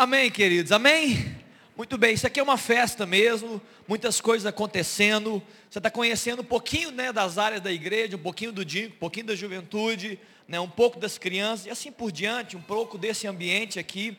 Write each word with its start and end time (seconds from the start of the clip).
Amém, 0.00 0.30
queridos, 0.30 0.70
amém? 0.70 1.36
Muito 1.76 1.98
bem, 1.98 2.14
isso 2.14 2.24
aqui 2.24 2.38
é 2.38 2.42
uma 2.44 2.56
festa 2.56 3.04
mesmo, 3.04 3.60
muitas 3.88 4.20
coisas 4.20 4.46
acontecendo. 4.46 5.42
Você 5.68 5.80
está 5.80 5.90
conhecendo 5.90 6.42
um 6.42 6.44
pouquinho 6.44 6.92
né, 6.92 7.12
das 7.12 7.36
áreas 7.36 7.60
da 7.60 7.72
igreja, 7.72 8.14
um 8.14 8.20
pouquinho 8.20 8.52
do 8.52 8.64
dia, 8.64 8.86
um 8.86 8.92
pouquinho 8.92 9.26
da 9.26 9.34
juventude, 9.34 10.16
né, 10.46 10.60
um 10.60 10.68
pouco 10.68 11.00
das 11.00 11.18
crianças 11.18 11.66
e 11.66 11.70
assim 11.70 11.90
por 11.90 12.12
diante, 12.12 12.56
um 12.56 12.62
pouco 12.62 12.96
desse 12.96 13.26
ambiente 13.26 13.80
aqui. 13.80 14.16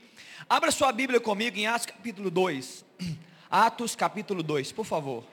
Abra 0.50 0.70
sua 0.70 0.92
Bíblia 0.92 1.22
comigo 1.22 1.58
em 1.58 1.66
Atos 1.66 1.86
capítulo 1.86 2.30
2. 2.30 2.84
Atos 3.50 3.96
capítulo 3.96 4.44
2, 4.44 4.74
por 4.74 4.84
favor. 4.86 5.24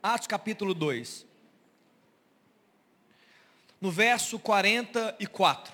Atos 0.00 0.28
capítulo 0.28 0.72
2. 0.72 1.26
No 3.80 3.92
verso 3.92 4.40
44. 4.40 5.72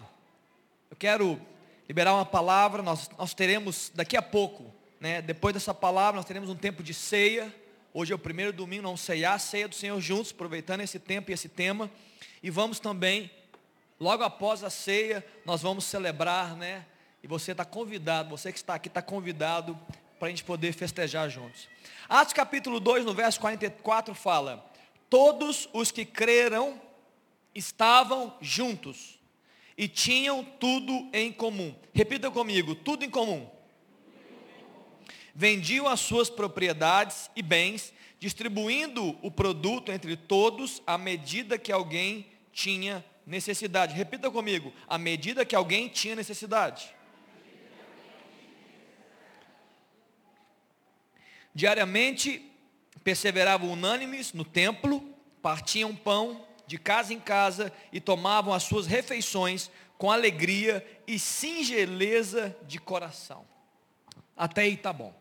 Eu 0.90 0.96
quero 0.96 1.40
liberar 1.88 2.14
uma 2.14 2.26
palavra, 2.26 2.82
nós, 2.82 3.10
nós 3.16 3.32
teremos 3.32 3.90
daqui 3.94 4.14
a 4.14 4.20
pouco, 4.20 4.70
né, 5.00 5.22
depois 5.22 5.54
dessa 5.54 5.72
palavra, 5.72 6.16
nós 6.16 6.26
teremos 6.26 6.50
um 6.50 6.54
tempo 6.54 6.82
de 6.82 6.92
ceia. 6.92 7.54
Hoje 7.94 8.12
é 8.12 8.14
o 8.14 8.18
primeiro 8.18 8.52
domingo, 8.52 8.82
não 8.82 8.96
ceiar, 8.96 9.40
ceia 9.40 9.66
do 9.66 9.74
Senhor 9.74 9.98
juntos, 10.02 10.32
aproveitando 10.32 10.82
esse 10.82 10.98
tempo 10.98 11.30
e 11.30 11.34
esse 11.34 11.48
tema. 11.48 11.90
E 12.42 12.50
vamos 12.50 12.78
também, 12.78 13.30
logo 13.98 14.22
após 14.22 14.62
a 14.62 14.68
ceia, 14.68 15.24
nós 15.46 15.62
vamos 15.62 15.84
celebrar, 15.84 16.54
né? 16.56 16.84
E 17.22 17.26
você 17.26 17.52
está 17.52 17.64
convidado, 17.64 18.28
você 18.28 18.52
que 18.52 18.58
está 18.58 18.74
aqui 18.74 18.88
está 18.88 19.00
convidado 19.00 19.78
para 20.18 20.28
a 20.28 20.30
gente 20.30 20.44
poder 20.44 20.72
festejar 20.72 21.30
juntos. 21.30 21.68
Atos 22.06 22.34
capítulo 22.34 22.78
2, 22.80 23.06
no 23.06 23.14
verso 23.14 23.40
44, 23.40 24.14
fala: 24.14 24.70
Todos 25.08 25.70
os 25.72 25.90
que 25.90 26.04
creram 26.04 26.78
estavam 27.54 28.36
juntos 28.40 29.18
e 29.76 29.88
tinham 29.88 30.44
tudo 30.44 31.08
em 31.12 31.32
comum. 31.32 31.74
Repita 31.92 32.30
comigo: 32.30 32.74
tudo 32.74 33.04
em 33.04 33.10
comum. 33.10 33.48
Vendiam 35.34 35.88
as 35.88 36.00
suas 36.00 36.30
propriedades 36.30 37.30
e 37.34 37.42
bens, 37.42 37.92
distribuindo 38.20 39.18
o 39.20 39.30
produto 39.30 39.90
entre 39.90 40.16
todos 40.16 40.80
à 40.86 40.96
medida 40.96 41.58
que 41.58 41.72
alguém 41.72 42.26
tinha 42.52 43.04
necessidade. 43.26 43.94
Repita 43.94 44.30
comigo: 44.30 44.72
à 44.88 44.96
medida 44.96 45.44
que 45.44 45.56
alguém 45.56 45.88
tinha 45.88 46.14
necessidade. 46.14 46.94
Diariamente 51.54 52.50
perseveravam 53.04 53.70
unânimes 53.70 54.32
no 54.32 54.44
templo, 54.44 55.00
partiam 55.40 55.94
pão 55.94 56.44
de 56.74 56.78
casa 56.78 57.14
em 57.14 57.20
casa 57.20 57.72
e 57.92 58.00
tomavam 58.00 58.52
as 58.52 58.64
suas 58.64 58.84
refeições 58.84 59.70
com 59.96 60.10
alegria 60.10 60.84
e 61.06 61.20
singeleza 61.20 62.56
de 62.66 62.80
coração. 62.80 63.46
Até 64.36 64.62
aí 64.62 64.76
tá 64.76 64.92
bom. 64.92 65.14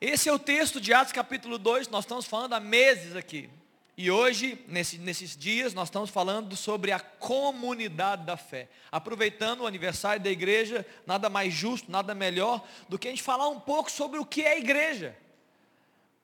Esse 0.00 0.30
é 0.30 0.32
o 0.32 0.38
texto 0.38 0.80
de 0.80 0.94
Atos 0.94 1.12
capítulo 1.12 1.58
2, 1.58 1.88
nós 1.88 2.04
estamos 2.04 2.24
falando 2.24 2.54
há 2.54 2.60
meses 2.60 3.14
aqui. 3.14 3.50
E 3.98 4.10
hoje, 4.10 4.64
nesse, 4.66 4.96
nesses 4.96 5.36
dias, 5.36 5.74
nós 5.74 5.88
estamos 5.88 6.08
falando 6.08 6.56
sobre 6.56 6.90
a 6.90 6.98
comunidade 6.98 8.24
da 8.24 8.38
fé. 8.38 8.70
Aproveitando 8.90 9.60
o 9.60 9.66
aniversário 9.66 10.22
da 10.22 10.30
igreja, 10.30 10.86
nada 11.06 11.28
mais 11.28 11.52
justo, 11.52 11.92
nada 11.92 12.14
melhor 12.14 12.66
do 12.88 12.98
que 12.98 13.08
a 13.08 13.10
gente 13.10 13.22
falar 13.22 13.50
um 13.50 13.60
pouco 13.60 13.90
sobre 13.90 14.18
o 14.18 14.24
que 14.24 14.40
é 14.40 14.58
igreja. 14.58 15.14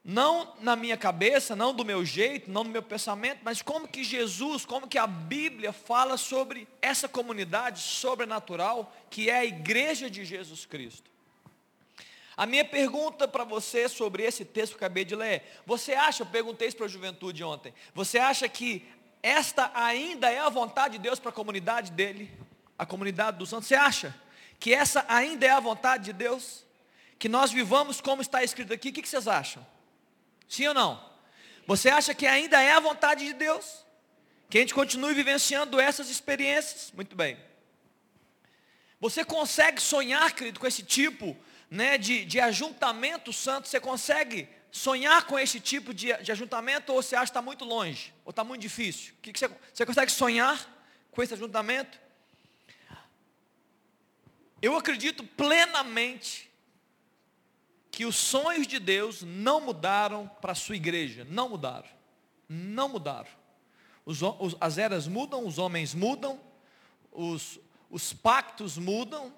Não 0.05 0.55
na 0.61 0.75
minha 0.75 0.97
cabeça, 0.97 1.55
não 1.55 1.75
do 1.75 1.85
meu 1.85 2.05
jeito, 2.05 2.51
não 2.51 2.65
no 2.65 2.71
meu 2.71 2.83
pensamento, 2.83 3.41
mas 3.43 3.61
como 3.61 3.87
que 3.87 4.03
Jesus, 4.03 4.65
como 4.65 4.89
que 4.89 4.97
a 4.97 5.07
Bíblia 5.07 5.73
fala 5.73 6.17
sobre 6.17 6.67
essa 6.81 7.09
comunidade 7.09 7.81
sobrenatural 7.81 8.95
que 9.11 9.29
é 9.29 9.39
a 9.39 9.45
igreja 9.45 10.09
de 10.09 10.25
Jesus 10.25 10.65
Cristo. 10.65 11.11
A 12.37 12.47
minha 12.47 12.65
pergunta 12.65 13.27
para 13.27 13.43
você 13.43 13.89
sobre 13.89 14.23
esse 14.23 14.45
texto 14.45 14.77
que 14.77 14.85
eu 14.85 14.87
acabei 14.87 15.05
de 15.05 15.17
ler 15.17 15.27
é, 15.27 15.45
você 15.67 15.93
acha, 15.93 16.23
eu 16.23 16.27
perguntei 16.27 16.69
isso 16.69 16.77
para 16.77 16.87
a 16.87 16.89
juventude 16.89 17.43
ontem, 17.43 17.75
você 17.93 18.19
acha 18.19 18.49
que 18.49 18.87
esta 19.23 19.71
ainda 19.75 20.31
é 20.31 20.39
a 20.39 20.49
vontade 20.49 20.97
de 20.97 21.03
Deus 21.03 21.19
para 21.19 21.31
a 21.31 21.35
comunidade 21.35 21.91
dele, 21.91 22.31
a 22.79 22.87
comunidade 22.87 23.39
dos 23.39 23.49
santos? 23.49 23.67
Você 23.67 23.75
acha 23.75 24.15
que 24.61 24.73
essa 24.73 25.05
ainda 25.09 25.47
é 25.47 25.51
a 25.51 25.61
vontade 25.61 26.05
de 26.05 26.13
Deus? 26.13 26.65
Que 27.19 27.29
nós 27.29 27.51
vivamos 27.51 28.01
como 28.01 28.23
está 28.23 28.45
escrito 28.45 28.73
aqui? 28.73 28.91
O 28.91 28.93
que 28.93 29.07
vocês 29.07 29.27
acham? 29.27 29.67
Sim 30.49 30.69
ou 30.69 30.75
não? 30.75 31.09
Você 31.67 31.91
acha 31.91 32.15
que 32.15 32.27
ainda 32.27 32.61
é 32.63 32.73
a 32.73 32.81
vontade 32.81 33.25
de 33.25 33.35
Deus? 33.35 33.85
Que 34.49 34.59
a 34.59 34.61
gente 34.63 34.73
continue 34.73 35.13
vivenciando 35.13 35.79
essas 35.79 36.09
experiências? 36.09 36.91
Muito 36.95 37.15
bem. 37.15 37.39
Você 38.99 39.25
consegue 39.25 39.81
sonhar, 39.81 40.33
querido, 40.33 40.59
com 40.59 40.67
esse 40.67 40.83
tipo 40.83 41.37
né, 41.71 41.99
de, 41.99 42.25
de 42.25 42.41
ajuntamento 42.41 43.33
santo? 43.33 43.69
Você 43.69 43.79
consegue 43.79 44.49
sonhar 44.73 45.27
com 45.27 45.39
esse 45.39 45.61
tipo 45.61 45.93
de, 45.93 46.17
de 46.17 46.33
ajuntamento 46.33 46.93
ou 46.93 47.03
você 47.03 47.15
acha 47.15 47.27
que 47.27 47.31
está 47.31 47.43
muito 47.43 47.65
longe? 47.65 48.15
Ou 48.25 48.31
está 48.31 48.43
muito 48.43 48.63
difícil? 48.63 49.15
Que 49.21 49.33
que 49.33 49.39
você, 49.39 49.51
você 49.73 49.85
consegue 49.85 50.11
sonhar 50.11 50.67
com 51.11 51.23
esse 51.23 51.35
ajuntamento? 51.35 51.99
Eu 54.61 54.75
acredito 54.75 55.23
plenamente 55.23 56.48
que 57.99 58.07
os 58.07 58.15
sonhos 58.15 58.69
de 58.69 58.79
Deus 58.79 59.25
não 59.25 59.61
mudaram 59.61 60.31
para 60.41 60.53
a 60.53 60.55
sua 60.55 60.77
igreja, 60.77 61.27
não 61.29 61.49
mudaram, 61.49 61.89
não 62.49 62.91
mudaram. 62.91 63.27
Os, 64.07 64.23
os, 64.23 64.57
as 64.61 64.79
eras 64.79 65.09
mudam, 65.09 65.45
os 65.45 65.59
homens 65.59 65.95
mudam, 65.95 66.41
os, 67.11 67.59
os 67.91 68.13
pactos 68.13 68.79
mudam, 68.79 69.35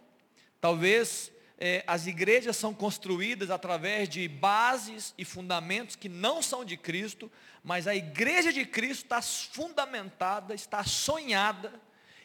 talvez 0.61 1.33
é, 1.57 1.83
as 1.87 2.07
igrejas 2.07 2.55
são 2.55 2.75
construídas 2.75 3.51
através 3.51 4.11
de 4.11 4.29
bases 4.29 5.15
e 5.17 5.25
fundamentos 5.25 5.97
que 5.97 6.11
não 6.11 6.43
são 6.43 6.63
de 6.63 6.77
Cristo, 6.77 7.33
mas 7.65 7.87
a 7.87 7.95
igreja 7.95 8.53
de 8.53 8.67
Cristo 8.67 9.05
está 9.05 9.23
fundamentada, 9.23 10.55
está 10.55 10.85
sonhada, 10.85 11.73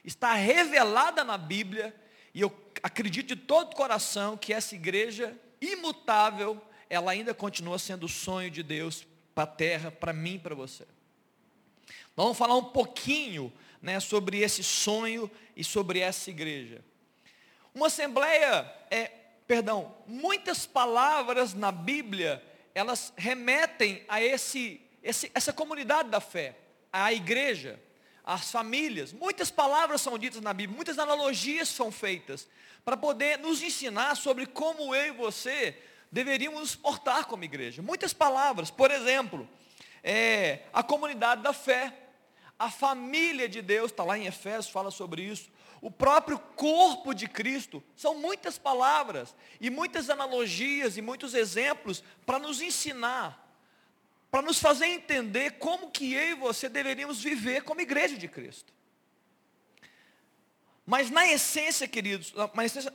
está 0.04 0.34
revelada 0.34 1.24
na 1.24 1.38
Bíblia, 1.38 1.96
e 2.34 2.42
eu 2.42 2.54
acredito 2.84 3.28
de 3.28 3.38
todo 3.38 3.72
o 3.72 3.76
coração 3.78 4.36
que 4.36 4.52
essa 4.52 4.76
igreja 4.76 5.40
imutável, 5.62 6.62
ela 6.90 7.12
ainda 7.12 7.34
continua 7.34 7.80
sendo 7.80 8.06
o 8.06 8.10
sonho 8.10 8.50
de 8.50 8.64
Deus 8.64 9.06
para 9.34 9.44
a 9.44 9.48
terra, 9.48 9.92
para 9.92 10.14
mim 10.14 10.36
e 10.36 10.40
para 10.40 10.56
você. 10.56 10.86
Vamos 12.16 12.38
falar 12.38 12.56
um 12.56 12.64
pouquinho 12.64 13.52
né, 13.82 14.00
sobre 14.00 14.40
esse 14.40 14.64
sonho 14.64 15.30
e 15.56 15.64
sobre 15.64 16.00
essa 16.00 16.30
igreja. 16.30 16.84
Uma 17.74 17.88
assembleia, 17.88 18.74
é, 18.90 19.12
perdão, 19.46 19.96
muitas 20.08 20.66
palavras 20.66 21.54
na 21.54 21.72
Bíblia, 21.72 22.42
elas 22.74 23.14
remetem 23.18 24.04
a 24.08 24.24
esse, 24.24 24.82
esse, 25.04 25.30
essa 25.34 25.52
comunidade 25.52 26.10
da 26.10 26.22
fé, 26.22 26.56
a 26.92 27.12
igreja, 27.12 27.80
as 28.26 28.52
famílias. 28.52 29.14
Muitas 29.14 29.52
palavras 29.52 30.02
são 30.02 30.18
ditas 30.18 30.42
na 30.42 30.54
Bíblia, 30.54 30.76
muitas 30.76 30.98
analogias 30.98 31.70
são 31.70 31.92
feitas 31.92 32.48
para 32.84 32.98
poder 32.98 33.38
nos 33.38 33.62
ensinar 33.62 34.16
sobre 34.16 34.46
como 34.46 34.96
eu 34.96 35.08
e 35.08 35.12
você 35.12 35.78
deveríamos 36.12 36.60
nos 36.60 36.76
portar 36.76 37.26
como 37.26 37.44
igreja. 37.44 37.82
Muitas 37.82 38.14
palavras, 38.14 38.72
por 38.72 38.90
exemplo, 38.90 39.48
é, 40.04 40.62
a 40.74 40.82
comunidade 40.82 41.42
da 41.44 41.54
fé, 41.54 41.94
a 42.58 42.72
família 42.72 43.48
de 43.48 43.62
Deus, 43.62 43.92
está 43.92 44.04
lá 44.04 44.18
em 44.18 44.26
Efésios, 44.26 44.70
fala 44.70 44.90
sobre 44.90 45.22
isso. 45.22 45.50
O 45.82 45.92
próprio 45.92 46.40
corpo 46.40 47.14
de 47.14 47.28
Cristo, 47.28 47.84
são 47.96 48.16
muitas 48.16 48.58
palavras 48.58 49.36
e 49.60 49.70
muitas 49.70 50.10
analogias 50.10 50.98
e 50.98 51.02
muitos 51.02 51.34
exemplos 51.34 52.04
para 52.26 52.40
nos 52.40 52.62
ensinar, 52.62 53.45
para 54.36 54.42
nos 54.42 54.60
fazer 54.60 54.88
entender 54.88 55.52
como 55.52 55.90
que 55.90 56.14
eu 56.14 56.32
e 56.32 56.34
você 56.34 56.68
deveríamos 56.68 57.24
viver 57.24 57.64
como 57.64 57.80
igreja 57.80 58.18
de 58.18 58.28
Cristo. 58.28 58.74
Mas 60.86 61.10
na 61.10 61.26
essência, 61.26 61.88
queridos, 61.88 62.34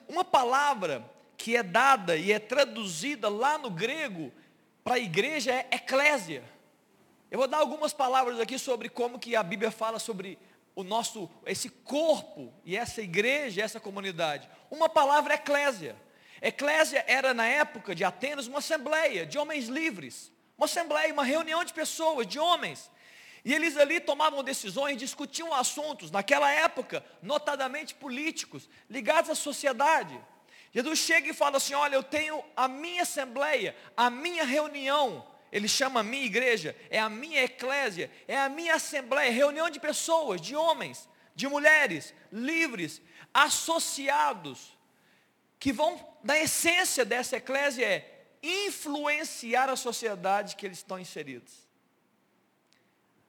uma 0.07 0.23
palavra 0.23 1.03
que 1.39 1.57
é 1.57 1.63
dada 1.63 2.15
e 2.15 2.31
é 2.31 2.39
traduzida 2.39 3.31
lá 3.31 3.57
no 3.57 3.71
grego 3.71 4.31
para 4.85 4.97
a 4.97 4.99
igreja 4.99 5.51
é 5.51 5.67
eclésia. 5.73 6.45
Eu 7.31 7.39
vou 7.39 7.49
dar 7.49 7.57
algumas 7.57 7.95
palavras 7.95 8.39
aqui 8.39 8.59
sobre 8.59 8.91
como 8.91 9.19
que 9.19 9.35
a 9.35 9.43
Bíblia 9.43 9.71
fala 9.71 9.99
sobre 9.99 10.39
o 10.77 10.85
nosso, 10.85 11.27
esse 11.47 11.71
corpo 11.71 12.53
e 12.67 12.77
essa 12.77 13.01
igreja, 13.01 13.63
essa 13.63 13.81
comunidade. 13.81 14.47
Uma 14.71 14.91
palavra 14.91 15.33
é 15.33 15.37
eclésia. 15.37 15.97
Eclésia 16.43 17.03
era 17.09 17.33
na 17.33 17.47
época 17.47 17.95
de 17.95 18.05
Atenas 18.05 18.47
uma 18.47 18.59
assembleia 18.59 19.25
de 19.25 19.39
homens 19.39 19.69
livres. 19.69 20.31
Uma 20.61 20.67
assembleia, 20.67 21.11
uma 21.11 21.25
reunião 21.25 21.65
de 21.65 21.73
pessoas, 21.73 22.27
de 22.27 22.39
homens 22.39 22.91
e 23.45 23.55
eles 23.55 23.77
ali 23.77 24.01
tomavam 24.01 24.45
decisões, 24.45 24.99
discutiam 24.99 25.53
assuntos, 25.55 26.11
naquela 26.11 26.51
época, 26.51 27.05
notadamente 27.23 27.95
políticos, 27.95 28.69
ligados 28.89 29.31
à 29.31 29.35
sociedade. 29.35 30.19
Jesus 30.73 30.99
chega 30.99 31.31
e 31.31 31.35
fala 31.35 31.57
assim: 31.57 31.75
Olha, 31.75 31.95
eu 31.95 32.03
tenho 32.03 32.45
a 32.55 32.69
minha 32.69 33.03
assembleia, 33.03 33.75
a 33.97 34.11
minha 34.11 34.45
reunião. 34.45 35.27
Ele 35.51 35.67
chama 35.67 36.01
a 36.01 36.03
minha 36.03 36.25
igreja, 36.25 36.77
é 36.91 36.99
a 37.01 37.09
minha 37.09 37.43
eclésia, 37.43 38.09
é 38.29 38.39
a 38.39 38.49
minha 38.49 38.75
assembleia, 38.75 39.33
reunião 39.33 39.69
de 39.69 39.81
pessoas, 39.81 40.41
de 40.41 40.55
homens, 40.55 41.09
de 41.35 41.49
mulheres 41.49 42.15
livres, 42.31 43.03
associados, 43.35 44.79
que 45.59 45.73
vão, 45.73 45.99
na 46.23 46.39
essência 46.39 47.05
dessa 47.05 47.39
eclésia 47.39 47.85
é 47.85 48.20
influenciar 48.43 49.69
a 49.69 49.77
sociedade 49.77 50.57
que 50.57 50.67
eles 50.67 50.79
estão 50.79 50.99
inseridos. 50.99 51.69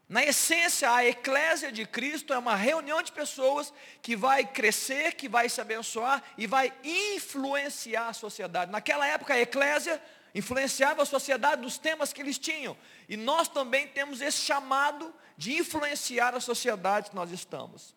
Na 0.08 0.26
essência, 0.26 0.92
a 0.92 1.06
eclésia 1.06 1.72
de 1.72 1.86
Cristo 1.86 2.34
é 2.34 2.38
uma 2.38 2.56
reunião 2.56 3.02
de 3.02 3.14
pessoas 3.14 3.74
que 4.02 4.14
vai 4.14 4.46
crescer, 4.46 5.16
que 5.16 5.30
vai 5.30 5.48
se 5.48 5.62
abençoar 5.62 6.22
e 6.38 6.46
vai 6.46 6.74
influenciar 6.84 8.10
a 8.10 8.14
sociedade. 8.14 8.72
Naquela 8.72 9.08
época, 9.08 9.34
a 9.34 9.40
eclésia 9.40 10.04
influenciava 10.36 11.04
a 11.04 11.06
sociedade 11.06 11.62
dos 11.62 11.78
temas 11.78 12.12
que 12.12 12.22
eles 12.22 12.38
tinham. 12.38 12.78
E 13.08 13.16
nós 13.16 13.48
também 13.48 13.88
temos 13.88 14.20
esse 14.20 14.42
chamado 14.42 15.14
de 15.38 15.54
influenciar 15.54 16.36
a 16.36 16.42
sociedade 16.42 17.12
que 17.12 17.16
nós 17.16 17.32
estamos. 17.32 17.96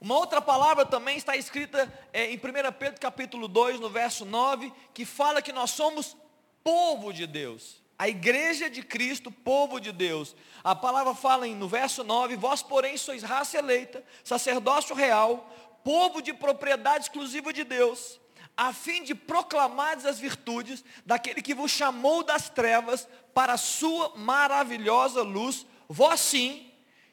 Uma 0.00 0.16
outra 0.16 0.40
palavra 0.40 0.86
também 0.86 1.18
está 1.18 1.36
escrita 1.36 1.92
é, 2.10 2.32
em 2.32 2.36
1 2.36 2.40
Pedro 2.78 2.98
capítulo 2.98 3.46
2, 3.46 3.78
no 3.78 3.90
verso 3.90 4.24
9, 4.24 4.72
que 4.94 5.04
fala 5.04 5.42
que 5.42 5.52
nós 5.52 5.72
somos 5.72 6.16
povo 6.64 7.12
de 7.12 7.26
Deus. 7.26 7.82
A 7.98 8.08
igreja 8.08 8.70
de 8.70 8.82
Cristo, 8.82 9.30
povo 9.30 9.78
de 9.78 9.92
Deus. 9.92 10.34
A 10.64 10.74
palavra 10.74 11.14
fala 11.14 11.46
em, 11.46 11.54
no 11.54 11.68
verso 11.68 12.02
9, 12.02 12.34
vós 12.36 12.62
porém 12.62 12.96
sois 12.96 13.22
raça 13.22 13.58
eleita, 13.58 14.02
sacerdócio 14.24 14.94
real, 14.94 15.52
povo 15.84 16.22
de 16.22 16.32
propriedade 16.32 17.04
exclusiva 17.04 17.52
de 17.52 17.62
Deus, 17.62 18.18
a 18.56 18.72
fim 18.72 19.02
de 19.04 19.14
proclamar 19.14 19.98
as 20.06 20.18
virtudes 20.18 20.82
daquele 21.04 21.42
que 21.42 21.54
vos 21.54 21.70
chamou 21.70 22.22
das 22.22 22.48
trevas 22.48 23.06
para 23.34 23.52
a 23.52 23.58
sua 23.58 24.16
maravilhosa 24.16 25.20
luz, 25.20 25.66
vós 25.86 26.20
sim, 26.20 26.69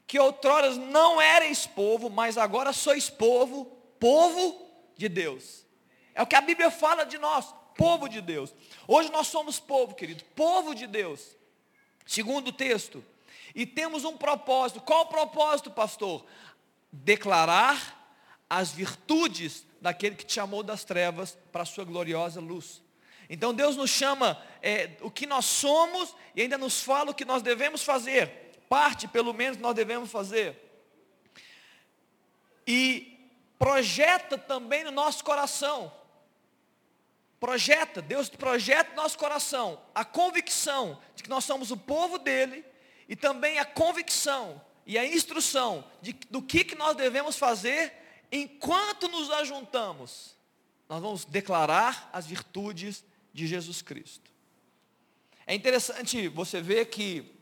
que 0.08 0.18
outrora 0.18 0.74
não 0.74 1.22
erais 1.22 1.68
povo, 1.68 2.10
mas 2.10 2.38
agora 2.38 2.72
sois 2.72 3.10
povo, 3.10 3.66
povo 4.00 4.66
de 4.96 5.10
Deus. 5.10 5.66
É 6.16 6.22
o 6.24 6.26
que 6.26 6.36
a 6.36 6.42
Bíblia 6.42 6.72
fala 6.72 7.06
de 7.06 7.18
nós, 7.18 7.54
povo 7.76 8.08
de 8.08 8.22
Deus. 8.22 8.56
Hoje 8.88 9.12
nós 9.12 9.28
somos 9.28 9.60
povo, 9.60 9.94
querido, 9.94 10.24
povo 10.34 10.74
de 10.74 10.88
Deus. 10.88 11.36
Segundo 12.06 12.48
o 12.48 12.54
texto. 12.54 13.04
E 13.54 13.66
temos 13.66 14.06
um 14.06 14.16
propósito. 14.16 14.80
Qual 14.80 15.02
o 15.02 15.08
propósito, 15.08 15.70
pastor? 15.70 16.26
Declarar 16.92 17.96
as 18.50 18.72
virtudes 18.72 19.66
daquele 19.82 20.16
que 20.16 20.26
te 20.26 20.34
chamou 20.34 20.64
das 20.64 20.86
trevas 20.86 21.38
para 21.52 21.64
a 21.64 21.66
sua 21.66 21.84
gloriosa 21.84 22.40
luz. 22.40 22.82
Então 23.30 23.54
Deus 23.54 23.76
nos 23.76 23.90
chama 23.90 24.42
é, 24.62 24.92
o 25.02 25.12
que 25.12 25.26
nós 25.26 25.46
somos 25.46 26.16
e 26.34 26.42
ainda 26.42 26.58
nos 26.58 26.82
fala 26.82 27.12
o 27.12 27.14
que 27.14 27.26
nós 27.26 27.42
devemos 27.42 27.84
fazer. 27.84 28.47
Parte, 28.70 29.08
pelo 29.08 29.34
menos, 29.34 29.58
nós 29.58 29.76
devemos 29.76 30.12
fazer. 30.12 30.58
E 32.66 33.18
projeta 33.58 34.38
também 34.38 34.84
no 34.84 34.92
nosso 34.92 35.24
coração 35.24 35.92
projeta, 37.40 38.02
Deus 38.02 38.30
projeta 38.30 38.92
no 38.92 38.98
nosso 38.98 39.18
coração 39.18 39.80
a 39.94 40.04
convicção 40.04 41.00
de 41.16 41.24
que 41.24 41.30
nós 41.30 41.44
somos 41.46 41.72
o 41.72 41.78
povo 41.78 42.18
dele 42.18 42.66
e 43.08 43.16
também 43.16 43.60
a 43.60 43.66
convicção 43.66 44.62
e 44.86 44.98
a 44.98 45.06
instrução 45.06 45.86
de, 46.02 46.14
do 46.30 46.42
que, 46.42 46.64
que 46.64 46.76
nós 46.76 46.96
devemos 46.96 47.38
fazer 47.38 47.94
enquanto 48.32 49.08
nos 49.08 49.30
ajuntamos. 49.32 50.36
Nós 50.90 51.02
vamos 51.02 51.26
declarar 51.26 52.10
as 52.12 52.26
virtudes 52.26 53.04
de 53.34 53.46
Jesus 53.46 53.82
Cristo. 53.82 54.32
É 55.46 55.54
interessante 55.54 56.28
você 56.28 56.62
ver 56.62 56.86
que 56.86 57.37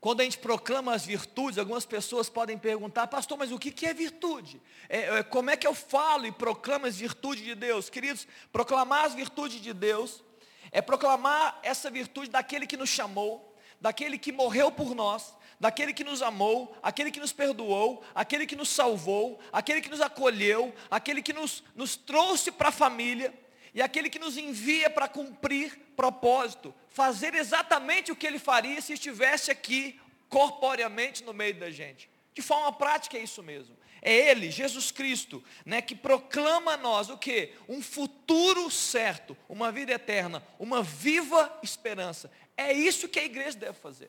quando 0.00 0.22
a 0.22 0.24
gente 0.24 0.38
proclama 0.38 0.94
as 0.94 1.04
virtudes, 1.04 1.58
algumas 1.58 1.84
pessoas 1.84 2.30
podem 2.30 2.56
perguntar, 2.56 3.06
pastor, 3.06 3.36
mas 3.36 3.52
o 3.52 3.58
que 3.58 3.84
é 3.84 3.92
virtude? 3.92 4.60
É, 4.88 5.18
é, 5.18 5.22
como 5.22 5.50
é 5.50 5.56
que 5.56 5.66
eu 5.66 5.74
falo 5.74 6.26
e 6.26 6.32
proclamo 6.32 6.86
as 6.86 6.96
virtudes 6.96 7.44
de 7.44 7.54
Deus? 7.54 7.90
Queridos, 7.90 8.26
proclamar 8.50 9.04
as 9.04 9.14
virtudes 9.14 9.60
de 9.60 9.74
Deus 9.74 10.24
é 10.72 10.80
proclamar 10.80 11.58
essa 11.62 11.90
virtude 11.90 12.30
daquele 12.30 12.66
que 12.66 12.76
nos 12.76 12.88
chamou, 12.88 13.54
daquele 13.78 14.16
que 14.16 14.32
morreu 14.32 14.72
por 14.72 14.94
nós, 14.94 15.34
daquele 15.58 15.92
que 15.92 16.04
nos 16.04 16.22
amou, 16.22 16.74
aquele 16.82 17.10
que 17.10 17.20
nos 17.20 17.32
perdoou, 17.32 18.02
aquele 18.14 18.46
que 18.46 18.56
nos 18.56 18.70
salvou, 18.70 19.38
aquele 19.52 19.82
que 19.82 19.90
nos 19.90 20.00
acolheu, 20.00 20.72
aquele 20.90 21.20
que 21.20 21.34
nos, 21.34 21.62
nos 21.74 21.96
trouxe 21.96 22.50
para 22.50 22.68
a 22.68 22.72
família 22.72 23.34
e 23.74 23.82
aquele 23.82 24.08
que 24.08 24.18
nos 24.18 24.38
envia 24.38 24.88
para 24.88 25.06
cumprir 25.08 25.78
propósito, 26.00 26.74
fazer 26.88 27.34
exatamente 27.34 28.10
o 28.10 28.16
que 28.16 28.26
ele 28.26 28.38
faria 28.38 28.80
se 28.80 28.94
estivesse 28.94 29.50
aqui 29.50 30.00
corporeamente 30.30 31.22
no 31.22 31.34
meio 31.34 31.54
da 31.56 31.70
gente. 31.70 32.08
De 32.32 32.40
forma 32.40 32.72
prática 32.72 33.18
é 33.18 33.22
isso 33.22 33.42
mesmo. 33.42 33.76
É 34.00 34.30
Ele, 34.30 34.50
Jesus 34.50 34.90
Cristo, 34.90 35.44
né, 35.62 35.82
que 35.82 35.94
proclama 35.94 36.72
a 36.72 36.76
nós 36.78 37.10
o 37.10 37.18
que? 37.18 37.52
Um 37.68 37.82
futuro 37.82 38.70
certo, 38.70 39.36
uma 39.46 39.70
vida 39.70 39.92
eterna, 39.92 40.42
uma 40.58 40.82
viva 40.82 41.58
esperança. 41.62 42.32
É 42.56 42.72
isso 42.72 43.10
que 43.10 43.18
a 43.18 43.24
igreja 43.24 43.58
deve 43.58 43.74
fazer. 43.74 44.08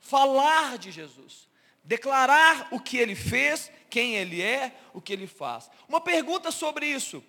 Falar 0.00 0.76
de 0.76 0.90
Jesus. 0.90 1.48
Declarar 1.84 2.66
o 2.72 2.80
que 2.80 2.96
Ele 2.96 3.14
fez, 3.14 3.70
quem 3.88 4.16
Ele 4.16 4.42
é, 4.42 4.74
o 4.92 5.00
que 5.00 5.12
Ele 5.12 5.28
faz. 5.28 5.70
Uma 5.88 6.00
pergunta 6.00 6.50
sobre 6.50 6.86
isso. 6.86 7.22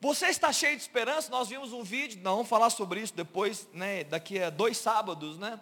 Você 0.00 0.28
está 0.28 0.50
cheio 0.50 0.74
de 0.76 0.80
esperança? 0.80 1.30
Nós 1.30 1.48
vimos 1.48 1.74
um 1.74 1.82
vídeo, 1.82 2.20
não 2.22 2.36
vamos 2.36 2.48
falar 2.48 2.70
sobre 2.70 3.02
isso 3.02 3.12
depois, 3.12 3.68
né, 3.74 4.02
daqui 4.04 4.40
a 4.40 4.48
dois 4.48 4.78
sábados, 4.78 5.38
né? 5.38 5.60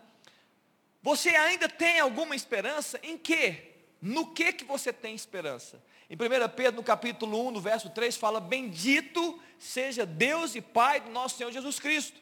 Você 1.02 1.30
ainda 1.30 1.68
tem 1.68 1.98
alguma 1.98 2.36
esperança? 2.36 3.00
Em 3.02 3.18
que? 3.18 3.64
No 4.00 4.32
que 4.32 4.52
que 4.52 4.64
você 4.64 4.92
tem 4.92 5.12
esperança? 5.12 5.82
Em 6.08 6.14
1 6.14 6.18
Pedro, 6.54 6.76
no 6.76 6.84
capítulo 6.84 7.48
1, 7.48 7.50
no 7.50 7.60
verso 7.60 7.90
3, 7.90 8.16
fala, 8.16 8.40
bendito 8.40 9.40
seja 9.58 10.06
Deus 10.06 10.54
e 10.54 10.60
Pai 10.60 11.00
do 11.00 11.10
nosso 11.10 11.36
Senhor 11.36 11.50
Jesus 11.50 11.80
Cristo, 11.80 12.20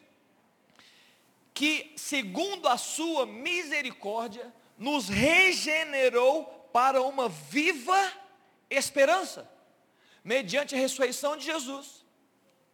que 1.52 1.92
segundo 1.96 2.66
a 2.66 2.78
sua 2.78 3.26
misericórdia, 3.26 4.50
nos 4.78 5.08
regenerou 5.08 6.44
para 6.72 7.02
uma 7.02 7.28
viva 7.28 8.12
esperança, 8.70 9.50
mediante 10.24 10.74
a 10.74 10.78
ressurreição 10.78 11.36
de 11.36 11.44
Jesus, 11.44 12.05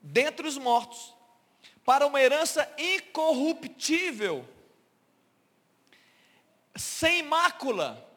dentre 0.03 0.47
os 0.47 0.59
mortos, 0.59 1.15
para 1.85 2.07
uma 2.07 2.21
herança 2.21 2.69
incorruptível, 2.77 4.47
sem 6.75 7.23
mácula, 7.23 8.09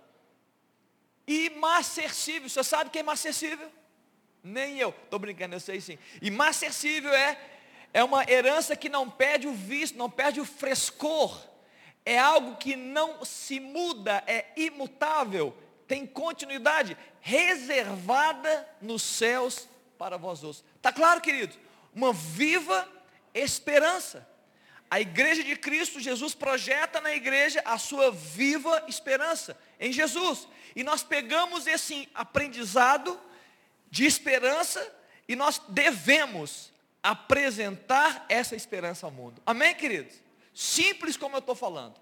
imarcessível. 1.27 2.50
Você 2.50 2.63
sabe 2.63 2.89
que 2.89 2.98
é 2.98 3.01
imarcessível? 3.01 3.72
Nem 4.44 4.77
eu. 4.77 4.89
Estou 4.89 5.20
brincando, 5.20 5.56
eu 5.56 5.60
sei 5.60 5.82
sim. 5.82 5.98
Imarcessível 6.22 7.13
é, 7.13 7.39
é 7.94 8.04
uma 8.04 8.24
herança 8.30 8.75
que 8.75 8.89
não 8.89 9.10
perde 9.10 9.48
o 9.48 9.54
visto, 9.54 9.98
não 9.98 10.10
perde 10.10 10.39
o 10.39 10.46
frescor. 10.46 11.39
É 12.06 12.20
algo 12.20 12.56
que 12.58 12.75
não 12.75 13.25
se 13.25 13.60
muda, 13.60 14.24
é 14.27 14.46
imutável, 14.56 15.58
tem 15.88 16.06
continuidade, 16.06 16.96
reservada 17.20 18.68
nos 18.80 19.01
céus 19.01 19.68
para 19.98 20.15
vós 20.15 20.44
outros. 20.44 20.63
Está 20.75 20.94
claro, 20.94 21.20
querido? 21.20 21.64
Uma 21.96 22.12
viva 22.12 22.88
esperança. 23.34 24.28
A 24.92 25.00
igreja 25.00 25.44
de 25.44 25.56
Cristo, 25.56 26.00
Jesus 26.00 26.36
projeta 26.36 27.02
na 27.02 27.16
igreja 27.16 27.62
a 27.66 27.78
sua 27.78 28.12
viva 28.12 28.84
esperança 28.88 29.58
em 29.80 29.92
Jesus. 29.92 30.48
E 30.75 30.84
nós 30.84 31.02
pegamos 31.02 31.66
esse 31.66 32.08
aprendizado 32.14 33.20
de 33.90 34.06
esperança 34.06 34.94
e 35.28 35.36
nós 35.36 35.60
devemos 35.70 36.72
apresentar 37.02 38.25
essa 38.28 38.56
esperança 38.56 39.06
ao 39.06 39.12
mundo. 39.12 39.42
Amém, 39.46 39.74
queridos? 39.74 40.16
Simples 40.54 41.18
como 41.18 41.36
eu 41.36 41.40
estou 41.40 41.56
falando. 41.56 41.96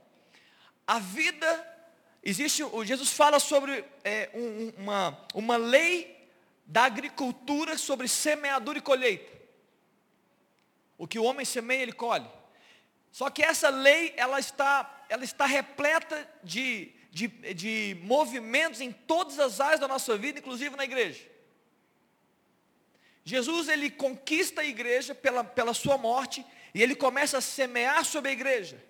A 0.86 1.00
vida, 1.00 1.88
existe, 2.24 2.64
o 2.64 2.84
Jesus 2.84 3.10
fala 3.12 3.40
sobre 3.40 3.86
é, 4.04 4.30
um, 4.34 4.74
uma, 4.78 5.26
uma 5.34 5.56
lei 5.56 6.30
da 6.66 6.84
agricultura 6.84 7.78
sobre 7.78 8.08
semeadura 8.08 8.80
e 8.80 8.82
colheita. 8.82 9.43
O 11.04 11.08
que 11.08 11.20
o 11.20 11.24
homem 11.26 11.46
semeia, 11.46 11.82
ele 11.82 11.92
colhe. 11.92 12.26
Só 13.12 13.30
que 13.30 13.44
essa 13.44 13.68
lei, 13.68 14.14
ela 14.16 14.40
está, 14.40 15.06
ela 15.10 15.26
está 15.26 15.46
repleta 15.46 16.26
de, 16.42 16.94
de, 17.12 17.28
de 17.28 17.98
movimentos 18.04 18.80
em 18.80 18.90
todas 18.90 19.38
as 19.38 19.60
áreas 19.60 19.82
da 19.82 19.88
nossa 19.88 20.18
vida, 20.18 20.40
inclusive 20.40 20.78
na 20.78 20.86
igreja. 20.86 21.22
Jesus, 23.26 23.68
ele 23.68 23.90
conquista 23.90 24.62
a 24.62 24.66
igreja 24.66 25.14
pela, 25.14 25.44
pela 25.44 25.74
sua 25.74 25.98
morte, 25.98 26.46
e 26.74 26.82
ele 26.82 26.96
começa 26.96 27.40
a 27.40 27.42
semear 27.42 28.06
sobre 28.06 28.30
a 28.30 28.34
igreja. 28.34 28.82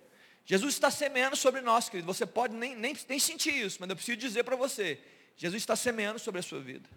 Jesus 0.46 0.74
está 0.74 0.92
semeando 0.92 1.34
sobre 1.34 1.62
nós, 1.62 1.88
querido. 1.88 2.06
Você 2.06 2.24
pode 2.24 2.54
nem, 2.54 2.76
nem, 2.76 2.96
nem 3.08 3.18
sentir 3.18 3.56
isso, 3.56 3.78
mas 3.80 3.90
eu 3.90 3.96
preciso 3.96 4.18
dizer 4.18 4.44
para 4.44 4.54
você. 4.54 5.00
Jesus 5.36 5.60
está 5.60 5.74
semeando 5.74 6.20
sobre 6.20 6.38
a 6.38 6.44
sua 6.44 6.60
vida. 6.60 6.88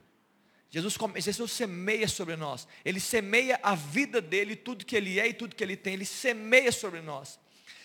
Jesus, 0.70 0.98
Jesus 1.18 1.52
semeia 1.52 2.08
sobre 2.08 2.36
nós. 2.36 2.68
Ele 2.84 3.00
semeia 3.00 3.60
a 3.64 3.74
vida 3.76 4.22
dele, 4.22 4.56
tudo 4.56 4.86
que 4.86 4.96
ele 4.96 5.20
é 5.20 5.28
e 5.28 5.34
tudo 5.34 5.56
que 5.56 5.64
ele 5.64 5.78
tem. 5.78 5.94
Ele 5.94 6.06
semeia 6.06 6.72
sobre 6.72 7.02
nós. 7.02 7.40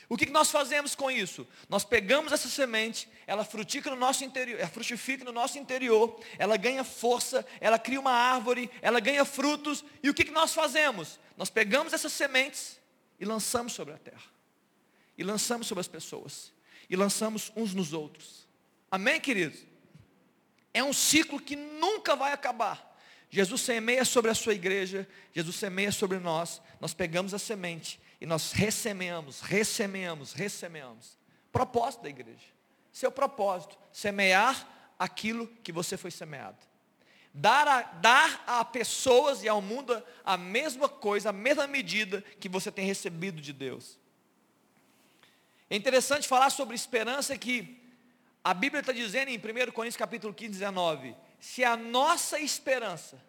O 0.08 0.16
que 0.16 0.26
nós 0.26 0.50
fazemos 0.50 0.94
com 0.94 1.10
isso? 1.10 1.48
Nós 1.70 1.84
pegamos 1.84 2.32
essa 2.32 2.46
semente, 2.46 3.08
ela 3.26 3.46
frutifica 3.46 3.88
no 3.88 3.96
nosso 3.96 4.22
interior, 4.22 4.58
ela 4.58 4.68
frutifica 4.68 5.24
no 5.24 5.32
nosso 5.32 5.58
interior, 5.58 6.20
ela 6.38 6.58
ganha 6.58 6.84
força, 6.84 7.46
ela 7.58 7.78
cria 7.78 7.98
uma 7.98 8.12
árvore, 8.12 8.70
ela 8.82 9.00
ganha 9.00 9.24
frutos, 9.24 9.82
e 10.02 10.10
o 10.10 10.14
que 10.14 10.30
nós 10.30 10.52
fazemos? 10.52 11.18
Nós 11.34 11.48
pegamos 11.48 11.94
essas 11.94 12.12
sementes 12.12 12.78
e 13.18 13.24
lançamos 13.24 13.72
sobre 13.72 13.94
a 13.94 13.96
terra, 13.96 14.30
e 15.16 15.24
lançamos 15.24 15.66
sobre 15.66 15.80
as 15.80 15.88
pessoas, 15.88 16.52
e 16.90 16.94
lançamos 16.94 17.50
uns 17.56 17.72
nos 17.72 17.94
outros. 17.94 18.46
Amém, 18.90 19.18
queridos? 19.18 19.71
É 20.74 20.82
um 20.82 20.92
ciclo 20.92 21.40
que 21.40 21.56
nunca 21.56 22.16
vai 22.16 22.32
acabar. 22.32 22.90
Jesus 23.30 23.62
semeia 23.62 24.04
sobre 24.04 24.30
a 24.30 24.34
sua 24.34 24.52
igreja, 24.52 25.08
Jesus 25.32 25.56
semeia 25.56 25.90
sobre 25.90 26.18
nós, 26.18 26.60
nós 26.80 26.92
pegamos 26.92 27.32
a 27.32 27.38
semente 27.38 27.98
e 28.20 28.26
nós 28.26 28.52
ressemeamos, 28.52 29.40
ressemeamos, 29.40 30.32
ressemeamos. 30.34 31.16
Propósito 31.50 32.02
da 32.02 32.10
igreja. 32.10 32.52
Seu 32.92 33.10
propósito, 33.10 33.78
semear 33.90 34.68
aquilo 34.98 35.46
que 35.64 35.72
você 35.72 35.96
foi 35.96 36.10
semeado. 36.10 36.58
Dar 37.34 37.66
a, 37.66 37.82
dar 37.82 38.44
a 38.46 38.64
pessoas 38.64 39.42
e 39.42 39.48
ao 39.48 39.62
mundo 39.62 40.02
a 40.22 40.36
mesma 40.36 40.88
coisa, 40.88 41.30
a 41.30 41.32
mesma 41.32 41.66
medida 41.66 42.22
que 42.38 42.48
você 42.48 42.70
tem 42.70 42.84
recebido 42.84 43.40
de 43.40 43.54
Deus. 43.54 43.98
É 45.70 45.74
interessante 45.74 46.28
falar 46.28 46.50
sobre 46.50 46.74
esperança 46.74 47.36
que 47.38 47.81
a 48.44 48.52
Bíblia 48.52 48.80
está 48.80 48.92
dizendo 48.92 49.28
em 49.28 49.38
1 49.38 49.72
Coríntios 49.72 49.96
capítulo 49.96 50.34
15, 50.34 50.50
19, 50.50 51.14
se 51.38 51.62
a 51.62 51.76
nossa 51.76 52.40
esperança 52.40 53.22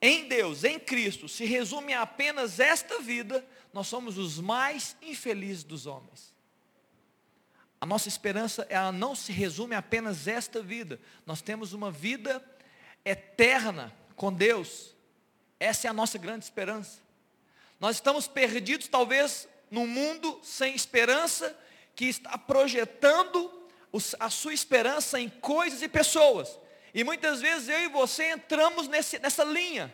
em 0.00 0.26
Deus, 0.26 0.64
em 0.64 0.80
Cristo, 0.80 1.28
se 1.28 1.44
resume 1.44 1.92
a 1.92 2.02
apenas 2.02 2.58
esta 2.58 3.00
vida, 3.00 3.46
nós 3.72 3.86
somos 3.86 4.18
os 4.18 4.40
mais 4.40 4.96
infelizes 5.00 5.62
dos 5.62 5.86
homens. 5.86 6.34
A 7.80 7.86
nossa 7.86 8.08
esperança, 8.08 8.66
ela 8.68 8.90
não 8.90 9.14
se 9.14 9.30
resume 9.30 9.76
a 9.76 9.78
apenas 9.78 10.26
esta 10.26 10.60
vida. 10.60 11.00
Nós 11.24 11.40
temos 11.40 11.72
uma 11.72 11.90
vida 11.90 12.44
eterna 13.04 13.94
com 14.16 14.32
Deus. 14.32 14.94
Essa 15.58 15.86
é 15.86 15.90
a 15.90 15.94
nossa 15.94 16.18
grande 16.18 16.44
esperança. 16.44 17.00
Nós 17.78 17.96
estamos 17.96 18.26
perdidos, 18.26 18.88
talvez, 18.88 19.48
num 19.70 19.86
mundo 19.86 20.40
sem 20.42 20.74
esperança, 20.74 21.56
que 21.94 22.06
está 22.06 22.36
projetando 22.36 23.61
a 24.18 24.30
sua 24.30 24.54
esperança 24.54 25.20
em 25.20 25.28
coisas 25.28 25.82
e 25.82 25.88
pessoas. 25.88 26.58
E 26.94 27.04
muitas 27.04 27.40
vezes 27.40 27.68
eu 27.68 27.80
e 27.80 27.88
você 27.88 28.30
entramos 28.30 28.88
nesse, 28.88 29.18
nessa 29.18 29.44
linha. 29.44 29.92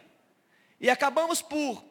E 0.81 0.89
acabamos 0.89 1.43
por 1.43 1.85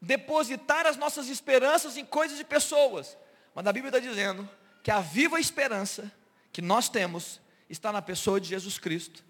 depositar 0.00 0.86
as 0.86 0.96
nossas 0.96 1.28
esperanças 1.28 1.96
em 1.96 2.04
coisas 2.04 2.38
e 2.38 2.44
pessoas. 2.44 3.16
Mas 3.54 3.66
a 3.66 3.72
Bíblia 3.72 3.88
está 3.88 3.98
dizendo 3.98 4.48
que 4.82 4.90
a 4.90 5.00
viva 5.00 5.40
esperança 5.40 6.10
que 6.52 6.62
nós 6.62 6.88
temos 6.88 7.40
está 7.68 7.92
na 7.92 8.00
pessoa 8.00 8.40
de 8.40 8.48
Jesus 8.48 8.78
Cristo, 8.78 9.24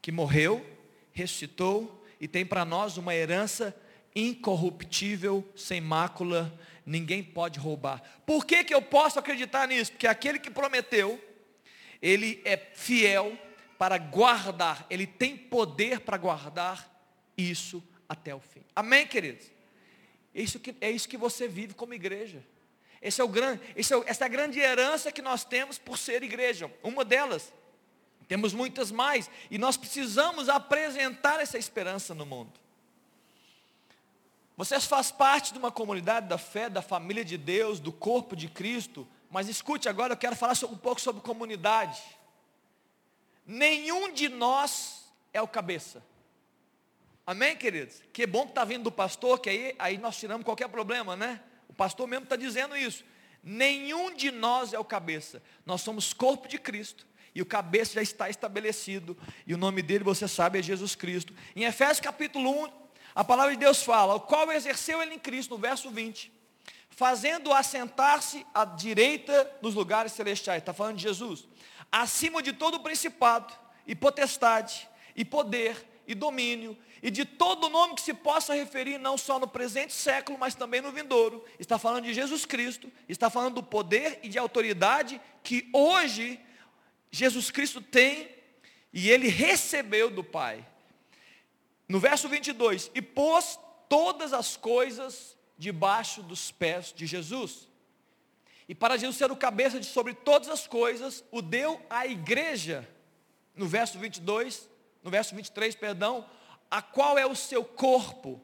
que 0.00 0.12
morreu, 0.12 0.64
ressuscitou 1.12 2.04
e 2.20 2.28
tem 2.28 2.44
para 2.44 2.64
nós 2.64 2.96
uma 2.96 3.14
herança 3.14 3.74
incorruptível, 4.14 5.48
sem 5.56 5.80
mácula, 5.80 6.52
ninguém 6.84 7.22
pode 7.22 7.58
roubar. 7.58 8.02
Por 8.26 8.44
que, 8.44 8.64
que 8.64 8.74
eu 8.74 8.82
posso 8.82 9.18
acreditar 9.18 9.66
nisso? 9.68 9.92
Porque 9.92 10.06
aquele 10.06 10.38
que 10.38 10.50
prometeu, 10.50 11.20
ele 12.00 12.40
é 12.44 12.56
fiel 12.56 13.36
para 13.78 13.98
guardar, 13.98 14.86
ele 14.90 15.06
tem 15.06 15.36
poder 15.36 16.00
para 16.00 16.16
guardar 16.16 16.90
isso 17.36 17.82
até 18.08 18.34
o 18.34 18.40
fim. 18.40 18.62
Amém, 18.74 19.06
queridos? 19.06 19.50
Isso 20.34 20.60
que, 20.60 20.74
é 20.80 20.90
isso 20.90 21.08
que 21.08 21.16
você 21.16 21.48
vive 21.48 21.74
como 21.74 21.94
igreja. 21.94 22.44
Esse 23.00 23.20
é 23.20 23.24
o 23.24 23.28
grande, 23.28 23.62
esse 23.74 23.94
é, 23.94 24.02
essa 24.06 24.24
é 24.24 24.26
a 24.26 24.28
grande 24.28 24.58
herança 24.58 25.10
que 25.10 25.22
nós 25.22 25.44
temos 25.44 25.78
por 25.78 25.96
ser 25.96 26.22
igreja. 26.22 26.70
Uma 26.82 27.04
delas. 27.04 27.52
Temos 28.28 28.52
muitas 28.52 28.92
mais. 28.92 29.30
E 29.50 29.58
nós 29.58 29.76
precisamos 29.76 30.48
apresentar 30.48 31.40
essa 31.40 31.58
esperança 31.58 32.14
no 32.14 32.26
mundo. 32.26 32.52
Vocês 34.56 34.84
fazem 34.84 35.16
parte 35.16 35.52
de 35.52 35.58
uma 35.58 35.72
comunidade 35.72 36.28
da 36.28 36.36
fé, 36.36 36.68
da 36.68 36.82
família 36.82 37.24
de 37.24 37.38
Deus, 37.38 37.80
do 37.80 37.90
corpo 37.90 38.36
de 38.36 38.46
Cristo. 38.46 39.08
Mas 39.30 39.48
escute 39.48 39.88
agora, 39.88 40.14
eu 40.14 40.16
quero 40.16 40.34
falar 40.34 40.54
um 40.64 40.76
pouco 40.76 41.00
sobre 41.00 41.22
comunidade. 41.22 42.02
Nenhum 43.46 44.12
de 44.12 44.28
nós 44.28 45.04
é 45.32 45.40
o 45.40 45.46
cabeça. 45.46 46.04
Amém, 47.24 47.56
queridos? 47.56 48.02
Que 48.12 48.26
bom 48.26 48.42
que 48.42 48.50
está 48.50 48.64
vindo 48.64 48.84
do 48.84 48.92
pastor, 48.92 49.38
que 49.38 49.48
aí, 49.48 49.76
aí 49.78 49.98
nós 49.98 50.18
tiramos 50.18 50.44
qualquer 50.44 50.68
problema, 50.68 51.14
né? 51.14 51.40
O 51.68 51.72
pastor 51.72 52.08
mesmo 52.08 52.24
está 52.24 52.34
dizendo 52.34 52.76
isso. 52.76 53.04
Nenhum 53.42 54.14
de 54.14 54.32
nós 54.32 54.72
é 54.72 54.78
o 54.78 54.84
cabeça. 54.84 55.40
Nós 55.64 55.80
somos 55.80 56.12
corpo 56.12 56.48
de 56.48 56.58
Cristo. 56.58 57.06
E 57.32 57.40
o 57.40 57.46
cabeça 57.46 57.94
já 57.94 58.02
está 58.02 58.28
estabelecido. 58.28 59.16
E 59.46 59.54
o 59.54 59.56
nome 59.56 59.80
dele, 59.80 60.02
você 60.02 60.26
sabe, 60.26 60.58
é 60.58 60.62
Jesus 60.62 60.96
Cristo. 60.96 61.32
Em 61.54 61.62
Efésios 61.62 62.00
capítulo 62.00 62.50
1, 62.64 62.72
a 63.14 63.22
palavra 63.22 63.52
de 63.52 63.58
Deus 63.60 63.82
fala, 63.82 64.14
o 64.14 64.20
qual 64.20 64.50
exerceu 64.50 65.00
ele 65.00 65.14
em 65.14 65.18
Cristo, 65.18 65.50
no 65.50 65.58
verso 65.58 65.88
20, 65.90 66.32
fazendo 67.00 67.50
assentar-se 67.50 68.46
à 68.52 68.62
direita 68.62 69.50
nos 69.62 69.74
lugares 69.74 70.12
celestiais. 70.12 70.60
Está 70.60 70.74
falando 70.74 70.96
de 70.98 71.04
Jesus 71.04 71.48
acima 71.90 72.42
de 72.42 72.52
todo 72.52 72.80
principado, 72.80 73.54
e 73.86 73.94
potestade, 73.94 74.86
e 75.16 75.24
poder, 75.24 75.82
e 76.06 76.14
domínio, 76.14 76.76
e 77.02 77.10
de 77.10 77.24
todo 77.24 77.70
nome 77.70 77.94
que 77.94 78.02
se 78.02 78.12
possa 78.12 78.54
referir, 78.54 78.98
não 78.98 79.16
só 79.16 79.38
no 79.38 79.48
presente 79.48 79.94
século, 79.94 80.36
mas 80.38 80.54
também 80.54 80.82
no 80.82 80.92
vindouro. 80.92 81.42
Está 81.58 81.78
falando 81.78 82.04
de 82.04 82.12
Jesus 82.12 82.44
Cristo, 82.44 82.92
está 83.08 83.30
falando 83.30 83.54
do 83.54 83.62
poder 83.62 84.20
e 84.22 84.28
de 84.28 84.38
autoridade 84.38 85.18
que 85.42 85.70
hoje 85.72 86.38
Jesus 87.10 87.50
Cristo 87.50 87.80
tem 87.80 88.28
e 88.92 89.08
ele 89.08 89.28
recebeu 89.28 90.10
do 90.10 90.22
Pai. 90.22 90.62
No 91.88 91.98
verso 91.98 92.28
22, 92.28 92.90
e 92.94 93.00
pôs 93.00 93.58
todas 93.88 94.34
as 94.34 94.54
coisas 94.54 95.39
debaixo 95.60 96.22
dos 96.22 96.50
pés 96.50 96.90
de 96.90 97.06
Jesus. 97.06 97.68
E 98.66 98.74
para 98.74 98.96
Jesus 98.96 99.18
ser 99.18 99.30
o 99.30 99.36
cabeça 99.36 99.78
de 99.78 99.84
sobre 99.84 100.14
todas 100.14 100.48
as 100.48 100.66
coisas, 100.66 101.22
o 101.30 101.42
deu 101.42 101.78
à 101.90 102.06
igreja. 102.06 102.88
No 103.54 103.66
verso 103.68 103.98
22, 103.98 104.70
no 105.02 105.10
verso 105.10 105.34
23, 105.34 105.74
perdão, 105.76 106.26
a 106.70 106.80
qual 106.80 107.18
é 107.18 107.26
o 107.26 107.36
seu 107.36 107.62
corpo? 107.62 108.40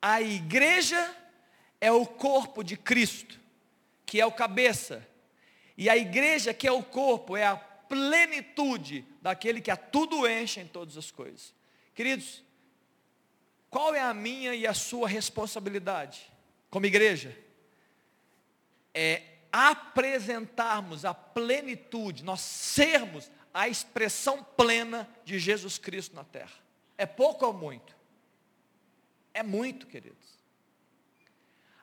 A 0.00 0.22
igreja 0.22 1.12
é 1.80 1.90
o 1.90 2.06
corpo 2.06 2.62
de 2.62 2.76
Cristo, 2.76 3.40
que 4.06 4.20
é 4.20 4.24
o 4.24 4.30
cabeça. 4.30 5.04
E 5.76 5.90
a 5.90 5.96
igreja, 5.96 6.54
que 6.54 6.68
é 6.68 6.72
o 6.72 6.84
corpo, 6.84 7.36
é 7.36 7.44
a 7.44 7.56
plenitude 7.56 9.04
daquele 9.20 9.60
que 9.60 9.72
a 9.72 9.76
tudo 9.76 10.28
enche 10.28 10.60
em 10.60 10.68
todas 10.68 10.96
as 10.96 11.10
coisas. 11.10 11.52
Queridos, 11.96 12.44
qual 13.70 13.94
é 13.94 14.00
a 14.00 14.14
minha 14.14 14.54
e 14.54 14.66
a 14.66 14.74
sua 14.74 15.08
responsabilidade 15.08 16.30
como 16.70 16.86
igreja? 16.86 17.36
É 18.94 19.22
apresentarmos 19.52 21.04
a 21.04 21.14
plenitude, 21.14 22.24
nós 22.24 22.40
sermos 22.40 23.30
a 23.52 23.68
expressão 23.68 24.42
plena 24.56 25.08
de 25.24 25.38
Jesus 25.38 25.78
Cristo 25.78 26.14
na 26.14 26.24
terra. 26.24 26.52
É 26.96 27.06
pouco 27.06 27.46
ou 27.46 27.52
muito? 27.52 27.96
É 29.32 29.42
muito, 29.42 29.86
queridos. 29.86 30.38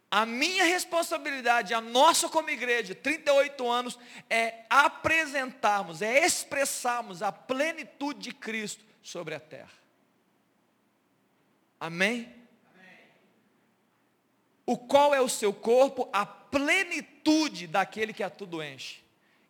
A 0.09 0.25
minha 0.25 0.63
responsabilidade, 0.63 1.73
a 1.73 1.81
nossa 1.81 2.29
como 2.29 2.49
igreja, 2.49 2.95
38 2.95 3.69
anos, 3.69 3.99
é 4.29 4.63
apresentarmos, 4.69 6.01
é 6.01 6.25
expressarmos 6.25 7.21
a 7.21 7.31
plenitude 7.31 8.19
de 8.19 8.31
Cristo 8.33 8.83
sobre 9.01 9.35
a 9.35 9.39
terra. 9.39 9.84
Amém? 11.85 12.33
O 14.65 14.75
qual 14.75 15.13
é 15.13 15.21
o 15.21 15.29
seu 15.29 15.53
corpo? 15.53 16.09
A 16.11 16.25
plenitude 16.25 17.67
daquele 17.67 18.11
que 18.11 18.23
a 18.23 18.29
tudo 18.29 18.63
enche. 18.63 19.03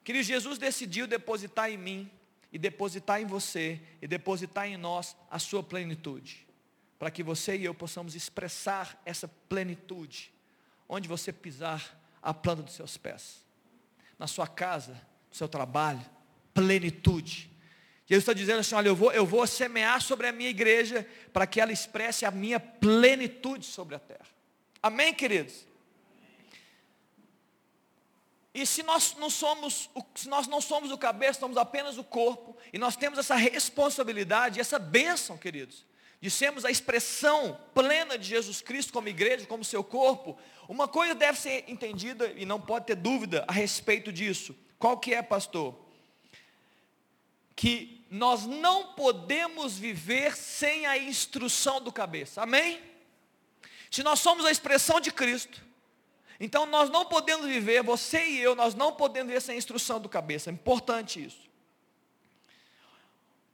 Querido, 0.03 0.25
Jesus 0.25 0.57
decidiu 0.57 1.07
depositar 1.07 1.71
em 1.71 1.77
mim, 1.77 2.11
e 2.51 2.57
depositar 2.57 3.21
em 3.21 3.25
você, 3.25 3.81
e 4.01 4.07
depositar 4.07 4.67
em 4.67 4.75
nós 4.75 5.15
a 5.31 5.39
sua 5.39 5.63
plenitude. 5.63 6.45
Para 6.99 7.09
que 7.09 7.23
você 7.23 7.55
e 7.55 7.63
eu 7.63 7.73
possamos 7.73 8.15
expressar 8.15 9.01
essa 9.05 9.29
plenitude. 9.47 10.29
Onde 10.89 11.07
você 11.07 11.31
pisar 11.31 11.97
a 12.21 12.33
planta 12.33 12.63
dos 12.63 12.73
seus 12.73 12.97
pés. 12.97 13.45
Na 14.19 14.27
sua 14.27 14.45
casa, 14.47 14.93
no 15.29 15.35
seu 15.35 15.47
trabalho, 15.47 16.05
plenitude. 16.53 17.49
Jesus 18.07 18.21
está 18.21 18.33
dizendo 18.33 18.59
assim, 18.59 18.75
olha, 18.75 18.89
eu 18.89 18.95
vou, 18.95 19.12
eu 19.12 19.25
vou 19.25 19.45
semear 19.47 20.01
sobre 20.01 20.27
a 20.27 20.31
minha 20.31 20.50
igreja 20.50 21.07
para 21.33 21.47
que 21.47 21.59
ela 21.59 21.71
expresse 21.71 22.25
a 22.25 22.31
minha 22.31 22.59
plenitude 22.59 23.65
sobre 23.65 23.95
a 23.95 24.00
terra. 24.00 24.27
Amém, 24.81 25.13
queridos? 25.13 25.65
E 28.53 28.65
se 28.65 28.83
nós 28.83 29.15
não 29.17 29.29
somos, 29.29 29.89
se 30.13 30.29
nós 30.29 30.47
não 30.47 30.62
somos 30.62 30.91
o 30.91 30.97
cabeça, 30.97 31.39
somos 31.39 31.57
apenas 31.57 31.97
o 31.97 32.03
corpo, 32.03 32.55
e 32.71 32.77
nós 32.77 32.95
temos 32.95 33.19
essa 33.19 33.35
responsabilidade, 33.35 34.62
essa 34.62 34.79
bênção, 34.79 35.38
queridos, 35.38 35.85
de 36.21 36.31
sermos 36.31 36.63
a 36.63 36.71
expressão 36.71 37.59
plena 37.74 38.17
de 38.17 38.27
Jesus 38.27 38.62
Cristo 38.62 38.93
como 38.93 39.09
igreja, 39.09 39.45
como 39.45 39.65
seu 39.65 39.83
corpo, 39.83 40.38
uma 40.69 40.88
coisa 40.88 41.13
deve 41.13 41.38
ser 41.38 41.65
entendida 41.67 42.33
e 42.35 42.45
não 42.45 42.59
pode 42.62 42.85
ter 42.85 42.95
dúvida 42.95 43.43
a 43.47 43.51
respeito 43.51 44.12
disso. 44.12 44.55
Qual 44.79 44.97
que 44.97 45.13
é, 45.13 45.21
pastor? 45.21 45.77
Que 47.55 47.94
nós 48.09 48.45
não 48.45 48.93
podemos 48.93 49.77
viver 49.77 50.35
sem 50.35 50.85
a 50.85 50.97
instrução 50.97 51.81
do 51.81 51.91
cabeça. 51.91 52.41
Amém? 52.43 52.81
Se 53.89 54.03
nós 54.03 54.19
somos 54.19 54.45
a 54.45 54.51
expressão 54.51 55.00
de 55.00 55.12
Cristo, 55.12 55.63
então 56.39 56.65
nós 56.65 56.89
não 56.89 57.05
podemos 57.05 57.45
viver, 57.45 57.81
você 57.81 58.25
e 58.25 58.41
eu, 58.41 58.55
nós 58.55 58.75
não 58.75 58.93
podemos 58.93 59.27
viver 59.29 59.41
sem 59.41 59.55
a 59.55 59.57
instrução 59.57 60.00
do 60.00 60.09
cabeça. 60.09 60.50
É 60.50 60.53
importante 60.53 61.24
isso. 61.24 61.45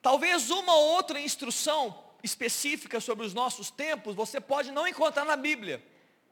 Talvez 0.01 0.49
uma 0.49 0.73
ou 0.73 0.89
outra 0.93 1.19
instrução 1.19 2.03
específica 2.23 2.99
sobre 2.99 3.25
os 3.25 3.33
nossos 3.33 3.69
tempos, 3.69 4.15
você 4.15 4.41
pode 4.41 4.71
não 4.71 4.87
encontrar 4.87 5.25
na 5.25 5.35
Bíblia. 5.35 5.83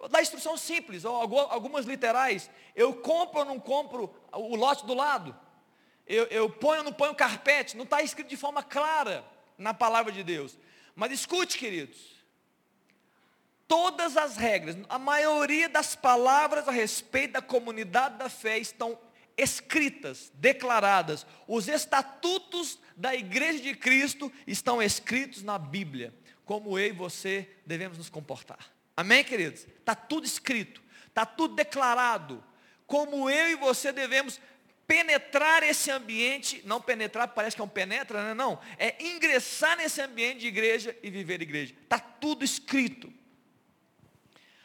Dar 0.09 0.21
instrução 0.21 0.57
simples, 0.57 1.05
algumas 1.05 1.85
literais. 1.85 2.49
Eu 2.75 2.93
compro 2.95 3.39
ou 3.39 3.45
não 3.45 3.59
compro 3.59 4.13
o 4.31 4.55
lote 4.55 4.85
do 4.85 4.93
lado? 4.93 5.37
Eu, 6.09 6.25
eu 6.25 6.49
ponho 6.49 6.79
ou 6.79 6.85
não 6.85 6.91
ponho 6.91 7.13
carpete? 7.13 7.77
Não 7.77 7.83
está 7.83 8.01
escrito 8.01 8.27
de 8.27 8.35
forma 8.35 8.63
clara 8.63 9.23
na 9.55 9.75
palavra 9.75 10.11
de 10.11 10.23
Deus. 10.23 10.57
Mas 10.95 11.11
escute, 11.11 11.59
queridos. 11.59 12.19
Todas 13.67 14.17
as 14.17 14.35
regras, 14.35 14.75
a 14.89 14.97
maioria 14.97 15.69
das 15.69 15.95
palavras 15.95 16.67
a 16.67 16.71
respeito 16.71 17.33
da 17.33 17.41
comunidade 17.43 18.17
da 18.17 18.27
fé 18.27 18.57
estão 18.57 18.97
escritas, 19.37 20.31
declaradas. 20.33 21.27
Os 21.47 21.67
estatutos 21.67 22.79
da 22.97 23.13
igreja 23.13 23.61
de 23.61 23.75
Cristo 23.75 24.31
estão 24.47 24.81
escritos 24.81 25.43
na 25.43 25.59
Bíblia, 25.59 26.11
como 26.43 26.79
eu 26.79 26.87
e 26.87 26.91
você 26.91 27.47
devemos 27.63 27.99
nos 27.99 28.09
comportar. 28.09 28.73
Amém, 28.97 29.23
queridos? 29.23 29.67
Está 29.79 29.93
tudo 29.93 30.25
escrito, 30.25 30.81
está 31.07 31.23
tudo 31.23 31.53
declarado. 31.53 32.43
Como 32.87 33.29
eu 33.29 33.51
e 33.51 33.55
você 33.55 33.91
devemos 33.91 34.41
penetrar 34.89 35.61
esse 35.61 35.91
ambiente, 35.91 36.63
não 36.65 36.81
penetrar, 36.81 37.27
parece 37.27 37.55
que 37.55 37.61
é 37.61 37.65
um 37.65 37.69
penetra, 37.69 38.23
né? 38.23 38.33
não, 38.33 38.59
é 38.79 38.95
ingressar 38.99 39.77
nesse 39.77 40.01
ambiente 40.01 40.39
de 40.39 40.47
igreja 40.47 40.97
e 41.03 41.11
viver 41.11 41.43
igreja. 41.43 41.75
Está 41.83 41.99
tudo 41.99 42.43
escrito. 42.43 43.13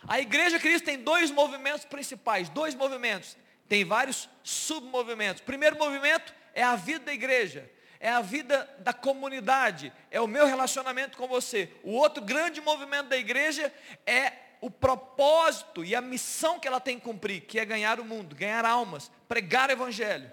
A 0.08 0.18
igreja 0.18 0.58
Cristo 0.58 0.86
tem 0.86 0.98
dois 0.98 1.30
movimentos 1.30 1.84
principais, 1.84 2.48
dois 2.48 2.74
movimentos. 2.74 3.36
Tem 3.68 3.84
vários 3.84 4.26
submovimentos. 4.42 5.42
Primeiro 5.42 5.76
movimento 5.76 6.34
é 6.54 6.62
a 6.62 6.74
vida 6.74 7.04
da 7.04 7.12
igreja 7.12 7.70
é 8.04 8.10
a 8.10 8.20
vida 8.20 8.68
da 8.80 8.92
comunidade, 8.92 9.90
é 10.10 10.20
o 10.20 10.26
meu 10.26 10.44
relacionamento 10.44 11.16
com 11.16 11.26
você. 11.26 11.70
O 11.82 11.92
outro 11.92 12.22
grande 12.22 12.60
movimento 12.60 13.08
da 13.08 13.16
igreja 13.16 13.72
é 14.04 14.30
o 14.64 14.70
propósito 14.70 15.84
e 15.84 15.94
a 15.94 16.00
missão 16.00 16.58
que 16.58 16.66
ela 16.66 16.80
tem 16.80 16.98
que 16.98 17.04
cumprir, 17.04 17.42
que 17.42 17.58
é 17.58 17.64
ganhar 17.64 18.00
o 18.00 18.04
mundo, 18.04 18.34
ganhar 18.34 18.64
almas, 18.64 19.10
pregar 19.28 19.68
o 19.68 19.72
evangelho 19.72 20.32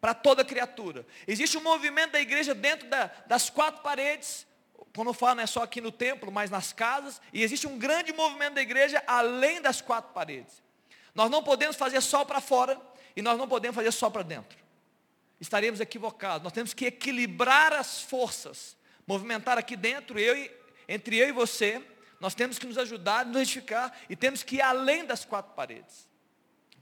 para 0.00 0.12
toda 0.12 0.44
criatura. 0.44 1.06
Existe 1.26 1.56
um 1.56 1.62
movimento 1.62 2.12
da 2.12 2.20
igreja 2.20 2.54
dentro 2.54 2.86
da, 2.90 3.06
das 3.26 3.48
quatro 3.48 3.82
paredes, 3.82 4.46
quando 4.94 5.08
eu 5.08 5.14
falo 5.14 5.36
não 5.36 5.44
é 5.44 5.46
só 5.46 5.62
aqui 5.62 5.80
no 5.80 5.90
templo, 5.90 6.30
mas 6.30 6.50
nas 6.50 6.74
casas, 6.74 7.22
e 7.32 7.42
existe 7.42 7.66
um 7.66 7.78
grande 7.78 8.12
movimento 8.12 8.54
da 8.54 8.60
igreja 8.60 9.02
além 9.06 9.62
das 9.62 9.80
quatro 9.80 10.12
paredes. 10.12 10.62
Nós 11.14 11.30
não 11.30 11.42
podemos 11.42 11.74
fazer 11.74 12.02
só 12.02 12.22
para 12.22 12.42
fora 12.42 12.78
e 13.16 13.22
nós 13.22 13.38
não 13.38 13.48
podemos 13.48 13.74
fazer 13.74 13.92
só 13.92 14.10
para 14.10 14.22
dentro 14.22 14.64
estaremos 15.40 15.80
equivocados. 15.80 16.42
Nós 16.42 16.52
temos 16.52 16.72
que 16.72 16.86
equilibrar 16.86 17.72
as 17.72 18.00
forças, 18.00 18.76
movimentar 19.06 19.58
aqui 19.58 19.76
dentro, 19.76 20.18
eu 20.18 20.36
e, 20.36 20.50
entre 20.88 21.18
eu 21.18 21.28
e 21.28 21.32
você. 21.32 21.82
Nós 22.24 22.34
temos 22.34 22.58
que 22.58 22.66
nos 22.66 22.78
ajudar, 22.78 23.26
nos 23.26 23.36
edificar 23.36 23.94
e 24.08 24.16
temos 24.16 24.42
que 24.42 24.56
ir 24.56 24.62
além 24.62 25.04
das 25.04 25.26
quatro 25.26 25.52
paredes 25.52 26.08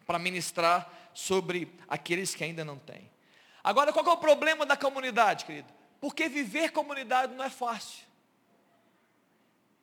para 0.06 0.16
ministrar 0.16 0.88
sobre 1.12 1.76
aqueles 1.88 2.32
que 2.32 2.44
ainda 2.44 2.64
não 2.64 2.78
têm. 2.78 3.10
Agora, 3.64 3.92
qual 3.92 4.06
é 4.06 4.10
o 4.10 4.18
problema 4.18 4.64
da 4.64 4.76
comunidade, 4.76 5.44
querido? 5.44 5.66
Porque 6.00 6.28
viver 6.28 6.70
comunidade 6.70 7.34
não 7.34 7.44
é 7.44 7.50
fácil. 7.50 8.04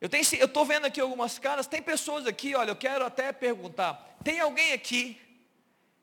Eu 0.00 0.08
estou 0.10 0.64
vendo 0.64 0.86
aqui 0.86 0.98
algumas 0.98 1.38
caras, 1.38 1.66
tem 1.66 1.82
pessoas 1.82 2.26
aqui, 2.26 2.54
olha, 2.54 2.70
eu 2.70 2.76
quero 2.76 3.04
até 3.04 3.30
perguntar, 3.30 4.16
tem 4.24 4.40
alguém 4.40 4.72
aqui 4.72 5.20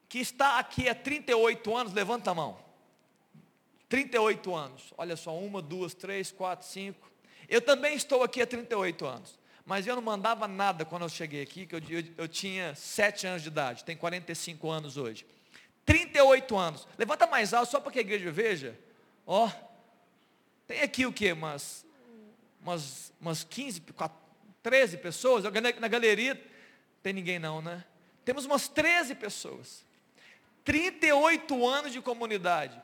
que 0.07 0.19
está 0.19 0.59
aqui 0.59 0.87
há 0.87 0.93
38 0.93 1.75
anos, 1.75 1.93
levanta 1.93 2.29
a 2.29 2.35
mão. 2.35 2.59
38 3.89 4.53
anos. 4.53 4.93
Olha 4.95 5.17
só, 5.17 5.35
uma, 5.35 5.63
duas, 5.63 5.95
três, 5.95 6.31
quatro, 6.31 6.67
cinco. 6.67 7.11
Eu 7.49 7.59
também 7.59 7.95
estou 7.95 8.21
aqui 8.21 8.39
há 8.39 8.45
38 8.45 9.03
anos. 9.03 9.36
Mas 9.67 9.85
eu 9.85 9.97
não 9.97 10.01
mandava 10.01 10.47
nada 10.47 10.85
quando 10.85 11.01
eu 11.01 11.09
cheguei 11.09 11.41
aqui, 11.41 11.65
que 11.65 11.75
eu, 11.75 11.81
eu, 11.89 12.03
eu 12.19 12.27
tinha 12.29 12.73
7 12.73 13.27
anos 13.27 13.41
de 13.41 13.49
idade, 13.49 13.83
tenho 13.83 13.99
45 13.99 14.69
anos 14.69 14.95
hoje. 14.95 15.27
38 15.85 16.57
anos. 16.57 16.87
Levanta 16.97 17.27
mais 17.27 17.53
alto, 17.53 17.71
só 17.71 17.81
para 17.81 17.91
que 17.91 17.99
a 17.99 18.01
igreja 18.01 18.31
veja. 18.31 18.79
Ó, 19.25 19.51
tem 20.65 20.81
aqui 20.81 21.05
o 21.05 21.11
quê? 21.11 21.33
Umas, 21.33 21.85
umas, 22.61 23.11
umas 23.19 23.43
15, 23.43 23.83
13 24.63 24.97
pessoas. 24.99 25.43
Na 25.43 25.87
galeria 25.89 26.41
tem 27.03 27.11
ninguém 27.11 27.37
não, 27.37 27.61
né? 27.61 27.83
Temos 28.23 28.45
umas 28.45 28.69
13 28.69 29.15
pessoas. 29.15 29.83
38 30.63 31.67
anos 31.67 31.91
de 31.91 31.99
comunidade. 31.99 32.81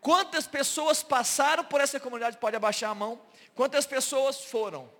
Quantas 0.00 0.46
pessoas 0.46 1.02
passaram 1.02 1.62
por 1.62 1.78
essa 1.78 2.00
comunidade? 2.00 2.38
Pode 2.38 2.56
abaixar 2.56 2.90
a 2.90 2.94
mão. 2.94 3.20
Quantas 3.54 3.86
pessoas 3.86 4.46
foram? 4.46 4.99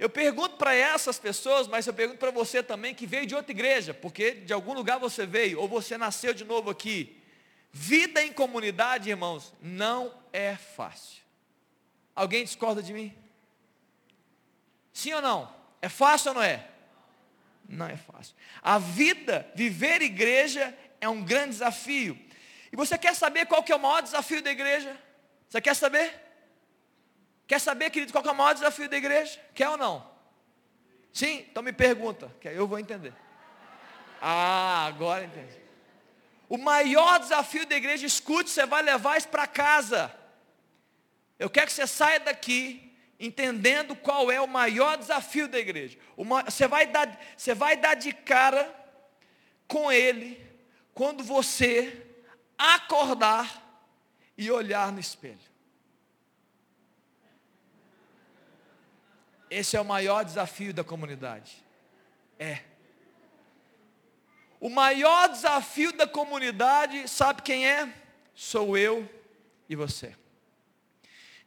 Eu 0.00 0.08
pergunto 0.08 0.56
para 0.56 0.74
essas 0.74 1.18
pessoas, 1.18 1.68
mas 1.68 1.86
eu 1.86 1.92
pergunto 1.92 2.18
para 2.18 2.30
você 2.30 2.62
também 2.62 2.94
que 2.94 3.06
veio 3.06 3.26
de 3.26 3.34
outra 3.34 3.52
igreja, 3.52 3.92
porque 3.92 4.30
de 4.30 4.50
algum 4.50 4.72
lugar 4.72 4.98
você 4.98 5.26
veio, 5.26 5.60
ou 5.60 5.68
você 5.68 5.98
nasceu 5.98 6.32
de 6.32 6.42
novo 6.42 6.70
aqui. 6.70 7.22
Vida 7.70 8.22
em 8.22 8.32
comunidade, 8.32 9.10
irmãos, 9.10 9.52
não 9.60 10.10
é 10.32 10.56
fácil. 10.56 11.20
Alguém 12.16 12.42
discorda 12.44 12.82
de 12.82 12.94
mim? 12.94 13.14
Sim 14.90 15.12
ou 15.12 15.20
não? 15.20 15.54
É 15.82 15.88
fácil 15.90 16.30
ou 16.30 16.36
não 16.36 16.42
é? 16.42 16.66
Não 17.68 17.86
é 17.86 17.98
fácil. 17.98 18.34
A 18.62 18.78
vida, 18.78 19.52
viver 19.54 20.00
igreja, 20.00 20.74
é 20.98 21.10
um 21.10 21.22
grande 21.22 21.50
desafio. 21.50 22.18
E 22.72 22.76
você 22.76 22.96
quer 22.96 23.14
saber 23.14 23.44
qual 23.44 23.62
que 23.62 23.70
é 23.70 23.76
o 23.76 23.78
maior 23.78 24.00
desafio 24.00 24.40
da 24.40 24.50
igreja? 24.50 24.96
Você 25.46 25.60
quer 25.60 25.76
saber? 25.76 26.29
Quer 27.50 27.58
saber, 27.58 27.90
querido, 27.90 28.12
qual 28.12 28.24
é 28.24 28.30
o 28.30 28.34
maior 28.36 28.54
desafio 28.54 28.88
da 28.88 28.96
igreja? 28.96 29.36
Quer 29.52 29.68
ou 29.70 29.76
não? 29.76 30.08
Sim? 31.12 31.44
Então 31.50 31.64
me 31.64 31.72
pergunta, 31.72 32.32
que 32.40 32.46
eu 32.46 32.64
vou 32.64 32.78
entender. 32.78 33.12
Ah, 34.22 34.86
agora 34.86 35.24
entendi. 35.24 35.58
O 36.48 36.56
maior 36.56 37.18
desafio 37.18 37.66
da 37.66 37.74
igreja, 37.74 38.06
escute, 38.06 38.50
você 38.50 38.64
vai 38.64 38.82
levar 38.82 39.18
isso 39.18 39.26
para 39.26 39.48
casa. 39.48 40.14
Eu 41.40 41.50
quero 41.50 41.66
que 41.66 41.72
você 41.72 41.88
saia 41.88 42.20
daqui 42.20 42.96
entendendo 43.18 43.96
qual 43.96 44.30
é 44.30 44.40
o 44.40 44.46
maior 44.46 44.96
desafio 44.96 45.48
da 45.48 45.58
igreja. 45.58 45.98
Uma, 46.16 46.44
você, 46.44 46.68
vai 46.68 46.86
dar, 46.86 47.20
você 47.36 47.52
vai 47.52 47.76
dar 47.76 47.94
de 47.94 48.12
cara 48.12 48.72
com 49.66 49.90
ele 49.90 50.40
quando 50.94 51.24
você 51.24 52.06
acordar 52.56 53.60
e 54.38 54.52
olhar 54.52 54.92
no 54.92 55.00
espelho. 55.00 55.49
Esse 59.50 59.76
é 59.76 59.80
o 59.80 59.84
maior 59.84 60.24
desafio 60.24 60.72
da 60.72 60.84
comunidade. 60.84 61.64
É. 62.38 62.60
O 64.60 64.70
maior 64.70 65.28
desafio 65.28 65.92
da 65.92 66.06
comunidade, 66.06 67.08
sabe 67.08 67.42
quem 67.42 67.66
é? 67.66 67.92
Sou 68.32 68.78
eu 68.78 69.10
e 69.68 69.74
você. 69.74 70.14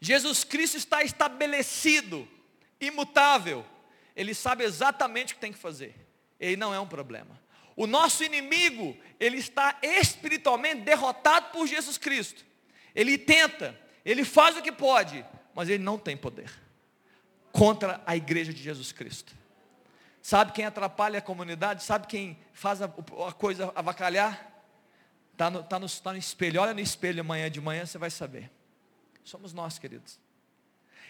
Jesus 0.01 0.43
Cristo 0.43 0.75
está 0.75 1.01
estabelecido, 1.01 2.27
imutável. 2.81 3.65
Ele 4.15 4.33
sabe 4.33 4.65
exatamente 4.65 5.31
o 5.31 5.35
que 5.37 5.41
tem 5.41 5.53
que 5.53 5.57
fazer. 5.57 5.95
Ele 6.37 6.57
não 6.57 6.73
é 6.73 6.79
um 6.79 6.87
problema. 6.87 7.41
O 7.73 7.87
nosso 7.87 8.23
inimigo, 8.23 8.97
ele 9.17 9.37
está 9.37 9.79
espiritualmente 9.81 10.81
derrotado 10.81 11.51
por 11.51 11.65
Jesus 11.65 11.97
Cristo. 11.97 12.45
Ele 12.93 13.17
tenta, 13.17 13.79
ele 14.03 14.25
faz 14.25 14.57
o 14.57 14.61
que 14.61 14.71
pode, 14.71 15.25
mas 15.55 15.69
ele 15.69 15.81
não 15.81 15.97
tem 15.97 16.17
poder 16.17 16.62
contra 17.53 18.01
a 18.05 18.17
igreja 18.17 18.51
de 18.51 18.61
Jesus 18.61 18.91
Cristo. 18.91 19.33
Sabe 20.21 20.51
quem 20.51 20.65
atrapalha 20.65 21.19
a 21.19 21.21
comunidade? 21.21 21.83
Sabe 21.83 22.07
quem 22.07 22.37
faz 22.51 22.81
a, 22.81 22.85
a 22.85 23.31
coisa 23.31 23.71
avacalhar? 23.75 24.51
Está 25.33 25.49
no, 25.49 25.63
tá 25.63 25.79
no, 25.79 25.89
tá 25.89 26.11
no 26.11 26.17
espelho. 26.17 26.59
Olha 26.61 26.73
no 26.73 26.79
espelho 26.79 27.21
amanhã 27.21 27.49
de 27.49 27.61
manhã, 27.61 27.85
você 27.85 27.97
vai 27.97 28.09
saber. 28.09 28.49
Somos 29.23 29.53
nós, 29.53 29.77
queridos. 29.77 30.19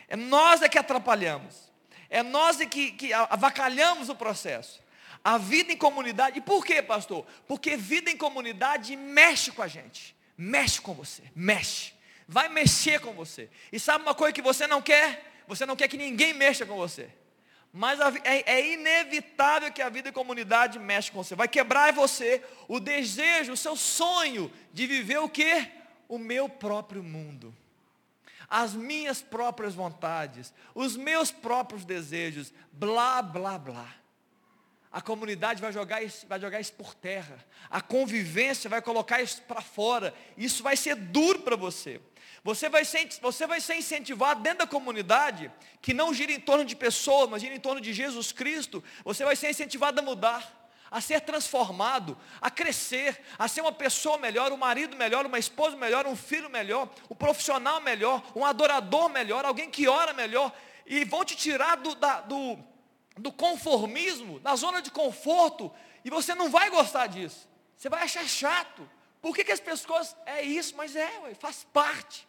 É 0.08 0.18
nós 0.18 0.62
é 0.62 0.68
que 0.68 0.78
atrapalhamos. 0.78 1.72
É 2.10 2.22
nós 2.22 2.60
é 2.60 2.66
que, 2.66 2.92
que 2.92 3.14
avacalhamos 3.14 4.10
o 4.10 4.16
processo. 4.16 4.84
A 5.24 5.38
vida 5.38 5.72
em 5.72 5.78
comunidade, 5.78 6.40
e 6.40 6.42
por 6.42 6.66
quê, 6.66 6.82
pastor? 6.82 7.26
Porque 7.48 7.78
vida 7.78 8.12
em 8.12 8.18
comunidade 8.18 8.98
mexe 8.98 9.52
com 9.52 9.62
a 9.62 9.68
gente, 9.68 10.14
mexe 10.38 10.82
com 10.82 10.94
você, 10.94 11.24
mexe, 11.34 11.94
vai 12.28 12.50
mexer 12.50 13.00
com 13.00 13.14
você. 13.14 13.50
E 13.72 13.80
sabe 13.80 14.04
uma 14.04 14.14
coisa 14.14 14.34
que 14.34 14.42
você 14.42 14.68
não 14.68 14.82
quer? 14.82 15.33
Você 15.48 15.66
não 15.66 15.76
quer 15.76 15.88
que 15.88 15.98
ninguém 15.98 16.34
mexa 16.34 16.66
com 16.66 16.76
você. 16.76 17.10
Mas 17.76 18.00
é, 18.24 18.44
é, 18.46 18.74
inevitável 18.74 19.72
que 19.72 19.82
a 19.82 19.90
vida 19.90 20.10
em 20.10 20.14
comunidade 20.14 20.78
mexa 20.78 21.12
com 21.12 21.24
você. 21.24 21.36
Vai 21.36 21.48
quebrar 21.48 21.90
em 21.90 21.96
você 21.96 22.44
o 22.68 22.80
desejo, 22.80 23.54
o 23.54 23.58
seu 23.58 23.76
sonho 23.76 24.54
de 24.72 24.86
viver 24.86 25.18
o 25.18 25.28
que? 25.28 25.68
O 26.08 26.20
meu 26.20 26.48
próprio 26.48 27.02
mundo. 27.02 27.56
As 28.48 28.76
minhas 28.76 29.24
próprias 29.24 29.74
vontades, 29.74 30.54
os 30.76 30.96
meus 30.96 31.32
próprios 31.32 31.84
desejos, 31.84 32.54
blá, 32.72 33.24
blá, 33.24 33.58
blá. 33.58 33.96
A 34.92 35.02
comunidade 35.02 35.60
vai 35.60 35.74
jogar 35.74 36.04
isso, 36.04 36.28
vai 36.28 36.40
jogar 36.40 36.60
isso 36.60 36.74
por 36.74 36.94
terra. 36.94 37.44
A 37.68 37.82
convivência 37.82 38.70
vai 38.70 38.80
colocar 38.80 39.20
isso 39.24 39.42
para 39.42 39.60
fora. 39.60 40.14
Isso 40.38 40.62
vai 40.62 40.78
ser 40.78 40.96
duro 40.96 41.40
para 41.40 41.56
você. 41.56 42.00
Você 42.44 42.68
vai, 42.68 42.84
ser, 42.84 43.08
você 43.22 43.48
vai 43.48 43.62
ser 43.62 43.76
incentivado 43.76 44.42
dentro 44.42 44.60
da 44.60 44.68
comunidade, 44.68 45.50
que 45.82 45.94
não 45.94 46.14
gira 46.14 46.34
em 46.34 46.40
torno 46.40 46.66
de 46.66 46.76
pessoas, 46.76 47.30
mas 47.30 47.42
gira 47.42 47.56
em 47.56 47.60
torno 47.60 47.80
de 47.80 47.94
Jesus 47.94 48.34
Cristo. 48.34 48.84
Você 49.06 49.24
vai 49.24 49.34
ser 49.34 49.50
incentivado 49.50 50.02
a 50.02 50.04
mudar, 50.04 50.70
a 50.92 51.00
ser 51.00 51.22
transformado, 51.22 52.18
a 52.42 52.52
crescer, 52.52 53.24
a 53.40 53.48
ser 53.48 53.62
uma 53.62 53.72
pessoa 53.72 54.18
melhor, 54.18 54.52
um 54.52 54.58
marido 54.58 54.98
melhor, 54.98 55.26
uma 55.26 55.40
esposa 55.40 55.78
melhor, 55.78 56.06
um 56.06 56.18
filho 56.18 56.50
melhor, 56.50 56.90
um 57.10 57.16
profissional 57.16 57.80
melhor, 57.80 58.22
um 58.36 58.44
adorador 58.44 59.08
melhor, 59.08 59.46
alguém 59.46 59.72
que 59.72 59.88
ora 59.88 60.12
melhor. 60.12 60.54
E 60.86 61.06
vão 61.06 61.24
te 61.24 61.38
tirar 61.38 61.78
do, 61.78 61.96
da, 61.96 62.20
do, 62.20 62.60
do 63.18 63.32
conformismo, 63.32 64.42
da 64.42 64.54
zona 64.58 64.82
de 64.82 64.92
conforto, 64.92 65.74
e 66.04 66.10
você 66.10 66.36
não 66.36 66.50
vai 66.50 66.70
gostar 66.70 67.08
disso. 67.08 67.48
Você 67.78 67.88
vai 67.88 68.04
achar 68.04 68.28
chato. 68.28 68.90
Por 69.22 69.34
que, 69.34 69.46
que 69.46 69.52
as 69.54 69.62
pessoas, 69.62 70.14
é 70.26 70.42
isso, 70.42 70.76
mas 70.76 70.94
é, 70.94 71.34
faz 71.36 71.66
parte. 71.72 72.28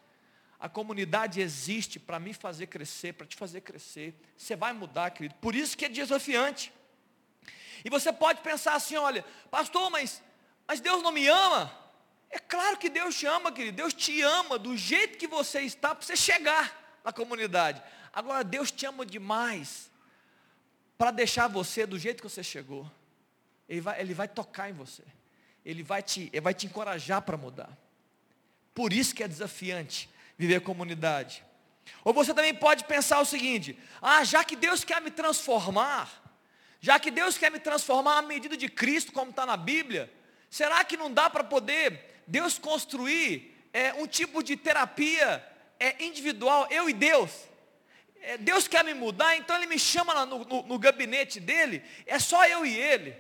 A 0.65 0.69
comunidade 0.71 1.43
existe 1.43 2.01
para 2.01 2.19
me 2.19 2.33
fazer 2.33 2.69
crescer, 2.69 3.13
para 3.13 3.27
te 3.27 3.37
fazer 3.37 3.61
crescer. 3.61 4.19
Você 4.35 4.57
vai 4.57 4.73
mudar, 4.73 5.11
querido. 5.11 5.35
Por 5.35 5.55
isso 5.55 5.77
que 5.77 5.85
é 5.85 5.91
desafiante. 5.91 6.73
E 7.85 7.91
você 7.91 8.11
pode 8.11 8.41
pensar 8.41 8.73
assim, 8.73 8.97
olha, 8.97 9.23
pastor, 9.51 9.91
mas, 9.91 10.23
mas 10.67 10.81
Deus 10.81 11.03
não 11.03 11.13
me 11.13 11.29
ama? 11.29 11.71
É 12.31 12.39
claro 12.39 12.79
que 12.79 12.89
Deus 12.89 13.15
te 13.15 13.27
ama, 13.27 13.53
querido. 13.53 13.77
Deus 13.77 13.93
te 13.93 14.23
ama 14.23 14.59
do 14.59 14.75
jeito 14.75 15.19
que 15.19 15.27
você 15.27 15.61
está 15.61 15.95
para 15.95 16.03
você 16.03 16.17
chegar 16.17 16.99
na 17.05 17.13
comunidade. 17.13 17.83
Agora, 18.11 18.43
Deus 18.43 18.71
te 18.71 18.87
ama 18.87 19.05
demais 19.05 19.91
para 20.97 21.11
deixar 21.11 21.47
você 21.47 21.85
do 21.85 21.99
jeito 21.99 22.23
que 22.23 22.31
você 22.31 22.43
chegou. 22.43 22.91
Ele 23.69 23.83
vai, 23.83 24.01
ele 24.01 24.15
vai 24.15 24.29
tocar 24.29 24.71
em 24.71 24.73
você. 24.73 25.03
Ele 25.63 25.83
vai 25.83 26.03
te, 26.03 26.31
ele 26.33 26.41
vai 26.41 26.55
te 26.55 26.65
encorajar 26.65 27.21
para 27.21 27.37
mudar. 27.37 27.77
Por 28.75 28.95
isso 28.95 29.15
que 29.15 29.23
é 29.23 29.29
desafiante 29.29 30.14
viver 30.37 30.61
comunidade. 30.61 31.45
Ou 32.05 32.13
você 32.13 32.33
também 32.35 32.55
pode 32.55 32.85
pensar 32.85 33.21
o 33.21 33.25
seguinte: 33.25 33.79
ah, 34.01 34.25
já 34.25 34.45
que 34.45 34.57
Deus 34.57 34.85
quer 34.85 35.01
me 35.01 35.11
transformar, 35.11 36.11
já 36.81 36.99
que 36.99 37.11
Deus 37.11 37.39
quer 37.39 37.51
me 37.51 37.59
transformar 37.59 38.19
à 38.19 38.23
medida 38.23 38.57
de 38.57 38.69
Cristo, 38.69 39.13
como 39.13 39.31
está 39.31 39.47
na 39.47 39.57
Bíblia, 39.57 40.13
será 40.51 40.85
que 40.85 40.97
não 40.97 41.13
dá 41.13 41.31
para 41.31 41.45
poder 41.45 42.23
Deus 42.27 42.59
construir 42.59 43.55
é, 43.73 43.93
um 43.95 44.07
tipo 44.07 44.43
de 44.43 44.57
terapia 44.57 45.45
é, 45.79 46.05
individual, 46.05 46.67
eu 46.71 46.89
e 46.89 46.93
Deus? 46.93 47.31
É, 48.21 48.39
Deus 48.39 48.67
quer 48.67 48.85
me 48.85 48.95
mudar, 48.95 49.37
então 49.37 49.57
Ele 49.57 49.67
me 49.67 49.79
chama 49.79 50.25
no, 50.27 50.45
no, 50.45 50.63
no 50.63 50.79
gabinete 50.79 51.41
dele, 51.41 51.83
é 52.07 52.19
só 52.19 52.47
eu 52.47 52.65
e 52.65 52.77
Ele. 52.77 53.15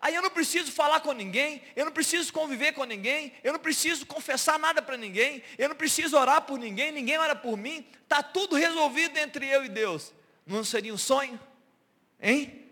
Aí 0.00 0.14
eu 0.14 0.22
não 0.22 0.30
preciso 0.30 0.70
falar 0.70 1.00
com 1.00 1.12
ninguém, 1.12 1.62
eu 1.74 1.84
não 1.84 1.92
preciso 1.92 2.32
conviver 2.32 2.72
com 2.72 2.84
ninguém, 2.84 3.32
eu 3.42 3.52
não 3.52 3.60
preciso 3.60 4.04
confessar 4.04 4.58
nada 4.58 4.82
para 4.82 4.96
ninguém, 4.96 5.42
eu 5.56 5.68
não 5.68 5.76
preciso 5.76 6.16
orar 6.16 6.42
por 6.42 6.58
ninguém, 6.58 6.92
ninguém 6.92 7.16
ora 7.16 7.34
por 7.34 7.56
mim, 7.56 7.86
está 8.02 8.22
tudo 8.22 8.56
resolvido 8.56 9.16
entre 9.18 9.46
eu 9.48 9.64
e 9.64 9.68
Deus. 9.68 10.12
Não 10.46 10.62
seria 10.62 10.92
um 10.92 10.98
sonho? 10.98 11.40
Hein? 12.20 12.66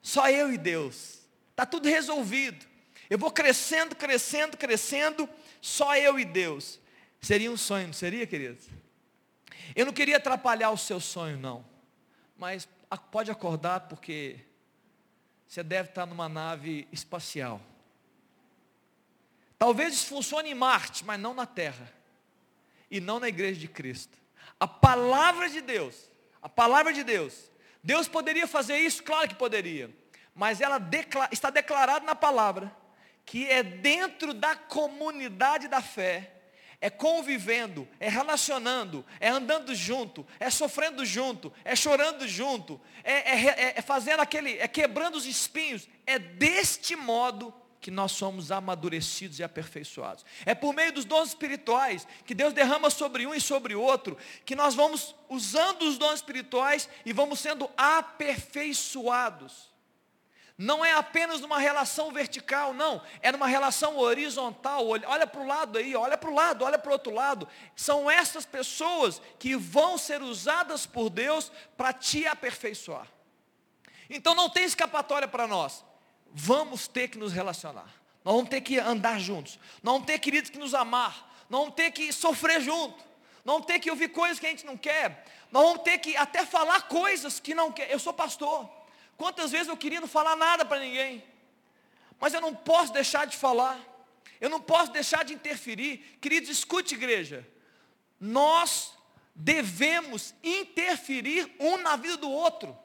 Só 0.00 0.28
eu 0.30 0.52
e 0.52 0.56
Deus. 0.56 1.18
Está 1.50 1.66
tudo 1.66 1.88
resolvido. 1.88 2.66
Eu 3.10 3.18
vou 3.18 3.30
crescendo, 3.30 3.96
crescendo, 3.96 4.56
crescendo, 4.56 5.28
só 5.60 5.96
eu 5.96 6.18
e 6.18 6.24
Deus. 6.24 6.78
Seria 7.20 7.50
um 7.50 7.56
sonho, 7.56 7.88
não 7.88 7.94
seria, 7.94 8.26
queridos? 8.26 8.66
Eu 9.74 9.84
não 9.86 9.92
queria 9.92 10.16
atrapalhar 10.16 10.70
o 10.70 10.78
seu 10.78 11.00
sonho, 11.00 11.36
não. 11.36 11.64
Mas 12.36 12.68
pode 13.10 13.30
acordar 13.30 13.80
porque 13.80 14.38
você 15.48 15.62
deve 15.62 15.88
estar 15.88 16.04
numa 16.04 16.28
nave 16.28 16.86
espacial. 16.92 17.60
Talvez 19.58 19.94
isso 19.94 20.06
funcione 20.06 20.50
em 20.50 20.54
Marte, 20.54 21.04
mas 21.04 21.18
não 21.18 21.32
na 21.32 21.46
Terra. 21.46 21.90
E 22.90 23.00
não 23.00 23.18
na 23.18 23.28
igreja 23.28 23.58
de 23.58 23.66
Cristo. 23.66 24.16
A 24.60 24.68
palavra 24.68 25.48
de 25.48 25.60
Deus, 25.60 26.10
a 26.42 26.48
palavra 26.48 26.92
de 26.92 27.02
Deus, 27.02 27.50
Deus 27.82 28.06
poderia 28.06 28.46
fazer 28.46 28.76
isso? 28.76 29.02
Claro 29.02 29.28
que 29.28 29.34
poderia. 29.34 29.90
Mas 30.34 30.60
ela 30.60 30.80
está 31.32 31.50
declarada 31.50 32.04
na 32.04 32.14
palavra 32.14 32.70
que 33.24 33.46
é 33.48 33.62
dentro 33.62 34.32
da 34.32 34.54
comunidade 34.54 35.68
da 35.68 35.82
fé 35.82 36.37
é 36.80 36.88
convivendo, 36.88 37.88
é 37.98 38.08
relacionando, 38.08 39.04
é 39.18 39.28
andando 39.28 39.74
junto, 39.74 40.24
é 40.38 40.48
sofrendo 40.48 41.04
junto, 41.04 41.52
é 41.64 41.74
chorando 41.74 42.26
junto, 42.28 42.80
é, 43.02 43.12
é, 43.12 43.46
é, 43.46 43.74
é 43.76 43.82
fazendo 43.82 44.20
aquele, 44.20 44.58
é 44.58 44.68
quebrando 44.68 45.16
os 45.16 45.26
espinhos. 45.26 45.88
É 46.06 46.18
deste 46.18 46.94
modo 46.94 47.52
que 47.80 47.90
nós 47.90 48.12
somos 48.12 48.52
amadurecidos 48.52 49.38
e 49.38 49.44
aperfeiçoados. 49.44 50.24
É 50.44 50.54
por 50.54 50.72
meio 50.74 50.92
dos 50.92 51.04
dons 51.04 51.28
espirituais 51.28 52.06
que 52.24 52.34
Deus 52.34 52.52
derrama 52.52 52.90
sobre 52.90 53.26
um 53.26 53.34
e 53.34 53.40
sobre 53.40 53.74
outro, 53.74 54.16
que 54.44 54.54
nós 54.54 54.74
vamos 54.74 55.14
usando 55.28 55.82
os 55.82 55.98
dons 55.98 56.16
espirituais 56.16 56.88
e 57.04 57.12
vamos 57.12 57.40
sendo 57.40 57.68
aperfeiçoados. 57.76 59.68
Não 60.58 60.84
é 60.84 60.92
apenas 60.92 61.40
numa 61.40 61.60
relação 61.60 62.10
vertical, 62.10 62.74
não. 62.74 63.00
É 63.22 63.30
numa 63.30 63.46
relação 63.46 63.96
horizontal. 63.96 64.88
Olha 64.88 65.24
para 65.24 65.40
o 65.40 65.46
lado 65.46 65.78
aí, 65.78 65.94
olha 65.94 66.18
para 66.18 66.28
o 66.28 66.34
lado, 66.34 66.64
olha 66.64 66.76
para 66.76 66.88
o 66.90 66.92
outro 66.94 67.14
lado. 67.14 67.46
São 67.76 68.10
essas 68.10 68.44
pessoas 68.44 69.22
que 69.38 69.54
vão 69.54 69.96
ser 69.96 70.20
usadas 70.20 70.84
por 70.84 71.10
Deus 71.10 71.52
para 71.76 71.92
te 71.92 72.26
aperfeiçoar. 72.26 73.06
Então 74.10 74.34
não 74.34 74.50
tem 74.50 74.64
escapatória 74.64 75.28
para 75.28 75.46
nós. 75.46 75.84
Vamos 76.32 76.88
ter 76.88 77.06
que 77.06 77.18
nos 77.18 77.32
relacionar. 77.32 77.94
Nós 78.24 78.34
vamos 78.34 78.50
ter 78.50 78.60
que 78.60 78.80
andar 78.80 79.20
juntos. 79.20 79.60
Nós 79.80 79.92
vamos 79.92 80.06
ter, 80.08 80.18
queridos, 80.18 80.50
que 80.50 80.58
nos 80.58 80.74
amar. 80.74 81.46
Nós 81.48 81.60
vamos 81.60 81.76
ter 81.76 81.92
que 81.92 82.12
sofrer 82.12 82.60
junto. 82.60 82.98
Nós 83.44 83.54
vamos 83.54 83.66
ter 83.66 83.78
que 83.78 83.90
ouvir 83.90 84.08
coisas 84.08 84.40
que 84.40 84.46
a 84.46 84.50
gente 84.50 84.66
não 84.66 84.76
quer. 84.76 85.24
Nós 85.52 85.62
vamos 85.62 85.82
ter 85.82 85.98
que 85.98 86.16
até 86.16 86.44
falar 86.44 86.88
coisas 86.88 87.38
que 87.38 87.54
não 87.54 87.70
quer. 87.70 87.88
Eu 87.92 88.00
sou 88.00 88.12
pastor. 88.12 88.77
Quantas 89.18 89.50
vezes 89.50 89.66
eu 89.66 89.76
queria 89.76 90.00
não 90.00 90.06
falar 90.06 90.36
nada 90.36 90.64
para 90.64 90.78
ninguém, 90.78 91.24
mas 92.20 92.32
eu 92.32 92.40
não 92.40 92.54
posso 92.54 92.92
deixar 92.92 93.26
de 93.26 93.36
falar, 93.36 93.78
eu 94.40 94.48
não 94.48 94.60
posso 94.60 94.92
deixar 94.92 95.24
de 95.24 95.34
interferir. 95.34 96.18
Queridos, 96.20 96.48
escute, 96.48 96.94
igreja, 96.94 97.46
nós 98.20 98.92
devemos 99.34 100.32
interferir 100.42 101.52
um 101.58 101.76
na 101.78 101.96
vida 101.96 102.16
do 102.16 102.30
outro, 102.30 102.78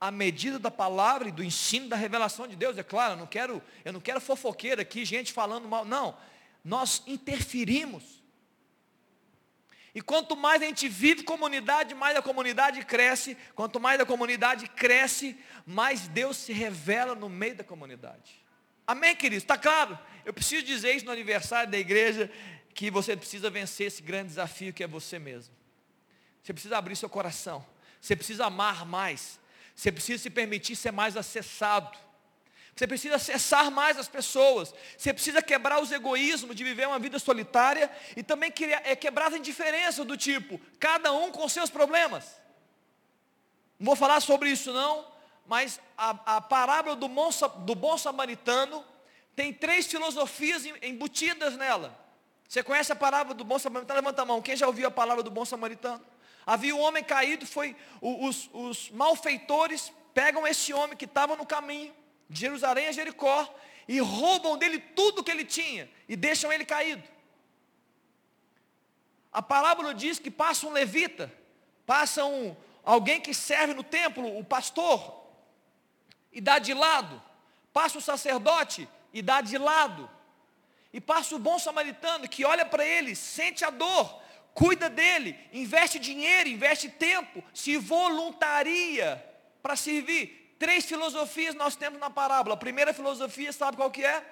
à 0.00 0.10
medida 0.10 0.58
da 0.58 0.70
palavra 0.70 1.28
e 1.28 1.32
do 1.32 1.44
ensino 1.44 1.88
da 1.88 1.96
revelação 1.96 2.48
de 2.48 2.56
Deus. 2.56 2.76
É 2.76 2.82
claro, 2.82 3.12
eu 3.12 3.18
não 3.18 3.26
quero, 3.26 3.62
eu 3.84 3.92
não 3.92 4.00
quero 4.00 4.20
fofoqueira 4.20 4.82
aqui, 4.82 5.04
gente 5.04 5.32
falando 5.32 5.68
mal. 5.68 5.84
Não, 5.84 6.16
nós 6.64 7.04
interferimos. 7.06 8.17
E 9.98 10.00
quanto 10.00 10.36
mais 10.36 10.62
a 10.62 10.64
gente 10.64 10.86
vive 10.86 11.24
comunidade, 11.24 11.92
mais 11.92 12.16
a 12.16 12.22
comunidade 12.22 12.84
cresce. 12.84 13.36
Quanto 13.52 13.80
mais 13.80 14.00
a 14.00 14.06
comunidade 14.06 14.68
cresce, 14.68 15.36
mais 15.66 16.06
Deus 16.06 16.36
se 16.36 16.52
revela 16.52 17.16
no 17.16 17.28
meio 17.28 17.56
da 17.56 17.64
comunidade. 17.64 18.40
Amém, 18.86 19.16
queridos? 19.16 19.42
Está 19.42 19.58
claro? 19.58 19.98
Eu 20.24 20.32
preciso 20.32 20.64
dizer 20.64 20.94
isso 20.94 21.04
no 21.04 21.10
aniversário 21.10 21.68
da 21.68 21.76
igreja, 21.76 22.30
que 22.72 22.92
você 22.92 23.16
precisa 23.16 23.50
vencer 23.50 23.88
esse 23.88 24.00
grande 24.00 24.28
desafio 24.28 24.72
que 24.72 24.84
é 24.84 24.86
você 24.86 25.18
mesmo. 25.18 25.52
Você 26.44 26.52
precisa 26.52 26.78
abrir 26.78 26.94
seu 26.94 27.08
coração. 27.08 27.66
Você 28.00 28.14
precisa 28.14 28.46
amar 28.46 28.86
mais. 28.86 29.40
Você 29.74 29.90
precisa 29.90 30.22
se 30.22 30.30
permitir 30.30 30.76
ser 30.76 30.92
mais 30.92 31.16
acessado. 31.16 31.98
Você 32.78 32.86
precisa 32.86 33.16
acessar 33.16 33.72
mais 33.72 33.98
as 33.98 34.06
pessoas. 34.06 34.72
Você 34.96 35.12
precisa 35.12 35.42
quebrar 35.42 35.82
os 35.82 35.90
egoísmos 35.90 36.54
de 36.54 36.62
viver 36.62 36.86
uma 36.86 37.00
vida 37.00 37.18
solitária 37.18 37.90
e 38.16 38.22
também 38.22 38.52
é, 38.84 38.94
quebrar 38.94 39.32
as 39.32 39.34
indiferenças 39.34 40.06
do 40.06 40.16
tipo, 40.16 40.60
cada 40.78 41.12
um 41.12 41.32
com 41.32 41.48
seus 41.48 41.70
problemas. 41.70 42.40
Não 43.80 43.86
vou 43.86 43.96
falar 43.96 44.20
sobre 44.20 44.50
isso 44.50 44.72
não, 44.72 45.04
mas 45.44 45.80
a, 45.96 46.36
a 46.36 46.40
parábola 46.40 46.94
do 46.94 47.08
bom, 47.08 47.30
do 47.66 47.74
bom 47.74 47.98
samaritano 47.98 48.84
tem 49.34 49.52
três 49.52 49.88
filosofias 49.88 50.62
embutidas 50.80 51.56
nela. 51.56 51.98
Você 52.48 52.62
conhece 52.62 52.92
a 52.92 52.96
parábola 52.96 53.34
do 53.34 53.42
bom 53.42 53.58
samaritano? 53.58 53.98
Levanta 53.98 54.22
a 54.22 54.24
mão. 54.24 54.40
Quem 54.40 54.54
já 54.54 54.68
ouviu 54.68 54.86
a 54.86 54.90
palavra 54.92 55.24
do 55.24 55.32
bom 55.32 55.44
samaritano? 55.44 56.00
Havia 56.46 56.76
um 56.76 56.80
homem 56.80 57.02
caído, 57.02 57.44
foi 57.44 57.74
os, 58.00 58.48
os 58.52 58.88
malfeitores 58.90 59.92
pegam 60.14 60.46
esse 60.46 60.72
homem 60.72 60.96
que 60.96 61.06
estava 61.06 61.34
no 61.34 61.44
caminho 61.44 61.92
de 62.28 62.40
Jerusalém 62.40 62.88
a 62.88 62.92
Jericó 62.92 63.54
e 63.86 63.98
roubam 64.00 64.58
dele 64.58 64.78
tudo 64.78 65.24
que 65.24 65.30
ele 65.30 65.44
tinha 65.44 65.88
e 66.08 66.14
deixam 66.14 66.52
ele 66.52 66.64
caído. 66.64 67.02
A 69.32 69.42
parábola 69.42 69.94
diz 69.94 70.18
que 70.18 70.30
passa 70.30 70.66
um 70.66 70.70
levita, 70.70 71.32
passa 71.86 72.24
um, 72.24 72.54
alguém 72.84 73.20
que 73.20 73.32
serve 73.32 73.74
no 73.74 73.82
templo, 73.82 74.38
o 74.38 74.44
pastor, 74.44 75.26
e 76.32 76.40
dá 76.40 76.58
de 76.58 76.74
lado, 76.74 77.22
passa 77.72 77.98
o 77.98 78.02
sacerdote 78.02 78.88
e 79.12 79.22
dá 79.22 79.40
de 79.40 79.56
lado, 79.56 80.08
e 80.92 81.00
passa 81.00 81.34
o 81.34 81.38
bom 81.38 81.58
samaritano 81.58 82.28
que 82.28 82.44
olha 82.44 82.64
para 82.64 82.84
ele, 82.84 83.14
sente 83.14 83.64
a 83.64 83.70
dor, 83.70 84.20
cuida 84.54 84.90
dele, 84.90 85.38
investe 85.52 85.98
dinheiro, 85.98 86.48
investe 86.48 86.88
tempo, 86.88 87.44
se 87.54 87.76
voluntaria 87.76 89.24
para 89.62 89.76
servir. 89.76 90.37
Três 90.58 90.84
filosofias 90.84 91.54
nós 91.54 91.76
temos 91.76 92.00
na 92.00 92.10
parábola. 92.10 92.54
A 92.54 92.58
primeira 92.58 92.92
filosofia, 92.92 93.52
sabe 93.52 93.76
qual 93.76 93.90
que 93.90 94.04
é? 94.04 94.24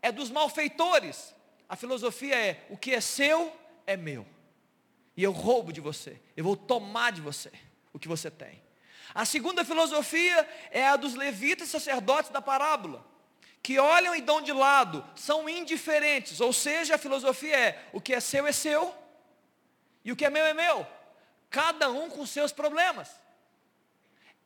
É 0.00 0.10
dos 0.10 0.30
malfeitores. 0.30 1.34
A 1.68 1.76
filosofia 1.76 2.34
é: 2.34 2.66
o 2.70 2.76
que 2.76 2.94
é 2.94 3.00
seu 3.00 3.54
é 3.86 3.96
meu. 3.96 4.26
E 5.16 5.22
eu 5.22 5.32
roubo 5.32 5.72
de 5.72 5.80
você. 5.80 6.18
Eu 6.36 6.44
vou 6.44 6.56
tomar 6.56 7.12
de 7.12 7.20
você 7.20 7.52
o 7.92 7.98
que 7.98 8.08
você 8.08 8.30
tem. 8.30 8.62
A 9.14 9.26
segunda 9.26 9.64
filosofia 9.64 10.48
é 10.70 10.88
a 10.88 10.96
dos 10.96 11.14
levitas 11.14 11.68
e 11.68 11.70
sacerdotes 11.70 12.30
da 12.30 12.40
parábola, 12.40 13.06
que 13.62 13.78
olham 13.78 14.14
e 14.14 14.22
dão 14.22 14.40
de 14.40 14.52
lado, 14.52 15.06
são 15.14 15.46
indiferentes. 15.48 16.40
Ou 16.40 16.52
seja, 16.52 16.94
a 16.94 16.98
filosofia 16.98 17.54
é: 17.54 17.88
o 17.92 18.00
que 18.00 18.14
é 18.14 18.20
seu 18.20 18.46
é 18.46 18.52
seu, 18.52 18.94
e 20.02 20.10
o 20.10 20.16
que 20.16 20.24
é 20.24 20.30
meu 20.30 20.44
é 20.44 20.54
meu. 20.54 20.86
Cada 21.50 21.90
um 21.90 22.08
com 22.08 22.24
seus 22.24 22.52
problemas. 22.52 23.21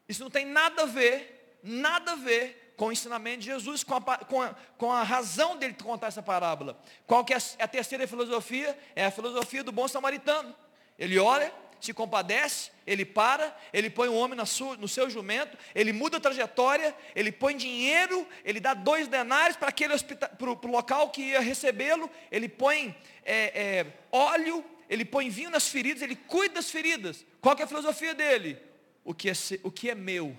Isso 0.09 0.23
não 0.23 0.31
tem 0.31 0.45
nada 0.45 0.83
a 0.83 0.87
ver, 0.87 1.59
nada 1.63 2.13
a 2.13 2.17
ver 2.17 2.75
com 2.77 2.87
o 2.87 2.93
ensinamento 2.93 3.39
de 3.39 3.47
Jesus, 3.47 3.83
com 3.83 3.95
a, 3.95 4.01
com 4.01 4.43
a, 4.43 4.55
com 4.77 4.93
a 4.93 5.03
razão 5.03 5.57
dele 5.57 5.75
contar 5.83 6.09
essa 6.09 6.23
parábola. 6.23 6.79
Qual 7.07 7.25
que 7.25 7.33
é 7.33 7.39
a 7.59 7.67
terceira 7.67 8.07
filosofia? 8.07 8.79
É 8.95 9.07
a 9.07 9.11
filosofia 9.11 9.65
do 9.65 9.73
bom 9.73 9.89
samaritano. 9.89 10.55
Ele 10.99 11.19
olha, 11.19 11.53
se 11.81 11.93
compadece, 11.93 12.71
ele 12.87 13.05
para, 13.05 13.57
ele 13.73 13.91
põe 13.91 14.09
o 14.09 14.13
um 14.13 14.17
homem 14.17 14.45
sua, 14.47 14.77
no 14.77 14.89
seu 14.89 15.09
jumento, 15.09 15.57
ele 15.75 15.93
muda 15.93 16.19
a 16.19 16.21
trajetória, 16.21 16.95
ele 17.15 17.33
põe 17.33 17.57
dinheiro, 17.57 18.27
ele 18.45 18.61
dá 18.61 18.75
dois 18.75 19.09
denários 19.09 19.57
para 19.57 19.69
aquele 19.69 19.95
para 19.99 20.51
o 20.51 20.67
local 20.67 21.11
que 21.11 21.23
ia 21.23 21.41
recebê-lo, 21.41 22.11
ele 22.31 22.49
põe 22.49 22.97
é, 23.25 23.35
é, 23.35 23.87
óleo, 24.13 24.65
ele 24.89 25.05
põe 25.05 25.29
vinho 25.29 25.51
nas 25.51 25.69
feridas, 25.69 26.03
ele 26.03 26.17
cuida 26.17 26.57
das 26.57 26.71
feridas. 26.71 27.25
Qual 27.41 27.57
é 27.59 27.63
a 27.63 27.67
filosofia 27.67 28.15
dele? 28.15 28.59
O 29.07 29.15
que 29.15 29.31
é, 29.31 29.33
o 29.63 29.71
que 29.71 29.89
é 29.89 29.95
meu 29.95 30.37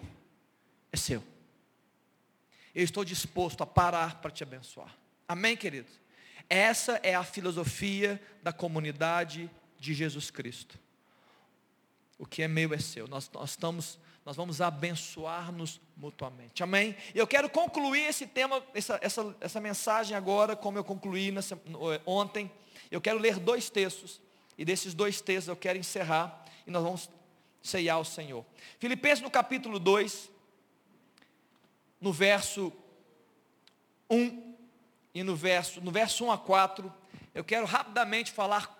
é 0.91 0.97
seu. 0.97 1.23
Eu 2.75 2.83
estou 2.83 3.05
disposto 3.05 3.63
a 3.63 3.65
parar 3.65 4.19
para 4.21 4.29
te 4.29 4.43
abençoar. 4.43 4.93
Amém, 5.25 5.55
queridos? 5.55 5.93
Essa 6.49 6.99
é 7.01 7.15
a 7.15 7.23
filosofia 7.23 8.21
da 8.43 8.51
comunidade 8.51 9.49
de 9.79 9.93
Jesus 9.93 10.29
Cristo. 10.29 10.77
O 12.19 12.25
que 12.25 12.43
é 12.43 12.47
meu 12.49 12.73
é 12.73 12.77
seu. 12.77 13.07
Nós, 13.07 13.31
nós 13.33 13.51
estamos, 13.51 13.97
nós 14.25 14.35
vamos 14.35 14.59
abençoar-nos 14.59 15.79
mutuamente. 15.95 16.61
Amém? 16.61 16.93
Eu 17.15 17.25
quero 17.25 17.49
concluir 17.49 18.01
esse 18.01 18.27
tema, 18.27 18.61
essa, 18.73 18.99
essa, 19.01 19.35
essa 19.39 19.61
mensagem 19.61 20.15
agora, 20.15 20.57
como 20.57 20.77
eu 20.77 20.83
concluí 20.83 21.31
nessa, 21.31 21.57
ontem. 22.05 22.51
Eu 22.91 22.99
quero 22.99 23.17
ler 23.17 23.39
dois 23.39 23.69
textos 23.69 24.19
e 24.57 24.65
desses 24.65 24.93
dois 24.93 25.21
textos 25.21 25.47
eu 25.47 25.55
quero 25.55 25.79
encerrar 25.79 26.43
e 26.65 26.71
nós 26.71 26.83
vamos 26.83 27.09
ceiar 27.61 27.99
o 27.99 28.05
Senhor. 28.05 28.45
Filipenses 28.79 29.21
no 29.21 29.29
capítulo 29.29 29.79
2, 29.79 30.29
no 31.99 32.13
verso 32.13 32.71
1 34.09 34.55
e 35.13 35.23
no 35.23 35.35
verso, 35.35 35.81
no 35.81 35.91
verso 35.91 36.25
1 36.25 36.31
a 36.31 36.37
4, 36.37 36.93
eu 37.33 37.43
quero 37.43 37.65
rapidamente 37.65 38.31
falar 38.31 38.75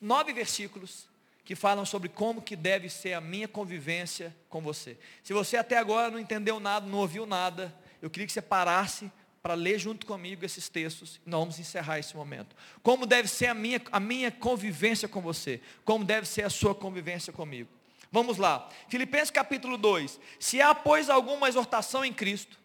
nove 0.00 0.32
versículos 0.32 1.06
que 1.44 1.54
falam 1.54 1.84
sobre 1.84 2.08
como 2.08 2.42
que 2.42 2.56
deve 2.56 2.88
ser 2.88 3.12
a 3.12 3.20
minha 3.20 3.46
convivência 3.46 4.36
com 4.48 4.60
você. 4.60 4.98
Se 5.22 5.32
você 5.32 5.56
até 5.56 5.78
agora 5.78 6.10
não 6.10 6.18
entendeu 6.18 6.58
nada, 6.58 6.86
não 6.86 6.98
ouviu 6.98 7.24
nada, 7.24 7.74
eu 8.02 8.10
queria 8.10 8.26
que 8.26 8.32
você 8.32 8.42
parasse 8.42 9.10
para 9.46 9.54
ler 9.54 9.78
junto 9.78 10.06
comigo 10.06 10.44
esses 10.44 10.68
textos. 10.68 11.20
Nós 11.24 11.38
vamos 11.38 11.58
encerrar 11.60 12.00
esse 12.00 12.16
momento. 12.16 12.56
Como 12.82 13.06
deve 13.06 13.28
ser 13.28 13.46
a 13.46 13.54
minha, 13.54 13.80
a 13.92 14.00
minha 14.00 14.28
convivência 14.28 15.06
com 15.06 15.20
você? 15.20 15.60
Como 15.84 16.04
deve 16.04 16.26
ser 16.26 16.42
a 16.42 16.50
sua 16.50 16.74
convivência 16.74 17.32
comigo? 17.32 17.75
Vamos 18.16 18.38
lá. 18.38 18.66
Filipenses 18.88 19.30
capítulo 19.30 19.76
2. 19.76 20.18
Se 20.40 20.58
há, 20.58 20.74
pois, 20.74 21.10
alguma 21.10 21.50
exortação 21.50 22.02
em 22.02 22.14
Cristo, 22.14 22.58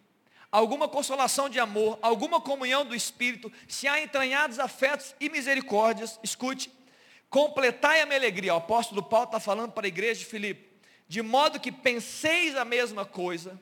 alguma 0.50 0.88
consolação 0.88 1.50
de 1.50 1.60
amor, 1.60 2.00
alguma 2.02 2.40
comunhão 2.40 2.86
do 2.86 2.96
Espírito, 2.96 3.52
se 3.68 3.86
há 3.86 4.02
entranhados 4.02 4.60
afetos 4.60 5.14
e 5.20 5.28
misericórdias, 5.28 6.18
escute, 6.24 6.72
completai 7.30 8.00
a 8.00 8.06
minha 8.06 8.18
alegria. 8.18 8.54
O 8.54 8.60
apóstolo 8.60 9.04
Paulo 9.04 9.26
está 9.26 9.42
falando 9.42 9.74
para 9.74 9.86
a 9.86 9.90
igreja 9.90 10.22
de 10.22 10.26
Filipe. 10.26 10.70
De 11.06 11.22
modo 11.22 11.60
que 11.60 11.70
penseis 11.70 12.56
a 12.56 12.64
mesma 12.64 13.04
coisa, 13.04 13.60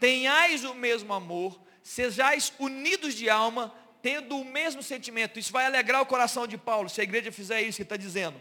tenhais 0.00 0.64
o 0.64 0.72
mesmo 0.72 1.12
amor, 1.12 1.60
sejais 1.82 2.54
unidos 2.58 3.14
de 3.14 3.28
alma, 3.28 3.70
tendo 4.00 4.38
o 4.38 4.46
mesmo 4.46 4.82
sentimento. 4.82 5.38
Isso 5.38 5.52
vai 5.52 5.66
alegrar 5.66 6.00
o 6.00 6.06
coração 6.06 6.46
de 6.46 6.56
Paulo, 6.56 6.88
se 6.88 7.02
a 7.02 7.04
igreja 7.04 7.30
fizer 7.30 7.60
isso 7.60 7.76
que 7.76 7.82
está 7.82 7.98
dizendo. 7.98 8.40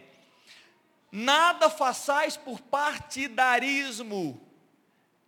Nada 1.12 1.70
façais 1.70 2.36
por 2.36 2.60
partidarismo 2.62 4.42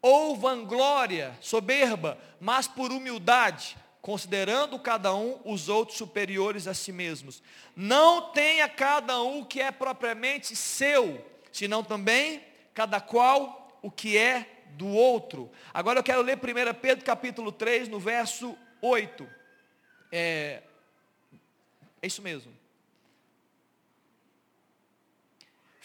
ou 0.01 0.35
vanglória, 0.35 1.37
soberba, 1.41 2.17
mas 2.39 2.67
por 2.67 2.91
humildade, 2.91 3.77
considerando 4.01 4.79
cada 4.79 5.13
um 5.13 5.39
os 5.43 5.67
outros 5.69 5.97
superiores 5.97 6.67
a 6.67 6.73
si 6.73 6.91
mesmos. 6.91 7.43
Não 7.75 8.31
tenha 8.31 8.67
cada 8.67 9.21
um 9.21 9.41
o 9.41 9.45
que 9.45 9.61
é 9.61 9.71
propriamente 9.71 10.55
seu, 10.55 11.25
senão 11.51 11.83
também 11.83 12.43
cada 12.73 13.01
qual 13.01 13.79
o 13.81 13.91
que 13.91 14.17
é 14.17 14.63
do 14.71 14.87
outro. 14.87 15.51
Agora 15.73 15.99
eu 15.99 16.03
quero 16.03 16.21
ler 16.21 16.37
1 16.37 16.73
Pedro 16.79 17.03
capítulo 17.03 17.51
3, 17.51 17.87
no 17.87 17.99
verso 17.99 18.57
8. 18.81 19.27
É, 20.11 20.61
é 22.01 22.07
isso 22.07 22.21
mesmo. 22.21 22.58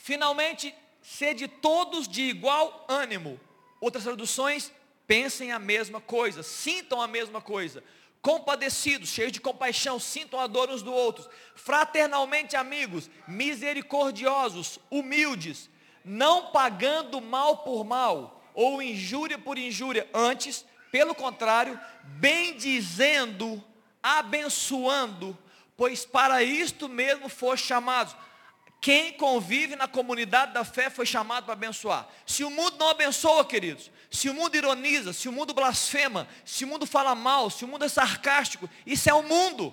Finalmente, 0.04 0.74
sede 1.00 1.48
todos 1.48 2.06
de 2.06 2.20
igual 2.24 2.84
ânimo. 2.90 3.40
Outras 3.80 4.04
traduções, 4.04 4.70
pensem 5.06 5.50
a 5.50 5.58
mesma 5.58 5.98
coisa, 5.98 6.42
sintam 6.42 7.00
a 7.00 7.06
mesma 7.06 7.40
coisa. 7.40 7.82
Compadecidos, 8.20 9.08
cheios 9.08 9.32
de 9.32 9.40
compaixão, 9.40 9.98
sintam 9.98 10.38
a 10.38 10.46
dor 10.46 10.68
uns 10.68 10.82
do 10.82 10.92
outros. 10.92 11.26
Fraternalmente 11.54 12.54
amigos, 12.54 13.08
misericordiosos, 13.26 14.78
humildes, 14.90 15.70
não 16.04 16.52
pagando 16.52 17.18
mal 17.22 17.64
por 17.64 17.82
mal 17.82 18.44
ou 18.52 18.82
injúria 18.82 19.38
por 19.38 19.56
injúria, 19.56 20.06
antes, 20.12 20.66
pelo 20.92 21.14
contrário, 21.14 21.80
bendizendo, 22.02 23.64
abençoando, 24.02 25.34
pois 25.78 26.04
para 26.04 26.42
isto 26.42 26.90
mesmo 26.90 27.30
foi 27.30 27.56
chamados. 27.56 28.14
Quem 28.84 29.14
convive 29.14 29.76
na 29.76 29.88
comunidade 29.88 30.52
da 30.52 30.62
fé 30.62 30.90
foi 30.90 31.06
chamado 31.06 31.44
para 31.44 31.54
abençoar. 31.54 32.06
Se 32.26 32.44
o 32.44 32.50
mundo 32.50 32.76
não 32.78 32.90
abençoa, 32.90 33.42
queridos, 33.42 33.90
se 34.10 34.28
o 34.28 34.34
mundo 34.34 34.54
ironiza, 34.56 35.14
se 35.14 35.26
o 35.26 35.32
mundo 35.32 35.54
blasfema, 35.54 36.28
se 36.44 36.66
o 36.66 36.68
mundo 36.68 36.84
fala 36.84 37.14
mal, 37.14 37.48
se 37.48 37.64
o 37.64 37.66
mundo 37.68 37.86
é 37.86 37.88
sarcástico, 37.88 38.68
isso 38.84 39.08
é 39.08 39.14
o 39.14 39.22
mundo. 39.22 39.72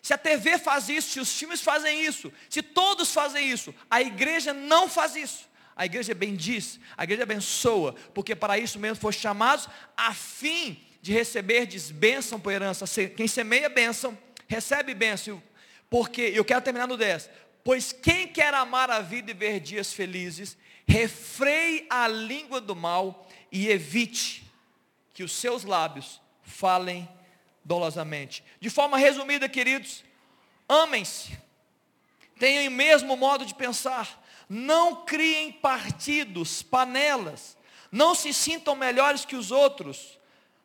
Se 0.00 0.14
a 0.14 0.16
TV 0.16 0.58
faz 0.58 0.88
isso, 0.88 1.10
se 1.10 1.18
os 1.18 1.36
filmes 1.36 1.60
fazem 1.60 2.04
isso, 2.04 2.32
se 2.48 2.62
todos 2.62 3.12
fazem 3.12 3.50
isso, 3.50 3.74
a 3.90 4.00
igreja 4.00 4.54
não 4.54 4.88
faz 4.88 5.16
isso. 5.16 5.50
A 5.74 5.84
igreja 5.84 6.14
bendiz, 6.14 6.78
a 6.96 7.02
igreja 7.02 7.24
abençoa, 7.24 7.96
porque 8.14 8.36
para 8.36 8.60
isso 8.60 8.78
mesmo 8.78 9.00
foram 9.00 9.18
chamados 9.18 9.68
a 9.96 10.14
fim 10.14 10.80
de 11.00 11.12
receber 11.12 11.66
bênção 11.94 12.38
por 12.38 12.52
herança. 12.52 12.84
Quem 13.08 13.26
semeia 13.26 13.68
bênção, 13.68 14.16
recebe 14.46 14.94
bênção. 14.94 15.42
Porque, 15.90 16.22
eu 16.22 16.44
quero 16.44 16.62
terminar 16.62 16.86
no 16.86 16.96
10. 16.96 17.28
Pois 17.64 17.92
quem 17.92 18.28
quer 18.28 18.52
amar 18.54 18.90
a 18.90 19.00
vida 19.00 19.30
e 19.30 19.34
ver 19.34 19.60
dias 19.60 19.92
felizes, 19.92 20.56
refreie 20.86 21.86
a 21.88 22.08
língua 22.08 22.60
do 22.60 22.74
mal 22.74 23.28
e 23.50 23.68
evite 23.68 24.44
que 25.14 25.22
os 25.22 25.32
seus 25.32 25.64
lábios 25.64 26.20
falem 26.42 27.08
dolosamente. 27.64 28.42
De 28.60 28.68
forma 28.68 28.98
resumida, 28.98 29.48
queridos, 29.48 30.04
amem-se, 30.68 31.38
tenham 32.38 32.66
o 32.66 32.76
mesmo 32.76 33.16
modo 33.16 33.46
de 33.46 33.54
pensar, 33.54 34.20
não 34.48 35.04
criem 35.04 35.52
partidos, 35.52 36.62
panelas. 36.62 37.56
Não 37.90 38.14
se 38.14 38.32
sintam 38.32 38.74
melhores 38.74 39.24
que 39.24 39.36
os 39.36 39.50
outros. 39.50 40.18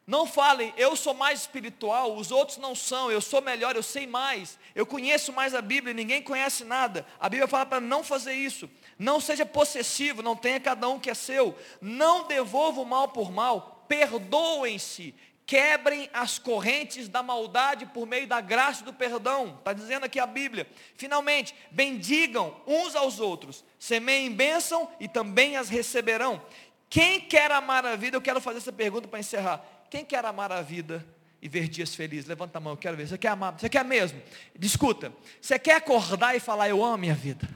Não 0.08 0.26
falem, 0.26 0.74
eu 0.78 0.96
sou 0.96 1.14
mais 1.14 1.42
espiritual, 1.42 2.16
os 2.16 2.32
outros 2.32 2.58
não 2.58 2.74
são, 2.74 3.12
eu 3.12 3.20
sou 3.20 3.42
melhor, 3.42 3.76
eu 3.76 3.84
sei 3.84 4.08
mais, 4.08 4.58
eu 4.74 4.86
conheço 4.86 5.34
mais 5.34 5.54
a 5.54 5.62
Bíblia, 5.62 5.94
ninguém 5.94 6.22
conhece 6.22 6.64
nada. 6.64 7.06
A 7.20 7.28
Bíblia 7.28 7.46
fala 7.46 7.66
para 7.66 7.82
não 7.82 8.06
fazer 8.06 8.34
isso. 8.34 8.70
Não 8.98 9.20
seja 9.20 9.46
possessivo, 9.46 10.24
não 10.24 10.34
tenha 10.34 10.62
cada 10.62 10.88
um 10.88 10.98
que 10.98 11.10
é 11.10 11.14
seu. 11.14 11.54
Não 11.82 12.26
devolva 12.26 12.80
o 12.80 12.86
mal 12.86 13.10
por 13.10 13.30
mal, 13.30 13.84
perdoem-se. 13.90 15.14
quebrem 15.46 16.10
as 16.14 16.40
correntes 16.40 17.08
da 17.08 17.22
maldade 17.24 17.86
por 17.88 18.06
meio 18.06 18.28
da 18.28 18.40
graça 18.40 18.86
do 18.86 18.94
perdão. 18.94 19.56
Está 19.60 19.74
dizendo 19.74 20.06
aqui 20.06 20.20
a 20.20 20.26
Bíblia. 20.26 20.70
Finalmente, 20.96 21.54
bendigam 21.72 22.56
uns 22.66 22.96
aos 22.96 23.20
outros, 23.20 23.64
semeiem 23.80 24.32
bênção 24.32 24.90
e 25.00 25.08
também 25.08 25.58
as 25.58 25.68
receberão. 25.70 26.42
Quem 26.90 27.20
quer 27.20 27.52
amar 27.52 27.86
a 27.86 27.96
vida, 27.98 28.16
eu 28.16 28.22
quero 28.22 28.40
fazer 28.40 28.60
essa 28.60 28.72
pergunta 28.72 29.08
para 29.08 29.20
encerrar. 29.20 29.66
Quem 29.90 30.04
quer 30.04 30.24
amar 30.26 30.52
a 30.52 30.62
vida 30.62 31.06
e 31.42 31.48
ver 31.48 31.68
dias 31.68 31.96
felizes? 31.96 32.28
Levanta 32.28 32.58
a 32.58 32.62
mão, 32.62 32.74
eu 32.74 32.78
quero 32.78 32.98
ver. 32.98 33.08
Você 33.08 33.18
quer 33.18 33.30
amar? 33.30 33.58
Você 33.58 33.70
quer 33.70 33.86
mesmo? 33.86 34.22
Discuta. 34.58 35.14
Você 35.42 35.58
quer 35.58 35.76
acordar 35.76 36.36
e 36.36 36.40
falar, 36.40 36.70
eu 36.70 36.84
amo 36.84 36.98
minha 36.98 37.16
vida? 37.16 37.48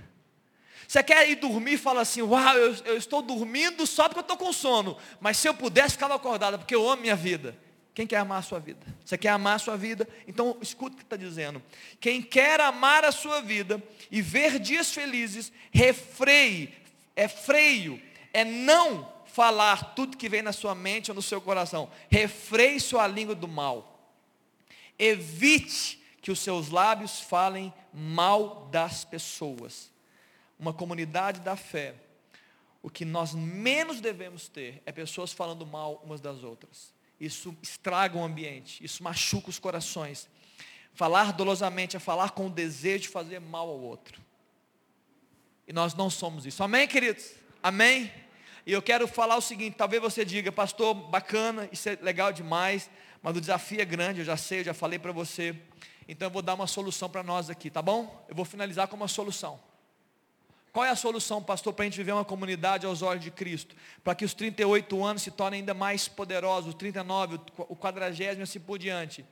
Você 0.88 1.02
quer 1.02 1.30
ir 1.30 1.36
dormir 1.36 1.74
e 1.74 1.78
falar 1.78 2.02
assim, 2.02 2.22
uau, 2.22 2.58
eu, 2.58 2.76
eu 2.86 2.98
estou 2.98 3.22
dormindo 3.22 3.88
só 3.88 4.10
porque 4.10 4.20
eu 4.20 4.24
estou 4.24 4.38
com 4.38 4.52
sono. 4.52 4.98
Mas 5.20 5.38
se 5.38 5.48
eu 5.48 5.54
pudesse, 5.54 5.94
ficava 5.94 6.16
acordada, 6.16 6.58
porque 6.58 6.76
eu 6.76 6.90
amo 6.90 7.02
minha 7.02 7.16
vida. 7.16 7.58
Quem 7.94 8.08
quer 8.08 8.18
amar 8.18 8.40
a 8.40 8.42
sua 8.42 8.60
vida? 8.60 8.86
Você 9.04 9.18
quer 9.18 9.30
amar 9.30 9.56
a 9.56 9.60
sua 9.60 9.76
vida? 9.76 10.08
Então 10.28 10.58
escuta 10.62 10.96
o 10.96 10.98
que 10.98 11.04
está 11.04 11.18
dizendo. 11.18 11.62
Quem 12.00 12.22
quer 12.22 12.60
amar 12.62 13.04
a 13.04 13.12
sua 13.12 13.42
vida 13.42 13.82
e 14.10 14.22
ver 14.22 14.60
dias 14.60 14.92
felizes, 14.94 15.52
refreie, 15.72 16.74
é 17.16 17.28
freio, 17.28 18.02
é 18.34 18.46
não 18.46 19.12
falar 19.34 19.96
tudo 19.96 20.18
que 20.18 20.30
vem 20.30 20.42
na 20.42 20.52
sua 20.52 20.76
mente 20.76 21.12
ou 21.12 21.16
no 21.16 21.22
seu 21.22 21.42
coração. 21.42 21.90
Refreie 22.10 22.80
sua 22.80 23.08
língua 23.08 23.36
do 23.36 23.48
mal. 23.48 24.16
Evite 24.98 26.02
que 26.22 26.32
os 26.32 26.40
seus 26.40 26.70
lábios 26.70 27.20
falem 27.20 27.74
mal 27.94 28.68
das 28.72 29.04
pessoas. 29.04 29.92
Uma 30.60 30.74
comunidade 30.74 31.42
da 31.42 31.56
fé, 31.56 31.96
o 32.84 32.90
que 32.90 33.04
nós 33.04 33.34
menos 33.34 34.00
devemos 34.00 34.48
ter 34.48 34.82
é 34.86 34.92
pessoas 34.92 35.34
falando 35.34 35.66
mal 35.66 36.02
umas 36.06 36.22
das 36.22 36.44
outras 36.44 36.94
isso 37.22 37.56
estraga 37.62 38.18
o 38.18 38.24
ambiente, 38.24 38.84
isso 38.84 39.04
machuca 39.04 39.52
os 39.52 39.60
corações. 39.60 40.28
Falar 40.96 41.32
dolosamente 41.32 41.96
é 41.96 42.00
falar 42.00 42.32
com 42.32 42.48
o 42.48 42.50
desejo 42.50 43.04
de 43.04 43.10
fazer 43.10 43.40
mal 43.40 43.70
ao 43.70 43.80
outro. 43.80 44.20
E 45.68 45.72
nós 45.72 45.94
não 45.94 46.10
somos 46.10 46.48
isso. 46.48 46.64
Amém, 46.64 46.88
queridos? 46.88 47.34
Amém? 47.62 48.12
E 48.66 48.72
eu 48.72 48.82
quero 48.82 49.08
falar 49.08 49.38
o 49.38 49.42
seguinte: 49.42 49.76
talvez 49.78 50.02
você 50.02 50.24
diga, 50.24 50.52
pastor, 50.52 50.94
bacana, 50.94 51.68
isso 51.72 51.90
é 51.90 51.98
legal 52.02 52.32
demais, 52.32 52.90
mas 53.22 53.36
o 53.36 53.42
desafio 53.42 53.82
é 53.82 53.86
grande, 53.86 54.20
eu 54.20 54.26
já 54.26 54.38
sei, 54.38 54.60
eu 54.60 54.66
já 54.66 54.74
falei 54.74 55.00
para 55.00 55.12
você. 55.12 55.56
Então 56.08 56.28
eu 56.28 56.32
vou 56.32 56.42
dar 56.42 56.54
uma 56.54 56.68
solução 56.68 57.10
para 57.10 57.24
nós 57.24 57.50
aqui, 57.50 57.70
tá 57.70 57.82
bom? 57.82 58.26
Eu 58.28 58.36
vou 58.36 58.46
finalizar 58.46 58.88
com 58.88 58.96
uma 58.96 59.08
solução. 59.08 59.60
Qual 60.72 60.86
é 60.86 60.90
a 60.90 60.96
solução, 60.96 61.44
pastor, 61.44 61.74
para 61.74 61.84
a 61.84 61.86
gente 61.86 61.98
viver 61.98 62.14
uma 62.14 62.24
comunidade 62.24 62.86
aos 62.86 63.02
olhos 63.02 63.24
de 63.24 63.30
Cristo? 63.30 63.76
Para 64.04 64.16
que 64.16 64.24
os 64.24 64.34
38 64.34 65.04
anos 65.04 65.22
se 65.22 65.30
tornem 65.32 65.60
ainda 65.60 65.74
mais 65.74 66.08
poderosos, 66.08 66.70
os 66.70 66.76
39, 66.76 67.40
o 67.58 67.76
40 67.76 68.42
assim 68.42 68.60
por 68.60 68.80
diante. 68.80 69.26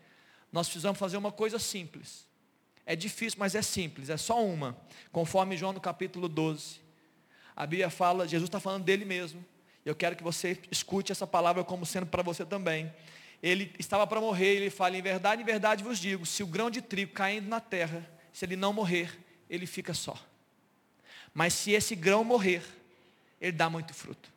Nós 0.52 0.68
precisamos 0.68 1.00
fazer 1.00 1.16
uma 1.16 1.32
coisa 1.32 1.58
simples. 1.58 2.28
É 2.86 2.96
difícil, 2.96 3.40
mas 3.40 3.56
é 3.56 3.62
simples, 3.62 4.10
é 4.10 4.18
só 4.18 4.44
uma. 4.44 4.76
Conforme 5.12 5.56
João 5.56 5.72
no 5.72 5.80
capítulo 5.80 6.28
12. 6.28 6.82
A 7.60 7.66
Bíblia 7.66 7.90
fala, 7.90 8.26
Jesus 8.26 8.48
está 8.48 8.58
falando 8.58 8.86
dele 8.86 9.04
mesmo. 9.04 9.46
Eu 9.86 9.94
quero 9.94 10.16
que 10.16 10.24
você 10.24 10.58
escute 10.72 11.12
essa 11.12 11.28
palavra 11.28 11.62
como 11.62 11.86
sendo 11.86 12.06
para 12.06 12.24
você 12.24 12.46
também. 12.46 12.90
Ele 13.44 13.70
estava 13.78 14.08
para 14.08 14.22
morrer, 14.22 14.56
ele 14.56 14.70
fala, 14.70 14.96
em 14.96 15.02
verdade, 15.02 15.42
em 15.42 15.46
verdade 15.46 15.84
vos 15.84 16.00
digo, 16.00 16.26
se 16.26 16.42
o 16.42 16.48
grão 16.48 16.70
de 16.72 16.82
trigo 16.82 17.12
caindo 17.12 17.50
na 17.50 17.60
terra, 17.60 18.10
se 18.32 18.46
ele 18.46 18.56
não 18.56 18.72
morrer, 18.72 19.12
ele 19.50 19.66
fica 19.66 19.94
só. 19.94 20.18
Mas 21.34 21.54
se 21.54 21.72
esse 21.72 21.96
grão 21.96 22.24
morrer, 22.24 22.64
ele 23.42 23.52
dá 23.52 23.70
muito 23.70 23.94
fruto. 23.94 24.32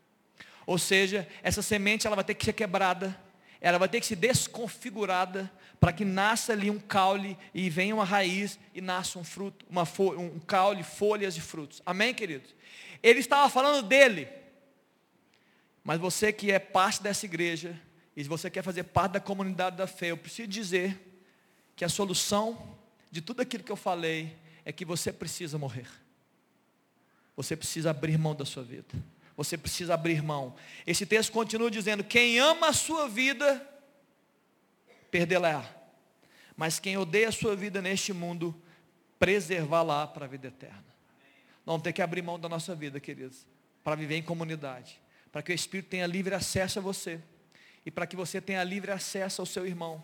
Ou 0.67 0.77
seja, 0.77 1.29
essa 1.45 1.63
semente 1.63 2.09
ela 2.09 2.17
vai 2.17 2.25
ter 2.25 2.35
que 2.35 2.45
ser 2.45 2.55
quebrada, 2.55 3.17
ela 3.61 3.79
vai 3.79 3.89
ter 3.89 4.01
que 4.01 4.07
ser 4.07 4.17
desconfigurada 4.17 5.49
para 5.79 5.93
que 5.93 6.05
nasça 6.05 6.53
ali 6.53 6.71
um 6.71 6.81
caule 6.81 7.39
e 7.55 7.71
venha 7.71 7.95
uma 7.95 8.05
raiz 8.05 8.59
e 8.75 8.81
nasça 8.81 9.17
um 9.17 9.25
fruto, 9.25 9.65
uma 9.71 9.83
um 10.19 10.41
caule, 10.41 10.83
folhas 10.83 11.37
e 11.37 11.41
frutos. 11.41 11.81
Amém, 11.87 12.13
queridos? 12.13 12.53
Ele 13.03 13.21
estava 13.21 13.49
falando 13.49 13.87
dele. 13.87 14.29
Mas 15.83 15.99
você 15.99 16.33
que 16.33 16.53
é 16.53 16.59
parte 16.59 17.03
dessa 17.03 17.27
igreja 17.27 17.79
e 18.17 18.23
você 18.25 18.49
quer 18.51 18.63
fazer 18.63 18.85
parte 18.85 19.13
da 19.13 19.21
comunidade 19.21 19.77
da 19.77 19.87
fé, 19.87 20.11
eu 20.11 20.17
preciso 20.17 20.49
dizer 20.49 20.99
que 21.75 21.85
a 21.85 21.89
solução 21.89 22.77
de 23.11 23.21
tudo 23.21 23.43
aquilo 23.43 23.65
que 23.65 23.73
eu 23.73 23.77
falei 23.77 24.37
é 24.65 24.73
que 24.73 24.85
você 24.85 25.13
precisa 25.13 25.59
morrer. 25.59 25.89
Você 27.37 27.57
precisa 27.57 27.91
abrir 27.91 28.19
mão 28.19 28.35
da 28.35 28.45
sua 28.45 28.63
vida. 28.63 28.95
Você 29.37 29.57
precisa 29.57 29.95
abrir 29.95 30.23
mão. 30.23 30.55
Esse 30.87 31.07
texto 31.07 31.33
continua 31.33 31.71
dizendo: 31.71 32.05
quem 32.05 32.39
ama 32.39 32.69
a 32.69 32.73
sua 32.73 33.09
vida, 33.09 33.67
perdê-la. 35.11 35.69
Mas 36.57 36.79
quem 36.79 36.97
odeia 36.97 37.29
a 37.29 37.33
sua 37.33 37.57
vida 37.57 37.81
neste 37.81 38.13
mundo, 38.13 38.55
preservá-la 39.19 40.07
para 40.07 40.27
a 40.27 40.29
vida 40.29 40.49
eterna. 40.49 40.92
Vamos 41.65 41.83
ter 41.83 41.93
que 41.93 42.03
abrir 42.03 42.23
mão 42.23 42.39
da 42.39 42.49
nossa 42.49 42.75
vida, 42.75 42.99
queridos, 42.99 43.47
para 43.85 43.95
viver 43.95 44.17
em 44.17 44.23
comunidade, 44.23 45.01
para 45.31 45.43
que 45.43 45.53
o 45.53 45.55
Espírito 45.55 45.89
tenha 45.91 46.07
livre 46.07 46.35
acesso 46.35 46.79
a 46.79 46.83
você 46.83 47.21
e 47.85 47.91
para 47.91 48.07
que 48.07 48.17
você 48.17 48.41
tenha 48.41 48.63
livre 48.63 48.91
acesso 48.91 49.43
ao 49.43 49.47
seu 49.47 49.67
irmão. 49.67 50.03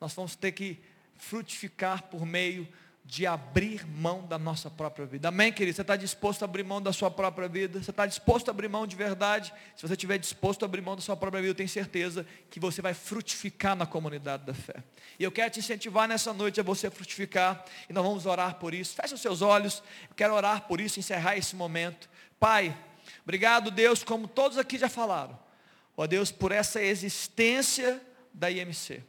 Nós 0.00 0.14
vamos 0.14 0.36
ter 0.36 0.52
que 0.52 0.80
frutificar 1.16 2.04
por 2.04 2.24
meio 2.24 2.66
de 3.04 3.26
abrir 3.26 3.86
mão 3.86 4.24
da 4.26 4.38
nossa 4.38 4.70
própria 4.70 5.04
vida. 5.04 5.28
Amém, 5.28 5.52
querido? 5.52 5.74
Você 5.74 5.82
está 5.82 5.96
disposto 5.96 6.42
a 6.42 6.44
abrir 6.44 6.62
mão 6.62 6.80
da 6.80 6.92
sua 6.92 7.10
própria 7.10 7.48
vida? 7.48 7.82
Você 7.82 7.90
está 7.90 8.06
disposto 8.06 8.48
a 8.48 8.52
abrir 8.52 8.68
mão 8.68 8.86
de 8.86 8.94
verdade? 8.94 9.52
Se 9.76 9.82
você 9.82 9.94
estiver 9.94 10.18
disposto 10.18 10.62
a 10.62 10.66
abrir 10.66 10.80
mão 10.80 10.94
da 10.94 11.02
sua 11.02 11.16
própria 11.16 11.40
vida, 11.40 11.50
eu 11.50 11.54
tenho 11.54 11.68
certeza 11.68 12.24
que 12.48 12.60
você 12.60 12.80
vai 12.80 12.94
frutificar 12.94 13.74
na 13.74 13.86
comunidade 13.86 14.44
da 14.46 14.54
fé. 14.54 14.84
E 15.18 15.24
eu 15.24 15.32
quero 15.32 15.50
te 15.50 15.58
incentivar 15.58 16.06
nessa 16.06 16.32
noite 16.32 16.60
a 16.60 16.62
você 16.62 16.90
frutificar. 16.90 17.64
E 17.88 17.92
nós 17.92 18.04
vamos 18.04 18.24
orar 18.24 18.54
por 18.54 18.72
isso. 18.72 18.94
Feche 18.94 19.14
os 19.14 19.20
seus 19.20 19.42
olhos. 19.42 19.82
Eu 20.08 20.14
quero 20.14 20.34
orar 20.34 20.68
por 20.68 20.80
isso, 20.80 21.00
encerrar 21.00 21.36
esse 21.36 21.56
momento. 21.56 22.08
Pai, 22.38 22.76
obrigado, 23.24 23.70
Deus, 23.70 24.04
como 24.04 24.28
todos 24.28 24.58
aqui 24.58 24.78
já 24.78 24.88
falaram. 24.88 25.38
Ó 25.96 26.06
Deus, 26.06 26.30
por 26.30 26.52
essa 26.52 26.80
existência 26.80 28.00
da 28.32 28.50
IMC. 28.50 29.02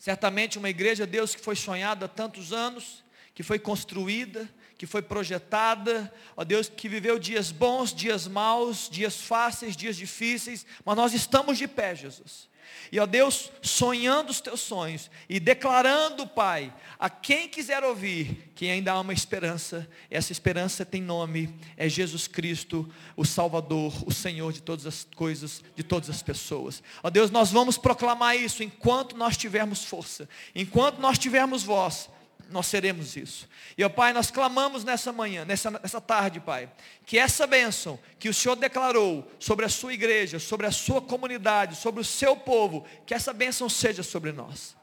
Certamente 0.00 0.56
uma 0.56 0.70
igreja, 0.70 1.06
Deus, 1.06 1.34
que 1.34 1.42
foi 1.42 1.54
sonhada 1.54 2.06
há 2.06 2.08
tantos 2.08 2.54
anos, 2.54 3.04
que 3.34 3.42
foi 3.42 3.58
construída, 3.58 4.48
que 4.78 4.86
foi 4.86 5.02
projetada, 5.02 6.10
ó 6.34 6.42
Deus, 6.42 6.70
que 6.70 6.88
viveu 6.88 7.18
dias 7.18 7.52
bons, 7.52 7.94
dias 7.94 8.26
maus, 8.26 8.88
dias 8.90 9.20
fáceis, 9.20 9.76
dias 9.76 9.94
difíceis, 9.94 10.64
mas 10.86 10.96
nós 10.96 11.12
estamos 11.12 11.58
de 11.58 11.68
pé, 11.68 11.94
Jesus. 11.94 12.49
E 12.92 12.98
ó 12.98 13.06
Deus, 13.06 13.50
sonhando 13.62 14.30
os 14.30 14.40
teus 14.40 14.60
sonhos 14.60 15.10
e 15.28 15.38
declarando, 15.38 16.26
Pai, 16.26 16.72
a 16.98 17.08
quem 17.08 17.48
quiser 17.48 17.84
ouvir, 17.84 18.50
que 18.54 18.68
ainda 18.68 18.92
há 18.92 19.00
uma 19.00 19.12
esperança, 19.12 19.88
essa 20.10 20.32
esperança 20.32 20.84
tem 20.84 21.00
nome, 21.00 21.54
é 21.76 21.88
Jesus 21.88 22.26
Cristo, 22.26 22.88
o 23.16 23.24
Salvador, 23.24 23.92
o 24.06 24.12
Senhor 24.12 24.52
de 24.52 24.60
todas 24.60 24.86
as 24.86 25.06
coisas, 25.16 25.62
de 25.74 25.82
todas 25.82 26.10
as 26.10 26.22
pessoas. 26.22 26.82
Ó 27.02 27.10
Deus, 27.10 27.30
nós 27.30 27.50
vamos 27.50 27.78
proclamar 27.78 28.36
isso 28.36 28.62
enquanto 28.62 29.16
nós 29.16 29.36
tivermos 29.36 29.84
força, 29.84 30.28
enquanto 30.54 30.98
nós 30.98 31.18
tivermos 31.18 31.62
voz 31.62 32.08
nós 32.50 32.66
seremos 32.66 33.16
isso. 33.16 33.48
E, 33.76 33.84
ó 33.84 33.88
Pai, 33.88 34.12
nós 34.12 34.30
clamamos 34.30 34.84
nessa 34.84 35.12
manhã, 35.12 35.44
nessa, 35.44 35.70
nessa 35.70 36.00
tarde, 36.00 36.40
Pai, 36.40 36.70
que 37.06 37.18
essa 37.18 37.46
bênção 37.46 37.98
que 38.18 38.28
o 38.28 38.34
Senhor 38.34 38.56
declarou 38.56 39.30
sobre 39.38 39.64
a 39.64 39.68
sua 39.68 39.94
igreja, 39.94 40.38
sobre 40.38 40.66
a 40.66 40.72
sua 40.72 41.00
comunidade, 41.00 41.76
sobre 41.76 42.00
o 42.00 42.04
seu 42.04 42.36
povo, 42.36 42.84
que 43.06 43.14
essa 43.14 43.32
bênção 43.32 43.68
seja 43.68 44.02
sobre 44.02 44.32
nós. 44.32 44.76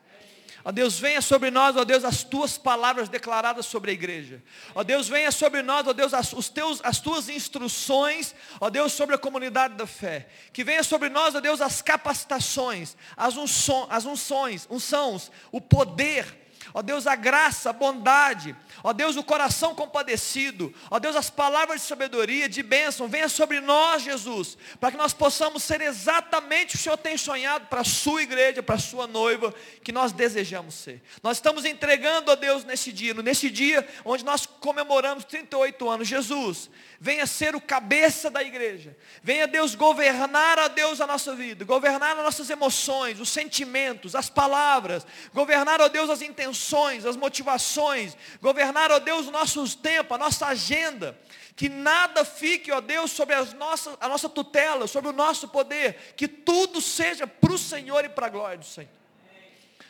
Ó 0.68 0.72
Deus, 0.72 1.00
venha 1.00 1.22
sobre 1.22 1.50
nós, 1.50 1.78
ó 1.78 1.86
Deus, 1.86 2.04
as 2.04 2.26
tuas 2.26 2.58
palavras 2.58 3.08
declaradas 3.08 3.66
sobre 3.66 3.92
a 3.92 3.94
igreja. 3.94 4.44
Ó 4.76 4.84
Deus, 4.84 5.08
venha 5.08 5.32
sobre 5.32 5.62
nós, 5.62 5.88
ó 5.88 5.94
Deus, 5.94 6.14
as, 6.14 6.34
os 6.34 6.50
teus, 6.50 6.82
as 6.84 7.00
tuas 7.00 7.30
instruções, 7.30 8.36
ó 8.60 8.70
Deus, 8.70 8.92
sobre 8.92 9.16
a 9.16 9.18
comunidade 9.18 9.76
da 9.76 9.88
fé. 9.88 10.28
Que 10.52 10.66
venha 10.66 10.84
sobre 10.84 11.08
nós, 11.08 11.34
ó 11.36 11.40
Deus, 11.40 11.62
as 11.62 11.82
capacitações, 11.82 12.98
as, 13.16 13.38
unções, 13.38 13.88
as 13.90 14.06
unções, 14.06 14.68
unções, 14.70 15.32
o 15.54 15.62
poder 15.62 16.47
ó 16.78 16.82
Deus, 16.84 17.08
a 17.08 17.16
graça, 17.16 17.72
a 17.72 17.74
bondade, 17.74 18.56
ó 18.84 18.94
Deus, 18.94 19.16
o 19.16 19.24
coração 19.24 19.74
compadecido, 19.74 20.72
ó 20.92 21.00
Deus, 21.00 21.16
as 21.16 21.28
palavras 21.28 21.82
de 21.82 21.88
sabedoria, 21.88 22.48
de 22.48 22.62
bênção, 22.62 23.08
venha 23.08 23.28
sobre 23.28 23.60
nós, 23.60 24.04
Jesus, 24.04 24.56
para 24.80 24.92
que 24.92 24.98
nós 24.98 25.12
possamos 25.12 25.64
ser 25.64 25.82
exatamente 25.82 26.68
o 26.68 26.70
que 26.74 26.76
o 26.76 26.84
Senhor 26.84 26.98
tem 26.98 27.18
sonhado 27.18 27.66
para 27.66 27.82
a 27.82 27.84
sua 27.84 28.22
igreja, 28.22 28.62
para 28.62 28.76
a 28.76 28.80
sua 28.80 29.08
noiva, 29.08 29.52
que 29.84 29.92
nós 29.92 30.12
desejamos 30.12 30.76
ser. 30.76 31.02
Nós 31.24 31.38
estamos 31.38 31.66
entregando 31.66 32.32
a 32.32 32.36
Deus 32.36 32.64
nesse 32.64 32.92
dia, 32.92 33.16
nesse 33.16 33.50
dia 33.50 33.88
onde 34.06 34.24
nós 34.24 34.46
comemoramos 34.46 35.26
38 35.26 35.90
anos. 35.90 36.08
Jesus, 36.08 36.70
venha 37.00 37.26
ser 37.26 37.56
o 37.56 37.62
cabeça 37.62 38.30
da 38.30 38.44
igreja. 38.44 38.96
Venha 39.24 39.48
Deus 39.48 39.74
governar 39.74 40.60
a 40.60 40.68
Deus 40.68 41.02
a 41.02 41.08
nossa 41.08 41.34
vida, 41.34 41.66
governar 41.66 42.16
as 42.16 42.24
nossas 42.24 42.52
emoções, 42.52 43.20
os 43.20 43.30
sentimentos, 43.30 44.14
as 44.14 44.30
palavras, 44.30 45.08
governar 45.34 45.82
a 45.82 45.88
Deus 45.88 46.08
as 46.12 46.22
intenções, 46.22 46.67
as 47.06 47.16
motivações, 47.16 48.18
governar 48.42 48.92
ó 48.92 49.00
Deus, 49.00 49.26
os 49.26 49.32
nossos 49.32 49.76
tempos, 49.76 50.16
a 50.16 50.18
nossa 50.18 50.48
agenda. 50.48 51.18
Que 51.56 51.70
nada 51.70 52.24
fique, 52.24 52.72
ó 52.72 52.80
Deus, 52.80 53.12
sobre 53.12 53.34
as 53.34 53.52
nossas, 53.54 53.98
a 54.00 54.08
nossa 54.08 54.30
tutela, 54.30 54.86
sobre 54.86 55.10
o 55.10 55.14
nosso 55.14 55.48
poder. 55.48 56.14
Que 56.16 56.28
tudo 56.28 56.80
seja 56.80 57.26
para 57.26 57.52
o 57.52 57.58
Senhor 57.58 58.06
e 58.06 58.10
para 58.10 58.28
a 58.28 58.30
glória 58.30 58.58
do 58.58 58.66
Senhor. 58.66 58.98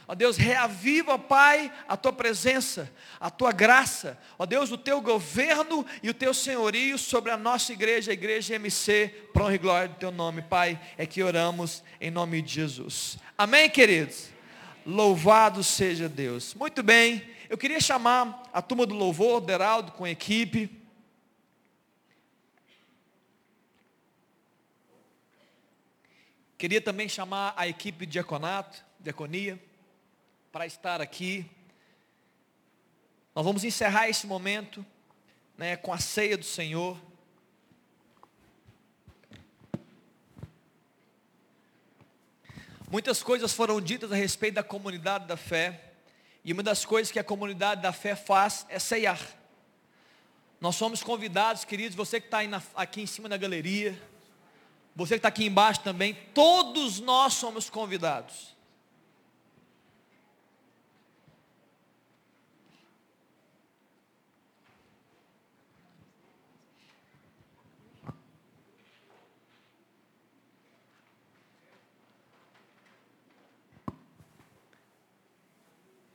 Ó 0.07 0.15
Deus, 0.15 0.37
reaviva, 0.37 1.19
Pai, 1.19 1.69
a 1.85 1.97
tua 1.97 2.13
presença, 2.13 2.89
a 3.19 3.29
tua 3.29 3.51
graça. 3.51 4.17
Ó 4.39 4.45
Deus, 4.45 4.71
o 4.71 4.77
teu 4.77 5.01
governo 5.01 5.85
e 6.01 6.09
o 6.09 6.13
teu 6.13 6.33
senhorio 6.33 6.97
sobre 6.97 7.29
a 7.29 7.37
nossa 7.37 7.73
igreja, 7.73 8.11
a 8.11 8.13
igreja 8.13 8.55
MC, 8.55 9.13
para 9.33 9.43
honra 9.43 9.55
e 9.55 9.57
glória 9.57 9.89
do 9.89 9.95
teu 9.95 10.11
nome, 10.11 10.41
Pai. 10.41 10.79
É 10.97 11.05
que 11.05 11.21
oramos 11.21 11.83
em 11.99 12.09
nome 12.09 12.41
de 12.41 12.53
Jesus. 12.53 13.17
Amém, 13.37 13.69
queridos? 13.69 14.36
Louvado 14.89 15.65
seja 15.65 16.07
Deus. 16.07 16.53
Muito 16.53 16.81
bem, 16.81 17.21
eu 17.49 17.57
queria 17.57 17.81
chamar 17.81 18.41
a 18.53 18.61
turma 18.61 18.85
do 18.85 18.95
louvor, 18.95 19.41
Deraldo, 19.41 19.91
com 19.91 20.05
a 20.05 20.09
equipe. 20.09 20.71
Queria 26.57 26.79
também 26.79 27.09
chamar 27.09 27.53
a 27.57 27.67
equipe 27.67 28.05
de 28.05 28.13
diaconato, 28.13 28.81
diaconia 28.97 29.61
para 30.53 30.65
estar 30.65 31.01
aqui. 31.01 31.45
Nós 33.35 33.43
vamos 33.43 33.65
encerrar 33.65 34.07
esse 34.07 34.25
momento 34.25 34.85
né, 35.57 35.75
com 35.75 35.91
a 35.91 35.97
ceia 35.97 36.37
do 36.37 36.45
Senhor. 36.45 36.97
Muitas 42.89 43.21
coisas 43.21 43.53
foram 43.53 43.81
ditas 43.81 44.11
a 44.11 44.15
respeito 44.15 44.55
da 44.55 44.63
comunidade 44.63 45.27
da 45.27 45.37
fé. 45.37 45.91
E 46.43 46.53
uma 46.53 46.63
das 46.63 46.85
coisas 46.85 47.11
que 47.11 47.19
a 47.19 47.23
comunidade 47.23 47.81
da 47.81 47.91
fé 47.91 48.15
faz 48.15 48.65
é 48.69 48.79
ceiar. 48.79 49.19
Nós 50.59 50.75
somos 50.75 51.03
convidados, 51.03 51.65
queridos, 51.65 51.95
você 51.95 52.19
que 52.19 52.27
está 52.27 52.39
aqui 52.73 53.01
em 53.01 53.05
cima 53.05 53.29
da 53.29 53.37
galeria, 53.37 53.99
você 54.95 55.15
que 55.15 55.19
está 55.19 55.27
aqui 55.27 55.45
embaixo 55.45 55.81
também, 55.81 56.17
todos 56.33 56.99
nós 56.99 57.33
somos 57.33 57.69
convidados 57.69 58.56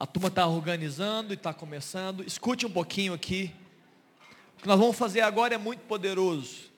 A 0.02 0.06
turma 0.06 0.26
está 0.26 0.48
organizando 0.48 1.32
e 1.32 1.36
está 1.36 1.54
começando. 1.54 2.24
Escute 2.24 2.66
um 2.66 2.70
pouquinho 2.72 3.14
aqui. 3.14 3.54
O 4.58 4.62
que 4.62 4.66
nós 4.66 4.76
vamos 4.76 4.98
fazer 4.98 5.20
agora 5.20 5.54
é 5.54 5.58
muito 5.58 5.78
poderoso. 5.82 6.72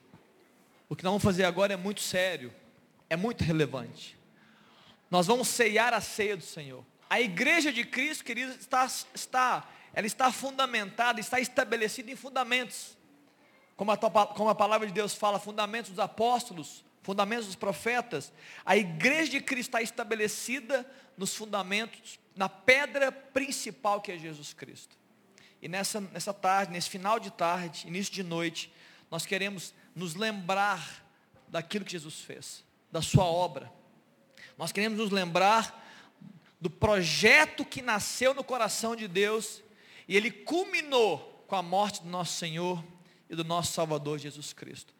O 0.87 0.95
que 0.95 1.03
nós 1.03 1.09
vamos 1.09 1.23
fazer 1.23 1.43
agora 1.43 1.73
é 1.73 1.75
muito 1.75 2.01
sério. 2.01 2.53
É 3.09 3.15
muito 3.15 3.43
relevante. 3.43 4.15
Nós 5.09 5.25
vamos 5.25 5.47
ceiar 5.47 5.91
a 5.91 6.01
ceia 6.01 6.37
do 6.37 6.43
Senhor. 6.43 6.85
A 7.09 7.19
igreja 7.19 7.73
de 7.73 7.83
Cristo, 7.83 8.23
queridos, 8.23 8.57
está, 8.57 8.85
está, 9.15 9.69
ela 9.91 10.05
está 10.05 10.31
fundamentada, 10.31 11.19
está 11.19 11.39
estabelecida 11.39 12.11
em 12.11 12.15
fundamentos. 12.15 12.95
Como 13.75 13.91
a, 13.91 13.97
como 13.97 14.49
a 14.49 14.55
palavra 14.55 14.85
de 14.85 14.93
Deus 14.93 15.15
fala, 15.15 15.39
fundamentos 15.39 15.89
dos 15.89 15.99
apóstolos, 15.99 16.85
fundamentos 17.01 17.47
dos 17.47 17.55
profetas. 17.55 18.31
A 18.63 18.77
igreja 18.77 19.31
de 19.31 19.41
Cristo 19.41 19.69
está 19.69 19.81
estabelecida 19.81 20.85
nos 21.17 21.33
fundamentos 21.33 22.19
na 22.35 22.49
pedra 22.49 23.11
principal 23.11 24.01
que 24.01 24.11
é 24.11 24.17
Jesus 24.17 24.53
Cristo. 24.53 24.97
E 25.61 25.67
nessa, 25.67 26.01
nessa 26.01 26.33
tarde, 26.33 26.71
nesse 26.71 26.89
final 26.89 27.19
de 27.19 27.31
tarde, 27.31 27.87
início 27.87 28.13
de 28.13 28.23
noite, 28.23 28.71
nós 29.09 29.25
queremos 29.25 29.73
nos 29.95 30.15
lembrar 30.15 31.03
daquilo 31.47 31.85
que 31.85 31.91
Jesus 31.91 32.19
fez, 32.19 32.63
da 32.91 33.01
sua 33.01 33.23
obra. 33.23 33.71
Nós 34.57 34.71
queremos 34.71 34.97
nos 34.97 35.11
lembrar 35.11 35.83
do 36.59 36.69
projeto 36.69 37.65
que 37.65 37.81
nasceu 37.81 38.33
no 38.33 38.43
coração 38.43 38.95
de 38.95 39.07
Deus 39.07 39.63
e 40.07 40.15
ele 40.15 40.31
culminou 40.31 41.43
com 41.47 41.55
a 41.55 41.61
morte 41.61 42.01
do 42.01 42.09
nosso 42.09 42.33
Senhor 42.33 42.83
e 43.29 43.35
do 43.35 43.43
nosso 43.43 43.73
Salvador 43.73 44.19
Jesus 44.19 44.53
Cristo. 44.53 44.93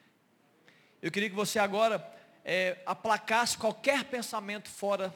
Eu 1.01 1.11
queria 1.11 1.29
que 1.29 1.35
você 1.35 1.59
agora 1.59 2.03
é, 2.43 2.81
aplacasse 2.85 3.57
qualquer 3.57 4.05
pensamento 4.05 4.69
fora 4.69 5.13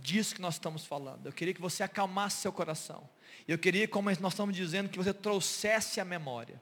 disso 0.00 0.34
que 0.34 0.40
nós 0.40 0.54
estamos 0.54 0.84
falando. 0.84 1.26
Eu 1.26 1.32
queria 1.32 1.54
que 1.54 1.60
você 1.60 1.82
acalmasse 1.82 2.42
seu 2.42 2.52
coração. 2.52 3.08
Eu 3.46 3.58
queria, 3.58 3.88
como 3.88 4.10
nós 4.20 4.32
estamos 4.32 4.54
dizendo, 4.54 4.88
que 4.88 4.98
você 4.98 5.12
trouxesse 5.12 6.00
à 6.00 6.04
memória 6.04 6.60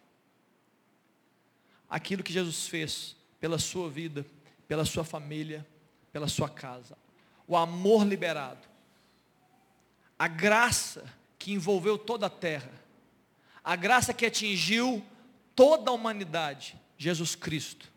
aquilo 1.88 2.22
que 2.22 2.32
Jesus 2.32 2.66
fez 2.66 3.16
pela 3.40 3.58
sua 3.58 3.88
vida, 3.88 4.26
pela 4.66 4.84
sua 4.84 5.04
família, 5.04 5.66
pela 6.12 6.28
sua 6.28 6.48
casa. 6.48 6.96
O 7.46 7.56
amor 7.56 8.04
liberado. 8.06 8.66
A 10.18 10.26
graça 10.26 11.04
que 11.38 11.52
envolveu 11.52 11.96
toda 11.98 12.26
a 12.26 12.30
terra. 12.30 12.72
A 13.62 13.76
graça 13.76 14.14
que 14.14 14.26
atingiu 14.26 15.04
toda 15.54 15.90
a 15.90 15.94
humanidade. 15.94 16.76
Jesus 16.98 17.34
Cristo 17.34 17.92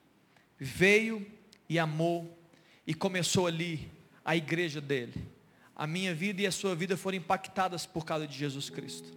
veio 0.58 1.26
e 1.68 1.80
amou 1.80 2.38
e 2.86 2.94
começou 2.94 3.48
ali 3.48 3.92
a 4.30 4.36
igreja 4.36 4.80
dele. 4.80 5.28
A 5.76 5.88
minha 5.88 6.14
vida 6.14 6.44
e 6.44 6.46
a 6.46 6.52
sua 6.52 6.76
vida 6.76 6.96
foram 6.96 7.18
impactadas 7.18 7.88
por 7.88 8.06
causa 8.06 8.28
de 8.28 8.38
Jesus 8.38 8.70
Cristo. 8.70 9.10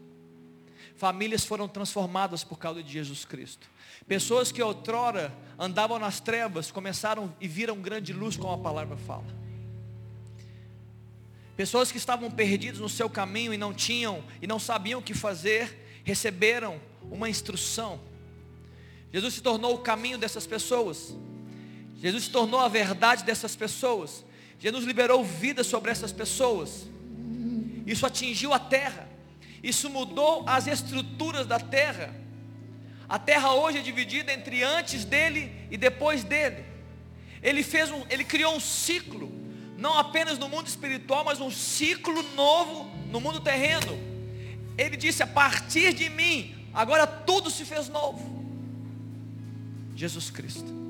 Famílias 0.97 1.45
foram 1.45 1.69
transformadas 1.69 2.43
por 2.43 2.59
causa 2.59 2.83
de 2.83 2.91
Jesus 2.91 3.23
Cristo. 3.27 3.71
Pessoas 4.09 4.51
que 4.51 4.63
outrora 4.63 5.31
andavam 5.59 5.99
nas 5.99 6.19
trevas 6.19 6.71
começaram 6.71 7.37
e 7.39 7.47
viram 7.47 7.77
grande 7.83 8.11
luz, 8.15 8.39
como 8.39 8.55
a 8.55 8.59
palavra 8.59 8.97
fala. 8.97 9.27
Pessoas 11.59 11.93
que 11.93 11.99
estavam 11.99 12.31
perdidas 12.31 12.81
no 12.81 12.89
seu 12.89 13.11
caminho 13.11 13.53
e 13.53 13.59
não 13.59 13.75
tinham 13.75 14.25
e 14.41 14.47
não 14.47 14.59
sabiam 14.59 15.01
o 15.01 15.03
que 15.03 15.13
fazer, 15.13 16.01
receberam 16.05 16.81
uma 17.03 17.29
instrução. 17.29 18.01
Jesus 19.13 19.35
se 19.35 19.43
tornou 19.43 19.75
o 19.75 19.81
caminho 19.81 20.17
dessas 20.17 20.47
pessoas. 20.47 21.15
Jesus 21.99 22.25
se 22.25 22.31
tornou 22.31 22.61
a 22.61 22.69
verdade 22.69 23.25
dessas 23.25 23.55
pessoas. 23.55 24.25
Jesus 24.63 24.85
liberou 24.85 25.25
vida 25.25 25.65
sobre 25.65 25.91
essas 25.91 26.13
pessoas. 26.13 26.87
Isso 27.85 28.07
atingiu 28.07 28.53
a 28.53 28.61
terra. 28.61 29.09
Isso 29.61 29.91
mudou 29.91 30.45
as 30.47 30.69
estruturas 30.69 31.49
da 31.49 31.59
terra. 31.59 32.15
A 33.09 33.19
terra 33.19 33.55
hoje 33.55 33.79
é 33.79 33.83
dividida 33.83 34.33
entre 34.33 34.63
antes 34.63 35.05
dele 35.05 35.51
e 35.69 35.77
depois 35.77 36.23
dele. 36.23 36.65
Ele 37.43 37.65
fez 37.65 37.91
um, 37.91 38.05
ele 38.09 38.23
criou 38.23 38.55
um 38.55 38.61
ciclo, 38.61 39.33
não 39.77 39.99
apenas 39.99 40.39
no 40.39 40.49
mundo 40.49 40.69
espiritual, 40.69 41.25
mas 41.25 41.41
um 41.41 41.51
ciclo 41.51 42.23
novo 42.37 42.89
no 43.11 43.21
mundo 43.21 43.41
terreno. 43.41 43.99
Ele 44.79 44.97
disse: 44.97 45.25
a 45.25 45.27
partir 45.27 45.93
de 45.93 46.09
mim, 46.09 46.55
agora 46.73 47.05
tudo 47.05 47.51
se 47.51 47.65
fez 47.65 47.89
novo. 47.89 48.47
Jesus 49.97 50.31
Cristo. 50.31 50.82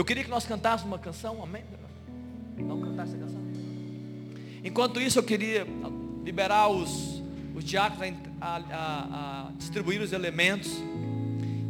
Eu 0.00 0.04
queria 0.04 0.24
que 0.24 0.30
nós 0.30 0.46
cantássemos 0.46 0.90
uma 0.90 0.98
canção, 0.98 1.42
amém? 1.42 1.62
Vamos 2.56 2.88
cantar 2.88 3.02
essa 3.02 3.18
canção? 3.18 3.38
Enquanto 4.64 4.98
isso, 4.98 5.18
eu 5.18 5.22
queria 5.22 5.66
liberar 6.24 6.68
os, 6.68 7.22
os 7.54 7.62
diáconos 7.62 8.14
a, 8.40 8.56
a, 8.56 9.48
a 9.48 9.50
distribuir 9.58 10.00
os 10.00 10.14
elementos. 10.14 10.72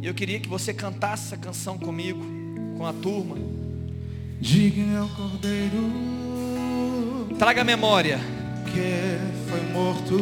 E 0.01 0.07
eu 0.07 0.13
queria 0.13 0.39
que 0.39 0.47
você 0.47 0.73
cantasse 0.73 1.25
essa 1.25 1.35
canção 1.35 1.77
comigo, 1.77 2.23
com 2.77 2.85
a 2.85 2.93
turma. 2.93 3.35
Digno 4.39 4.95
é 4.95 5.01
o 5.01 5.09
Cordeiro. 5.09 5.91
Traga 7.37 7.59
a 7.59 7.65
memória. 7.65 8.17
Que 8.63 9.19
foi 9.49 9.61
morto. 9.73 10.17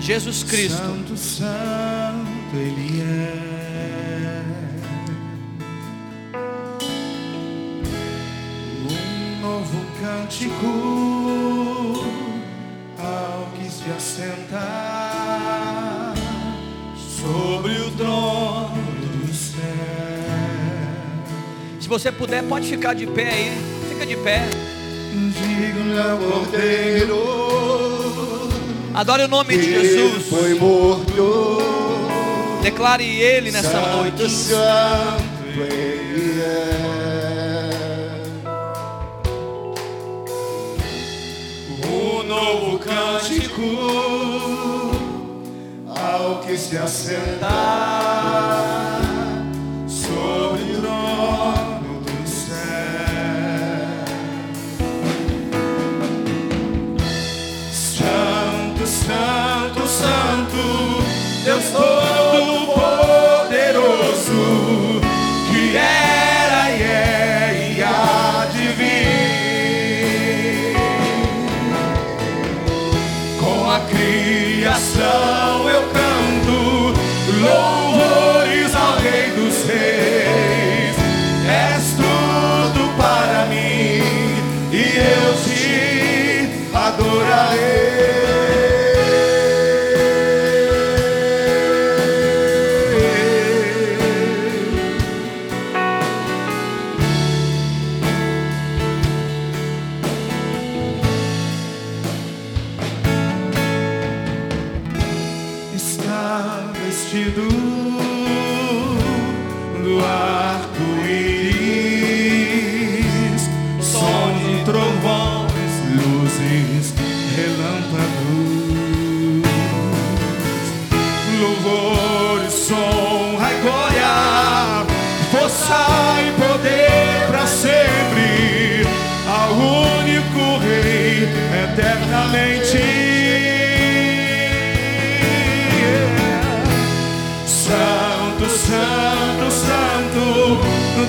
Jesus 0.00 0.42
Cristo. 0.44 0.78
Santo, 0.78 1.14
santo 1.14 2.56
Ele 2.56 3.02
é. 3.02 3.55
Cântico 10.00 10.72
ao 12.98 13.48
que 13.56 13.70
se 13.70 13.84
assenta 13.96 16.12
sobre 16.98 17.72
o 17.72 17.90
trono 17.92 18.82
do 19.24 19.32
céu. 19.34 19.62
Se 21.80 21.88
você 21.88 22.12
puder, 22.12 22.42
pode 22.44 22.68
ficar 22.68 22.94
de 22.94 23.06
pé 23.06 23.30
aí. 23.32 23.58
Fica 23.88 24.04
de 24.06 24.16
pé. 24.16 24.42
Digno 25.12 25.98
é 25.98 26.14
o 26.14 26.18
cordeiro. 26.18 27.16
Adore 28.94 29.24
o 29.24 29.28
nome 29.28 29.56
de 29.56 29.62
Jesus. 29.64 30.28
Foi 30.28 30.54
morto. 30.54 31.58
Declare 32.62 33.04
Ele 33.04 33.50
nessa 33.50 33.70
Santo, 33.70 33.96
noite. 33.96 34.30
Santo 34.30 35.60
Ele 35.60 36.40
é. 36.40 36.85
Cântico 43.56 44.90
ao 45.88 46.40
que 46.40 46.56
se 46.56 46.76
assentar 46.76 47.46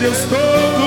Deus 0.08 0.20
Todo-Poderoso, 0.30 0.87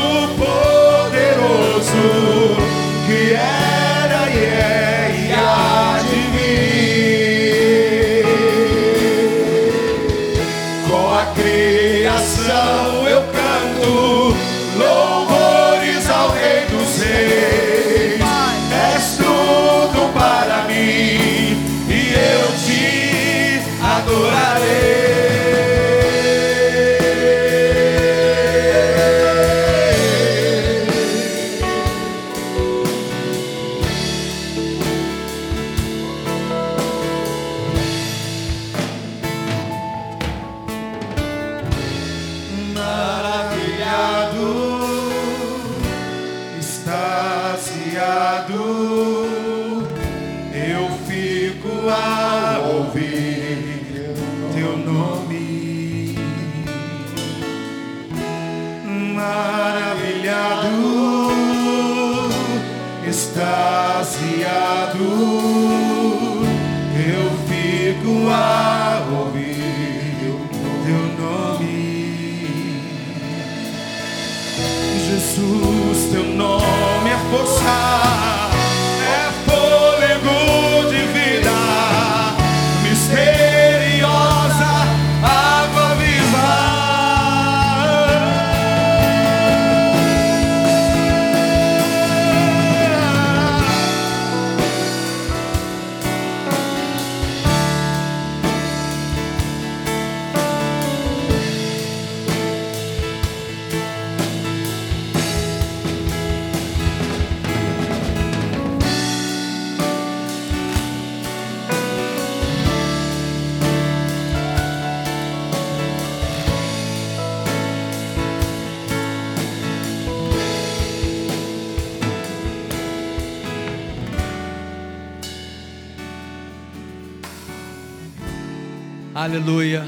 Aleluia. 129.21 129.85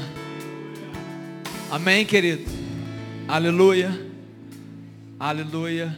Amém, 1.71 2.05
querido. 2.05 2.45
Aleluia. 3.27 3.89
Aleluia. 5.19 5.97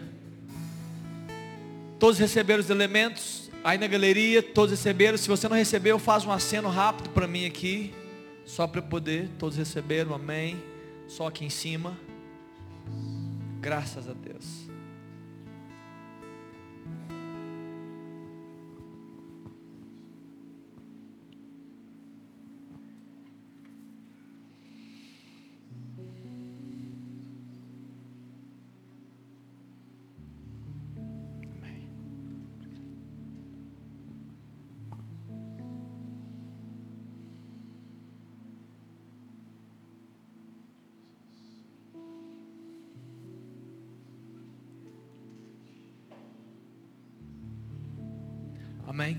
Todos 2.00 2.18
receberam 2.18 2.62
os 2.62 2.70
elementos 2.70 3.52
aí 3.62 3.78
na 3.78 3.88
galeria, 3.88 4.42
todos 4.42 4.72
receberam. 4.72 5.18
Se 5.18 5.28
você 5.28 5.50
não 5.50 5.58
recebeu, 5.58 6.00
faz 6.00 6.24
um 6.24 6.32
aceno 6.32 6.70
rápido 6.70 7.10
para 7.10 7.28
mim 7.28 7.46
aqui, 7.46 7.94
só 8.46 8.66
para 8.68 8.80
eu 8.80 8.84
poder. 8.84 9.28
Todos 9.38 9.58
receberam, 9.58 10.16
amém. 10.16 10.56
Só 11.06 11.28
aqui 11.28 11.44
em 11.44 11.50
cima. 11.50 12.00
Graças 13.60 14.08
a 14.08 14.14
Deus. 14.14 14.65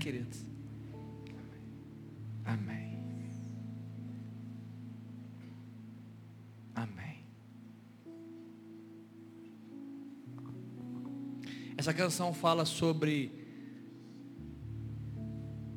Queridos? 0.07 0.45
Amém. 2.45 2.97
Amém. 6.73 7.25
Essa 11.75 11.93
canção 11.93 12.33
fala 12.33 12.63
sobre 12.63 13.33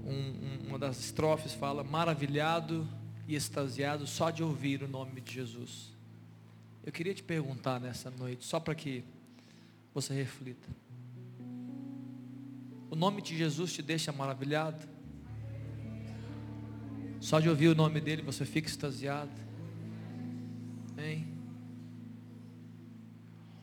um, 0.04 0.68
uma 0.68 0.78
das 0.78 1.00
estrofes 1.00 1.52
fala, 1.52 1.82
maravilhado 1.82 2.88
e 3.26 3.34
extasiado 3.34 4.06
só 4.06 4.30
de 4.30 4.44
ouvir 4.44 4.84
o 4.84 4.88
nome 4.88 5.20
de 5.20 5.34
Jesus. 5.34 5.92
Eu 6.84 6.92
queria 6.92 7.12
te 7.14 7.24
perguntar 7.24 7.80
nessa 7.80 8.12
noite, 8.12 8.44
só 8.44 8.60
para 8.60 8.76
que 8.76 9.02
você 9.92 10.14
reflita. 10.14 10.68
Nome 13.00 13.22
de 13.22 13.34
Jesus 13.34 13.72
te 13.72 13.80
deixa 13.80 14.12
maravilhado? 14.12 14.86
Só 17.18 17.40
de 17.40 17.48
ouvir 17.48 17.68
o 17.68 17.74
nome 17.74 17.98
dele 17.98 18.20
você 18.20 18.44
fica 18.44 18.68
extasiado? 18.68 19.30
Hein? 20.98 21.26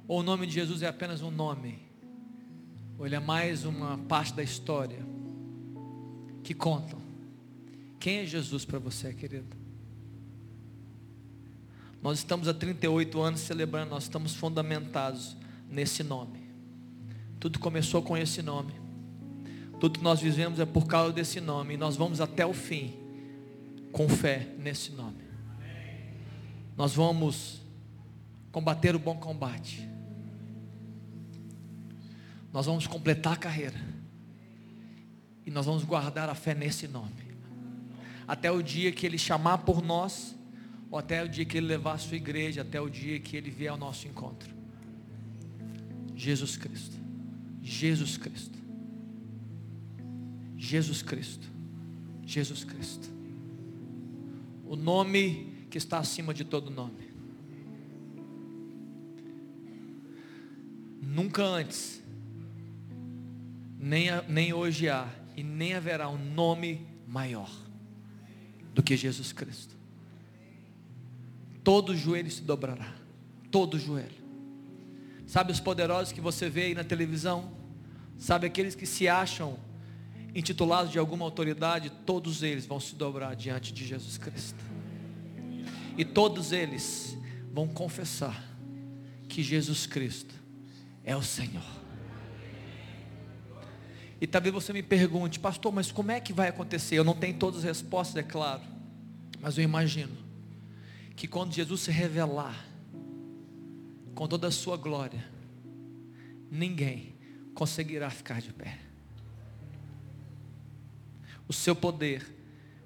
Ou 0.07 0.21
o 0.21 0.23
nome 0.23 0.47
de 0.47 0.53
Jesus 0.53 0.81
é 0.81 0.87
apenas 0.87 1.21
um 1.21 1.29
nome? 1.29 1.77
Ou 2.97 3.05
ele 3.05 3.13
é 3.13 3.19
mais 3.19 3.63
uma 3.63 3.99
parte 3.99 4.33
da 4.33 4.41
história 4.41 5.05
que 6.43 6.55
contam? 6.55 6.99
Quem 7.99 8.21
é 8.21 8.25
Jesus 8.25 8.65
para 8.65 8.79
você, 8.79 9.13
querido? 9.13 9.55
Nós 12.01 12.17
estamos 12.17 12.47
há 12.47 12.55
38 12.55 13.21
anos 13.21 13.41
celebrando, 13.41 13.91
nós 13.91 14.05
estamos 14.05 14.33
fundamentados 14.33 15.37
nesse 15.69 16.01
nome. 16.01 16.39
Tudo 17.39 17.59
começou 17.59 18.01
com 18.01 18.17
esse 18.17 18.41
nome. 18.41 18.86
Tudo 19.79 19.99
que 19.99 20.03
nós 20.03 20.19
vivemos 20.19 20.59
é 20.59 20.65
por 20.65 20.87
causa 20.87 21.13
desse 21.13 21.39
nome. 21.39 21.75
E 21.75 21.77
nós 21.77 21.95
vamos 21.95 22.19
até 22.19 22.45
o 22.45 22.53
fim 22.53 22.93
com 23.91 24.09
fé 24.09 24.47
nesse 24.57 24.91
nome. 24.91 25.27
Nós 26.75 26.93
vamos 26.93 27.61
combater 28.51 28.95
o 28.95 28.99
bom 28.99 29.17
combate. 29.17 29.87
Nós 32.51 32.65
vamos 32.65 32.87
completar 32.87 33.33
a 33.33 33.37
carreira. 33.37 33.79
E 35.45 35.51
nós 35.51 35.65
vamos 35.65 35.83
guardar 35.83 36.29
a 36.29 36.35
fé 36.35 36.53
nesse 36.53 36.87
nome. 36.87 37.27
Até 38.27 38.51
o 38.51 38.61
dia 38.61 38.91
que 38.91 39.05
Ele 39.05 39.17
chamar 39.17 39.59
por 39.59 39.81
nós, 39.81 40.35
ou 40.91 40.99
até 40.99 41.23
o 41.23 41.29
dia 41.29 41.45
que 41.45 41.57
Ele 41.57 41.67
levar 41.67 41.93
a 41.93 41.97
sua 41.97 42.17
igreja, 42.17 42.61
até 42.61 42.81
o 42.81 42.89
dia 42.89 43.19
que 43.19 43.37
Ele 43.37 43.49
vier 43.49 43.71
ao 43.71 43.77
nosso 43.77 44.07
encontro. 44.07 44.53
Jesus 46.15 46.57
Cristo. 46.57 46.95
Jesus 47.61 48.17
Cristo. 48.17 48.57
Jesus 50.57 51.01
Cristo. 51.01 51.47
Jesus 52.25 52.63
Cristo. 52.63 53.07
O 54.65 54.75
nome 54.75 55.65
que 55.69 55.77
está 55.77 55.99
acima 55.99 56.33
de 56.33 56.43
todo 56.43 56.69
nome. 56.71 57.07
Nunca 61.01 61.43
antes, 61.43 62.03
nem, 63.79 64.09
nem 64.27 64.53
hoje 64.53 64.89
há, 64.89 65.07
e 65.35 65.43
nem 65.43 65.73
haverá 65.73 66.09
um 66.09 66.17
nome 66.17 66.85
maior 67.07 67.49
do 68.73 68.83
que 68.83 68.97
Jesus 68.97 69.31
Cristo. 69.31 69.75
Todo 71.63 71.95
joelho 71.95 72.29
se 72.29 72.41
dobrará. 72.41 72.93
Todo 73.49 73.79
joelho. 73.79 74.27
Sabe 75.25 75.51
os 75.51 75.59
poderosos 75.59 76.13
que 76.13 76.21
você 76.21 76.49
vê 76.49 76.63
aí 76.63 76.75
na 76.75 76.83
televisão? 76.83 77.51
Sabe 78.17 78.47
aqueles 78.47 78.75
que 78.75 78.85
se 78.85 79.07
acham 79.07 79.59
intitulados 80.33 80.91
de 80.91 80.99
alguma 80.99 81.25
autoridade? 81.25 81.89
Todos 82.05 82.43
eles 82.43 82.65
vão 82.65 82.79
se 82.79 82.95
dobrar 82.95 83.35
diante 83.35 83.73
de 83.73 83.85
Jesus 83.85 84.17
Cristo. 84.17 84.63
E 85.97 86.05
todos 86.05 86.51
eles 86.51 87.17
vão 87.51 87.67
confessar 87.67 88.43
que 89.27 89.41
Jesus 89.41 89.85
Cristo 89.85 90.35
é 91.03 91.15
o 91.15 91.23
Senhor. 91.23 91.63
E 94.19 94.25
talvez 94.25 94.53
você 94.53 94.73
me 94.73 94.81
pergunte, 94.81 95.39
pastor, 95.39 95.71
mas 95.71 95.91
como 95.91 96.11
é 96.11 96.19
que 96.19 96.33
vai 96.33 96.49
acontecer? 96.49 96.97
Eu 96.97 97.03
não 97.03 97.13
tenho 97.13 97.37
todas 97.37 97.59
as 97.59 97.63
respostas, 97.65 98.17
é 98.17 98.23
claro. 98.23 98.63
Mas 99.39 99.57
eu 99.57 99.63
imagino 99.63 100.15
que 101.15 101.27
quando 101.27 101.53
Jesus 101.53 101.81
se 101.81 101.91
revelar, 101.91 102.65
com 104.15 104.27
toda 104.27 104.47
a 104.47 104.51
sua 104.51 104.75
glória, 104.77 105.23
ninguém 106.49 107.13
conseguirá 107.53 108.09
ficar 108.09 108.41
de 108.41 108.51
pé. 108.51 108.86
O 111.47 111.53
seu 111.53 111.75
poder 111.75 112.25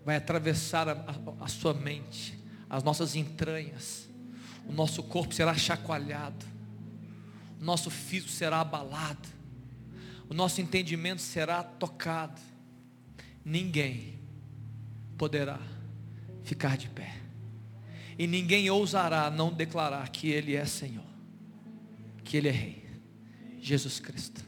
vai 0.06 0.16
atravessar 0.16 0.88
a, 0.88 0.94
a, 0.94 1.46
a 1.46 1.48
sua 1.48 1.74
mente, 1.74 2.38
as 2.70 2.84
nossas 2.84 3.16
entranhas, 3.16 4.08
o 4.68 4.72
nosso 4.72 5.04
corpo 5.04 5.34
será 5.34 5.54
chacoalhado, 5.56 6.46
o 7.60 7.64
nosso 7.64 7.90
físico 7.90 8.32
será 8.32 8.62
abalado, 8.62 9.28
o 10.30 10.34
nosso 10.34 10.62
entendimento 10.62 11.22
será 11.22 11.64
tocado. 11.64 12.40
Ninguém 13.44 14.20
poderá 15.18 15.60
ficar 16.44 16.78
de 16.78 16.88
pé, 16.90 17.16
e 18.18 18.28
ninguém 18.28 18.70
ousará 18.70 19.30
não 19.30 19.52
declarar 19.52 20.10
que 20.10 20.30
Ele 20.30 20.56
é 20.56 20.66
Senhor 20.66 21.12
que 22.32 22.38
Ele 22.38 22.48
é 22.48 22.52
Rei. 22.52 22.86
Jesus 23.60 24.00
Cristo, 24.00 24.42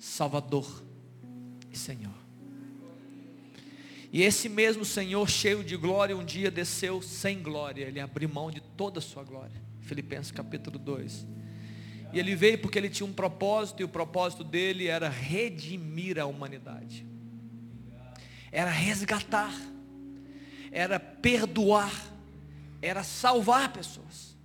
Salvador 0.00 0.84
e 1.70 1.78
Senhor. 1.78 2.23
E 4.14 4.22
esse 4.22 4.48
mesmo 4.48 4.84
Senhor, 4.84 5.28
cheio 5.28 5.64
de 5.64 5.76
glória, 5.76 6.16
um 6.16 6.24
dia 6.24 6.48
desceu 6.48 7.02
sem 7.02 7.42
glória. 7.42 7.84
Ele 7.84 7.98
abriu 7.98 8.28
mão 8.28 8.48
de 8.48 8.60
toda 8.60 9.00
a 9.00 9.02
sua 9.02 9.24
glória. 9.24 9.60
Filipenses 9.80 10.30
capítulo 10.30 10.78
2. 10.78 11.26
E 12.12 12.20
ele 12.20 12.36
veio 12.36 12.60
porque 12.60 12.78
ele 12.78 12.88
tinha 12.88 13.08
um 13.08 13.12
propósito, 13.12 13.80
e 13.80 13.84
o 13.84 13.88
propósito 13.88 14.44
dele 14.44 14.86
era 14.86 15.08
redimir 15.08 16.16
a 16.20 16.26
humanidade. 16.26 17.04
Era 18.52 18.70
resgatar. 18.70 19.52
Era 20.70 21.00
perdoar. 21.00 21.92
Era 22.80 23.02
salvar 23.02 23.72
pessoas. 23.72 24.36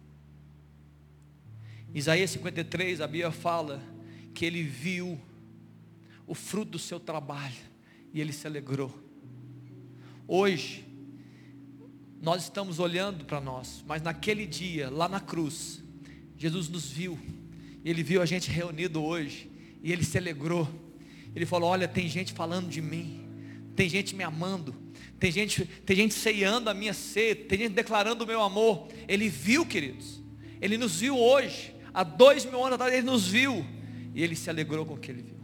Isaías 1.94 2.32
53, 2.32 3.02
a 3.02 3.06
Bíblia 3.06 3.30
fala 3.30 3.84
que 4.34 4.46
ele 4.46 4.64
viu 4.64 5.22
o 6.26 6.34
fruto 6.34 6.72
do 6.72 6.80
seu 6.80 7.00
trabalho 7.00 7.54
e 8.12 8.20
ele 8.20 8.34
se 8.34 8.48
alegrou. 8.48 9.09
Hoje, 10.32 10.86
nós 12.22 12.44
estamos 12.44 12.78
olhando 12.78 13.26
para 13.26 13.42
nós, 13.42 13.84
mas 13.88 14.04
naquele 14.04 14.46
dia, 14.46 14.88
lá 14.88 15.10
na 15.10 15.20
cruz, 15.20 15.84
Jesus 16.38 16.70
nos 16.70 16.92
viu, 16.92 17.18
ele 17.84 18.04
viu 18.04 18.22
a 18.22 18.28
gente 18.28 18.52
reunido 18.52 19.04
hoje, 19.04 19.50
e 19.82 19.92
ele 19.92 20.04
se 20.04 20.20
alegrou. 20.20 20.70
Ele 21.36 21.48
falou: 21.48 21.72
Olha, 21.72 21.88
tem 21.88 22.08
gente 22.08 22.32
falando 22.32 22.70
de 22.70 22.80
mim, 22.80 23.28
tem 23.76 23.90
gente 23.90 24.16
me 24.16 24.24
amando, 24.24 24.76
tem 25.20 25.32
gente, 25.32 25.66
tem 25.66 25.96
gente 25.96 26.14
ceiando 26.14 26.70
a 26.70 26.76
minha 26.76 26.94
sede, 26.94 27.46
tem 27.46 27.58
gente 27.58 27.74
declarando 27.74 28.24
o 28.24 28.28
meu 28.28 28.44
amor. 28.44 28.88
Ele 29.08 29.30
viu, 29.30 29.66
queridos, 29.66 30.22
ele 30.62 30.78
nos 30.78 31.00
viu 31.00 31.18
hoje, 31.18 31.74
há 31.92 32.04
dois 32.04 32.46
mil 32.46 32.64
anos 32.64 32.74
atrás 32.76 32.94
ele 32.94 33.02
nos 33.02 33.28
viu 33.28 33.66
e 34.14 34.22
ele 34.22 34.36
se 34.36 34.48
alegrou 34.48 34.86
com 34.86 34.94
o 34.94 35.00
que 35.00 35.10
ele 35.10 35.24
viu. 35.24 35.40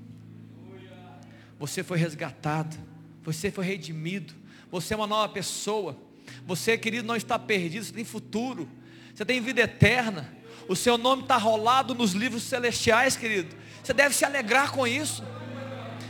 Você 1.58 1.84
foi 1.84 1.98
resgatado, 1.98 2.78
você 3.24 3.50
foi 3.50 3.66
redimido, 3.66 4.45
você 4.72 4.94
é 4.94 4.98
uma 4.98 5.08
nova 5.08 5.30
pessoa. 5.30 5.98
Você, 6.46 6.78
querido, 6.78 7.08
não 7.08 7.16
está 7.16 7.38
perdido, 7.40 7.86
você 7.86 7.94
tem 7.94 8.04
futuro, 8.04 8.68
você 9.14 9.26
tem 9.26 9.42
vida 9.42 9.62
eterna. 9.62 10.34
O 10.68 10.76
seu 10.76 10.98
nome 10.98 11.24
está 11.24 11.38
rolado 11.38 11.94
nos 11.94 12.14
livros 12.14 12.44
celestiais, 12.44 13.16
querido. 13.16 13.56
Você 13.84 13.94
deve 13.94 14.16
se 14.16 14.26
alegrar 14.26 14.72
com 14.72 14.88
isso. 14.88 15.24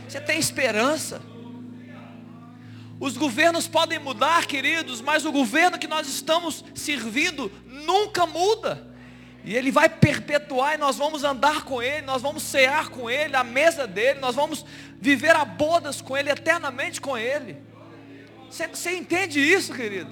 Você 0.08 0.20
tem 0.20 0.38
esperança. 0.38 1.20
Os 2.98 3.16
governos 3.16 3.68
podem 3.68 3.98
mudar, 3.98 4.46
queridos, 4.46 5.02
mas 5.02 5.26
o 5.26 5.32
governo 5.32 5.78
que 5.78 5.86
nós 5.86 6.08
estamos 6.08 6.64
servindo 6.74 7.52
nunca 7.66 8.24
muda. 8.24 8.94
E 9.44 9.54
Ele 9.54 9.70
vai 9.70 9.88
perpetuar 9.88 10.74
e 10.74 10.78
nós 10.78 10.96
vamos 10.96 11.22
andar 11.22 11.62
com 11.62 11.82
Ele, 11.82 12.06
nós 12.06 12.22
vamos 12.22 12.42
cear 12.42 12.88
com 12.88 13.08
Ele, 13.10 13.36
a 13.36 13.44
mesa 13.44 13.86
dele, 13.86 14.18
nós 14.18 14.34
vamos 14.34 14.64
viver 15.00 15.36
a 15.36 15.44
bodas 15.44 16.00
com 16.00 16.16
Ele, 16.16 16.30
eternamente 16.30 17.00
com 17.00 17.16
Ele. 17.16 17.58
Você, 18.50 18.96
entende 18.96 19.40
isso, 19.40 19.74
querido? 19.74 20.10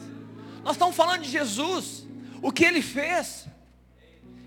Nós 0.63 0.73
estamos 0.73 0.95
falando 0.95 1.23
de 1.23 1.31
Jesus, 1.31 2.07
o 2.43 2.51
que 2.53 2.65
Ele 2.65 2.83
fez. 2.83 3.47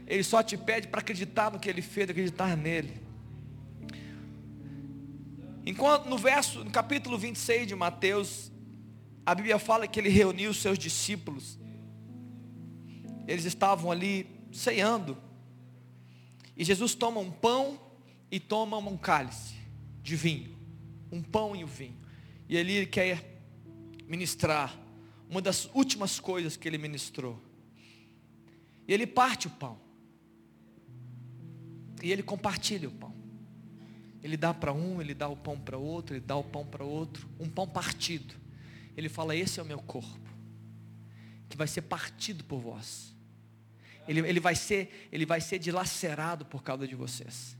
Ele 0.06 0.24
só 0.24 0.42
te 0.42 0.58
pede 0.58 0.88
para 0.88 1.02
acreditar 1.02 1.52
no 1.52 1.60
que 1.60 1.70
Ele 1.70 1.82
fez, 1.82 2.10
acreditar 2.10 2.56
nele. 2.56 3.02
Enquanto 5.66 6.08
no 6.08 6.18
verso, 6.18 6.64
no 6.64 6.72
capítulo 6.72 7.18
26 7.18 7.68
de 7.68 7.76
Mateus, 7.76 8.50
a 9.26 9.36
Bíblia 9.36 9.60
fala 9.60 9.86
que 9.86 10.00
ele 10.00 10.08
reuniu 10.08 10.52
os 10.52 10.62
seus 10.62 10.80
discípulos. 10.80 11.60
Eles 13.28 13.44
estavam 13.44 13.92
ali 13.92 14.26
ceando. 14.54 15.18
E 16.56 16.64
Jesus 16.64 16.96
toma 16.96 17.20
um 17.20 17.30
pão 17.30 17.78
e 18.32 18.40
toma 18.40 18.78
um 18.78 18.96
cálice 18.96 19.56
de 20.02 20.16
vinho. 20.16 20.58
Um 21.12 21.22
pão 21.22 21.54
e 21.54 21.66
um 21.66 21.68
vinho. 21.68 21.98
E 22.48 22.58
ali 22.58 22.78
ele 22.78 22.86
quer 22.86 23.37
ministrar 24.08 24.78
uma 25.30 25.42
das 25.42 25.66
últimas 25.74 26.20
coisas 26.20 26.56
que 26.56 26.68
ele 26.68 26.78
ministrou. 26.78 27.42
E 28.88 28.94
ele 28.94 29.06
parte 29.06 29.48
o 29.48 29.50
pão. 29.50 29.78
E 32.02 32.12
ele 32.12 32.24
compartilha 32.24 32.88
o 32.88 32.92
pão. 32.92 33.14
Ele 34.24 34.38
dá 34.38 34.54
para 34.54 34.74
um, 34.74 35.02
ele 35.02 35.14
dá 35.14 35.28
o 35.28 35.36
pão 35.36 35.60
para 35.60 35.78
outro, 35.78 36.16
ele 36.16 36.26
dá 36.26 36.36
o 36.36 36.44
pão 36.44 36.66
para 36.66 36.84
outro, 36.84 37.30
um 37.40 37.50
pão 37.50 37.68
partido. 37.68 38.34
Ele 38.96 39.10
fala: 39.10 39.36
Esse 39.36 39.60
é 39.60 39.64
o 39.64 39.66
meu 39.66 39.80
corpo, 39.80 40.30
que 41.50 41.58
vai 41.58 41.68
ser 41.68 41.84
partido 41.84 42.44
por 42.44 42.60
vós. 42.60 43.16
Ele, 44.08 44.22
ele, 44.22 44.40
vai 44.40 44.56
ser, 44.56 45.10
ele 45.12 45.26
vai 45.26 45.42
ser 45.42 45.60
dilacerado 45.60 46.46
por 46.46 46.64
causa 46.64 46.88
de 46.88 46.96
vocês. 46.96 47.58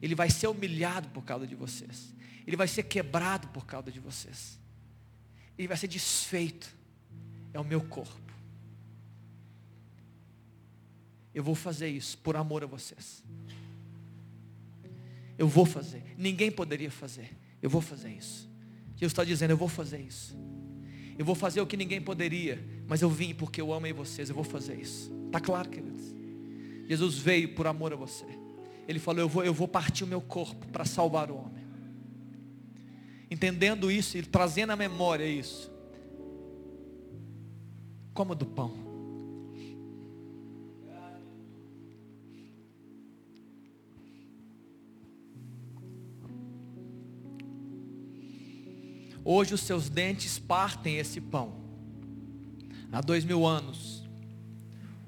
Ele 0.00 0.14
vai 0.14 0.28
ser 0.28 0.46
humilhado 0.46 1.08
por 1.08 1.24
causa 1.24 1.46
de 1.46 1.54
vocês. 1.54 2.14
Ele 2.46 2.56
vai 2.56 2.68
ser 2.68 2.82
quebrado 2.82 3.48
por 3.48 3.64
causa 3.64 3.90
de 3.90 3.98
vocês. 3.98 4.58
Ele 5.58 5.68
vai 5.68 5.76
ser 5.76 5.88
desfeito. 5.88 6.74
É 7.52 7.60
o 7.60 7.64
meu 7.64 7.80
corpo. 7.80 8.24
Eu 11.34 11.42
vou 11.42 11.54
fazer 11.54 11.88
isso 11.88 12.16
por 12.18 12.36
amor 12.36 12.62
a 12.62 12.66
vocês. 12.66 13.22
Eu 15.36 15.48
vou 15.48 15.66
fazer. 15.66 16.02
Ninguém 16.16 16.50
poderia 16.50 16.90
fazer. 16.90 17.36
Eu 17.60 17.68
vou 17.68 17.80
fazer 17.80 18.10
isso. 18.10 18.48
Jesus 18.94 19.12
está 19.12 19.24
dizendo: 19.24 19.50
Eu 19.50 19.56
vou 19.56 19.68
fazer 19.68 20.00
isso. 20.00 20.36
Eu 21.18 21.24
vou 21.24 21.34
fazer 21.34 21.60
o 21.60 21.66
que 21.66 21.76
ninguém 21.76 22.00
poderia, 22.00 22.64
mas 22.88 23.00
eu 23.02 23.08
vim 23.08 23.34
porque 23.34 23.60
eu 23.60 23.72
amo 23.72 23.92
vocês. 23.94 24.28
Eu 24.28 24.34
vou 24.34 24.44
fazer 24.44 24.78
isso. 24.80 25.12
Está 25.26 25.40
claro, 25.40 25.68
queridos? 25.68 26.14
Jesus 26.88 27.18
veio 27.18 27.54
por 27.54 27.66
amor 27.66 27.92
a 27.92 27.96
você. 27.96 28.26
Ele 28.86 28.98
falou: 28.98 29.22
Eu 29.22 29.28
vou, 29.28 29.44
eu 29.44 29.54
vou 29.54 29.66
partir 29.66 30.04
o 30.04 30.06
meu 30.06 30.20
corpo 30.20 30.66
para 30.68 30.84
salvar 30.84 31.30
o 31.30 31.36
homem. 31.36 31.63
Entendendo 33.30 33.90
isso 33.90 34.16
e 34.16 34.22
trazendo 34.22 34.70
à 34.70 34.76
memória 34.76 35.26
isso. 35.26 35.70
Como 38.12 38.34
do 38.34 38.46
pão. 38.46 38.84
Hoje 49.24 49.54
os 49.54 49.62
seus 49.62 49.88
dentes 49.88 50.38
partem 50.38 50.98
esse 50.98 51.20
pão. 51.20 51.64
Há 52.92 53.00
dois 53.00 53.24
mil 53.24 53.46
anos, 53.46 54.04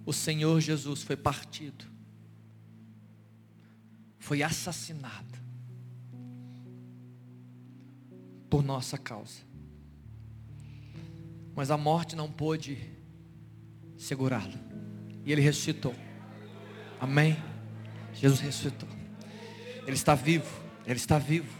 o 0.04 0.12
Senhor 0.12 0.58
Jesus 0.60 1.02
foi 1.02 1.16
partido, 1.16 1.84
foi 4.18 4.42
assassinado 4.42 5.45
por 8.56 8.64
nossa 8.64 8.96
causa. 8.96 9.40
Mas 11.54 11.70
a 11.70 11.76
morte 11.76 12.16
não 12.16 12.32
pôde 12.32 12.78
segurá-lo. 13.98 14.54
E 15.26 15.30
ele 15.30 15.42
ressuscitou. 15.42 15.94
Amém? 16.98 17.36
Jesus 18.14 18.40
ressuscitou. 18.40 18.88
Ele 19.86 19.94
está 19.94 20.14
vivo. 20.14 20.50
Ele 20.86 20.96
está 20.96 21.18
vivo. 21.18 21.54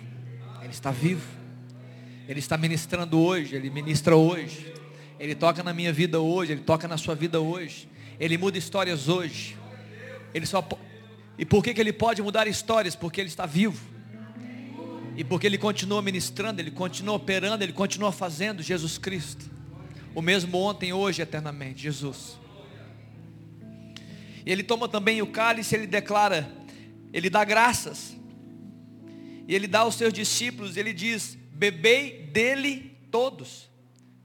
Ele 0.62 0.70
está 0.70 0.90
vivo. 0.90 1.26
Ele 2.26 2.38
está 2.38 2.56
ministrando 2.56 3.20
hoje, 3.20 3.54
Ele 3.54 3.68
ministra 3.68 4.16
hoje. 4.16 4.72
Ele 5.20 5.34
toca 5.34 5.62
na 5.62 5.74
minha 5.74 5.92
vida 5.92 6.18
hoje, 6.18 6.52
Ele 6.52 6.62
toca 6.62 6.88
na 6.88 6.96
sua 6.96 7.14
vida 7.14 7.42
hoje. 7.42 7.90
Ele 8.18 8.38
muda 8.38 8.56
histórias 8.56 9.06
hoje. 9.06 9.54
Ele 10.32 10.46
só 10.46 10.66
E 11.36 11.44
por 11.44 11.62
que, 11.62 11.74
que 11.74 11.80
Ele 11.80 11.92
pode 11.92 12.22
mudar 12.22 12.46
histórias? 12.46 12.96
Porque 12.96 13.20
Ele 13.20 13.28
está 13.28 13.44
vivo. 13.44 13.95
E 15.16 15.24
porque 15.24 15.46
Ele 15.46 15.56
continua 15.56 16.02
ministrando, 16.02 16.60
Ele 16.60 16.70
continua 16.70 17.14
operando, 17.14 17.64
Ele 17.64 17.72
continua 17.72 18.12
fazendo 18.12 18.62
Jesus 18.62 18.98
Cristo. 18.98 19.50
O 20.14 20.20
mesmo 20.20 20.58
ontem, 20.58 20.92
hoje, 20.92 21.22
eternamente, 21.22 21.82
Jesus. 21.82 22.38
E 24.44 24.52
Ele 24.52 24.62
toma 24.62 24.88
também 24.88 25.22
o 25.22 25.26
cálice, 25.26 25.74
Ele 25.74 25.86
declara, 25.86 26.50
Ele 27.12 27.30
dá 27.30 27.44
graças. 27.44 28.16
E 29.48 29.54
Ele 29.54 29.66
dá 29.66 29.80
aos 29.80 29.94
seus 29.94 30.12
discípulos, 30.12 30.76
Ele 30.76 30.92
diz, 30.92 31.38
Bebei 31.52 32.26
dele 32.32 32.94
todos, 33.10 33.70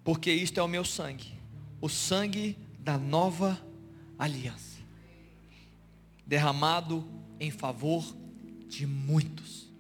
porque 0.04 0.30
isto 0.32 0.60
é 0.60 0.64
o 0.64 0.68
meu 0.68 0.84
sangue, 0.84 1.32
o 1.80 1.88
sangue 1.88 2.58
da 2.78 2.98
nova 2.98 3.58
aliança, 4.20 4.80
derramado 6.28 7.08
em 7.40 7.50
favor 7.50 8.04
de 8.68 8.86
muitos, 8.86 9.71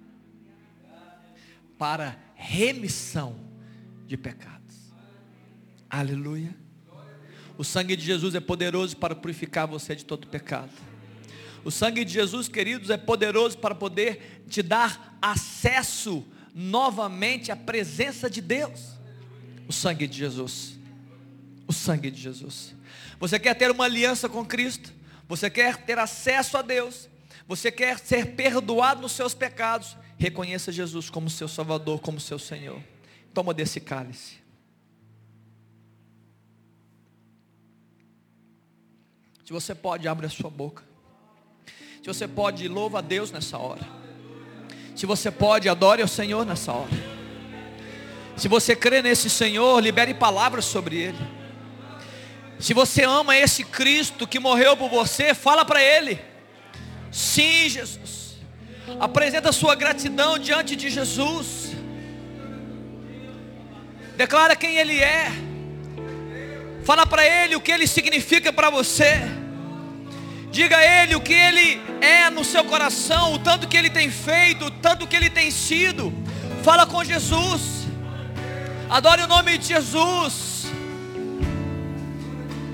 para 1.81 2.15
remissão 2.35 3.39
de 4.05 4.15
pecados. 4.15 4.93
Aleluia. 5.89 6.55
O 7.57 7.63
sangue 7.63 7.95
de 7.95 8.05
Jesus 8.05 8.35
é 8.35 8.39
poderoso 8.39 8.95
para 8.97 9.15
purificar 9.15 9.65
você 9.65 9.95
de 9.95 10.05
todo 10.05 10.27
pecado. 10.27 10.69
O 11.65 11.71
sangue 11.71 12.05
de 12.05 12.13
Jesus, 12.13 12.47
queridos, 12.47 12.91
é 12.91 12.97
poderoso 12.97 13.57
para 13.57 13.73
poder 13.73 14.43
te 14.47 14.61
dar 14.61 15.17
acesso 15.19 16.23
novamente 16.53 17.51
a 17.51 17.55
presença 17.55 18.29
de 18.29 18.41
Deus. 18.41 18.99
O 19.67 19.73
sangue 19.73 20.05
de 20.05 20.19
Jesus. 20.19 20.77
O 21.67 21.73
sangue 21.73 22.11
de 22.11 22.21
Jesus. 22.21 22.75
Você 23.19 23.39
quer 23.39 23.55
ter 23.55 23.71
uma 23.71 23.85
aliança 23.85 24.29
com 24.29 24.45
Cristo? 24.45 24.93
Você 25.27 25.49
quer 25.49 25.77
ter 25.77 25.97
acesso 25.97 26.57
a 26.57 26.61
Deus? 26.61 27.09
Você 27.47 27.71
quer 27.71 27.97
ser 27.97 28.35
perdoado 28.35 29.01
nos 29.01 29.13
seus 29.13 29.33
pecados? 29.33 29.97
Reconheça 30.21 30.71
Jesus 30.71 31.09
como 31.09 31.31
seu 31.31 31.47
Salvador, 31.47 31.99
como 31.99 32.19
seu 32.19 32.37
Senhor. 32.37 32.79
Toma 33.33 33.55
desse 33.55 33.79
cálice. 33.79 34.35
Se 39.43 39.51
você 39.51 39.73
pode, 39.73 40.07
abre 40.07 40.27
a 40.27 40.29
sua 40.29 40.51
boca. 40.51 40.83
Se 42.03 42.07
você 42.07 42.27
pode, 42.27 42.67
louva 42.67 42.99
a 42.99 43.01
Deus 43.01 43.31
nessa 43.31 43.57
hora. 43.57 43.81
Se 44.95 45.07
você 45.07 45.31
pode, 45.31 45.67
adore 45.67 46.03
ao 46.03 46.07
Senhor 46.07 46.45
nessa 46.45 46.71
hora. 46.71 46.91
Se 48.37 48.47
você 48.47 48.75
crê 48.75 49.01
nesse 49.01 49.27
Senhor, 49.27 49.79
libere 49.79 50.13
palavras 50.13 50.65
sobre 50.65 50.97
Ele. 50.97 51.17
Se 52.59 52.75
você 52.75 53.05
ama 53.05 53.35
esse 53.35 53.63
Cristo 53.63 54.27
que 54.27 54.39
morreu 54.39 54.77
por 54.77 54.87
você, 54.87 55.33
fala 55.33 55.65
para 55.65 55.81
Ele. 55.81 56.21
Sim, 57.11 57.67
Jesus. 57.67 58.20
Apresenta 58.99 59.51
sua 59.51 59.75
gratidão 59.75 60.37
diante 60.37 60.75
de 60.75 60.89
Jesus. 60.89 61.71
Declara 64.17 64.55
quem 64.55 64.77
Ele 64.77 64.99
é. 64.99 65.31
Fala 66.83 67.05
para 67.05 67.25
Ele 67.25 67.55
o 67.55 67.61
que 67.61 67.71
Ele 67.71 67.87
significa 67.87 68.51
para 68.51 68.69
você. 68.69 69.21
Diga 70.51 70.77
a 70.77 71.03
Ele 71.03 71.15
o 71.15 71.21
que 71.21 71.33
Ele 71.33 71.81
é 72.01 72.29
no 72.29 72.43
seu 72.43 72.63
coração, 72.65 73.33
o 73.33 73.39
tanto 73.39 73.67
que 73.67 73.77
Ele 73.77 73.89
tem 73.89 74.11
feito, 74.11 74.65
o 74.65 74.71
tanto 74.71 75.07
que 75.07 75.15
Ele 75.15 75.29
tem 75.29 75.49
sido. 75.49 76.13
Fala 76.63 76.85
com 76.85 77.03
Jesus. 77.03 77.87
Adore 78.89 79.23
o 79.23 79.27
nome 79.27 79.57
de 79.57 79.67
Jesus. 79.69 80.50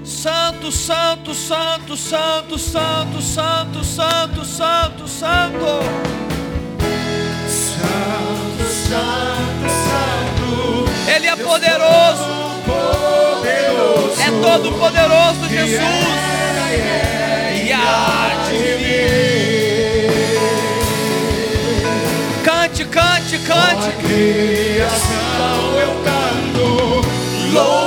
Santo, 0.07 0.71
santo, 0.71 1.35
santo, 1.35 1.97
santo, 1.97 2.57
santo, 2.57 3.21
santo, 3.21 3.83
santo, 3.83 4.45
santo, 4.45 5.05
santo. 5.05 5.83
Santo, 7.49 8.63
santo, 8.87 9.67
santo. 9.83 10.85
Ele 11.13 11.27
é 11.27 11.35
poderoso. 11.35 12.23
Poderoso. 12.65 14.21
É 14.21 14.31
todo 14.41 14.71
poderoso 14.79 15.49
Jesus. 15.49 15.71
Yeah, 15.73 16.71
yeah. 16.71 17.51
E 17.65 17.73
há 17.73 18.47
de. 18.49 18.77
Cante, 22.45 22.85
cante, 22.85 23.39
cante. 23.39 23.91
criação 24.07 25.77
eu 25.77 25.91
canto 26.05 27.01
louvores 27.51 27.86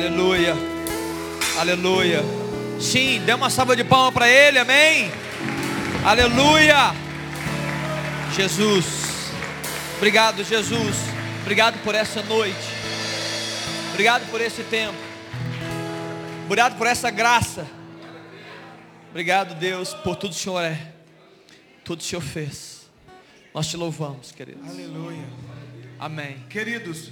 Aleluia. 0.00 0.54
Aleluia. 1.58 2.22
Sim, 2.80 3.20
dê 3.26 3.34
uma 3.34 3.50
salva 3.50 3.76
de 3.76 3.84
palmas 3.84 4.14
para 4.14 4.26
Ele, 4.30 4.58
amém. 4.58 5.10
Aleluia. 6.02 6.94
Jesus. 8.34 8.86
Obrigado, 9.98 10.42
Jesus. 10.42 10.96
Obrigado 11.42 11.82
por 11.84 11.94
essa 11.94 12.22
noite. 12.22 12.56
Obrigado 13.90 14.26
por 14.30 14.40
esse 14.40 14.62
tempo. 14.62 14.96
Obrigado 16.46 16.78
por 16.78 16.86
essa 16.86 17.10
graça. 17.10 17.66
Obrigado, 19.10 19.54
Deus, 19.56 19.92
por 19.92 20.16
tudo 20.16 20.30
que 20.30 20.40
o 20.40 20.42
Senhor 20.42 20.62
é. 20.62 20.80
Tudo 21.84 22.00
o 22.00 22.02
Senhor 22.02 22.22
fez. 22.22 22.88
Nós 23.52 23.66
te 23.66 23.76
louvamos, 23.76 24.32
queridos. 24.32 24.66
Aleluia. 24.66 25.28
Amém. 25.98 26.38
Queridos, 26.48 27.10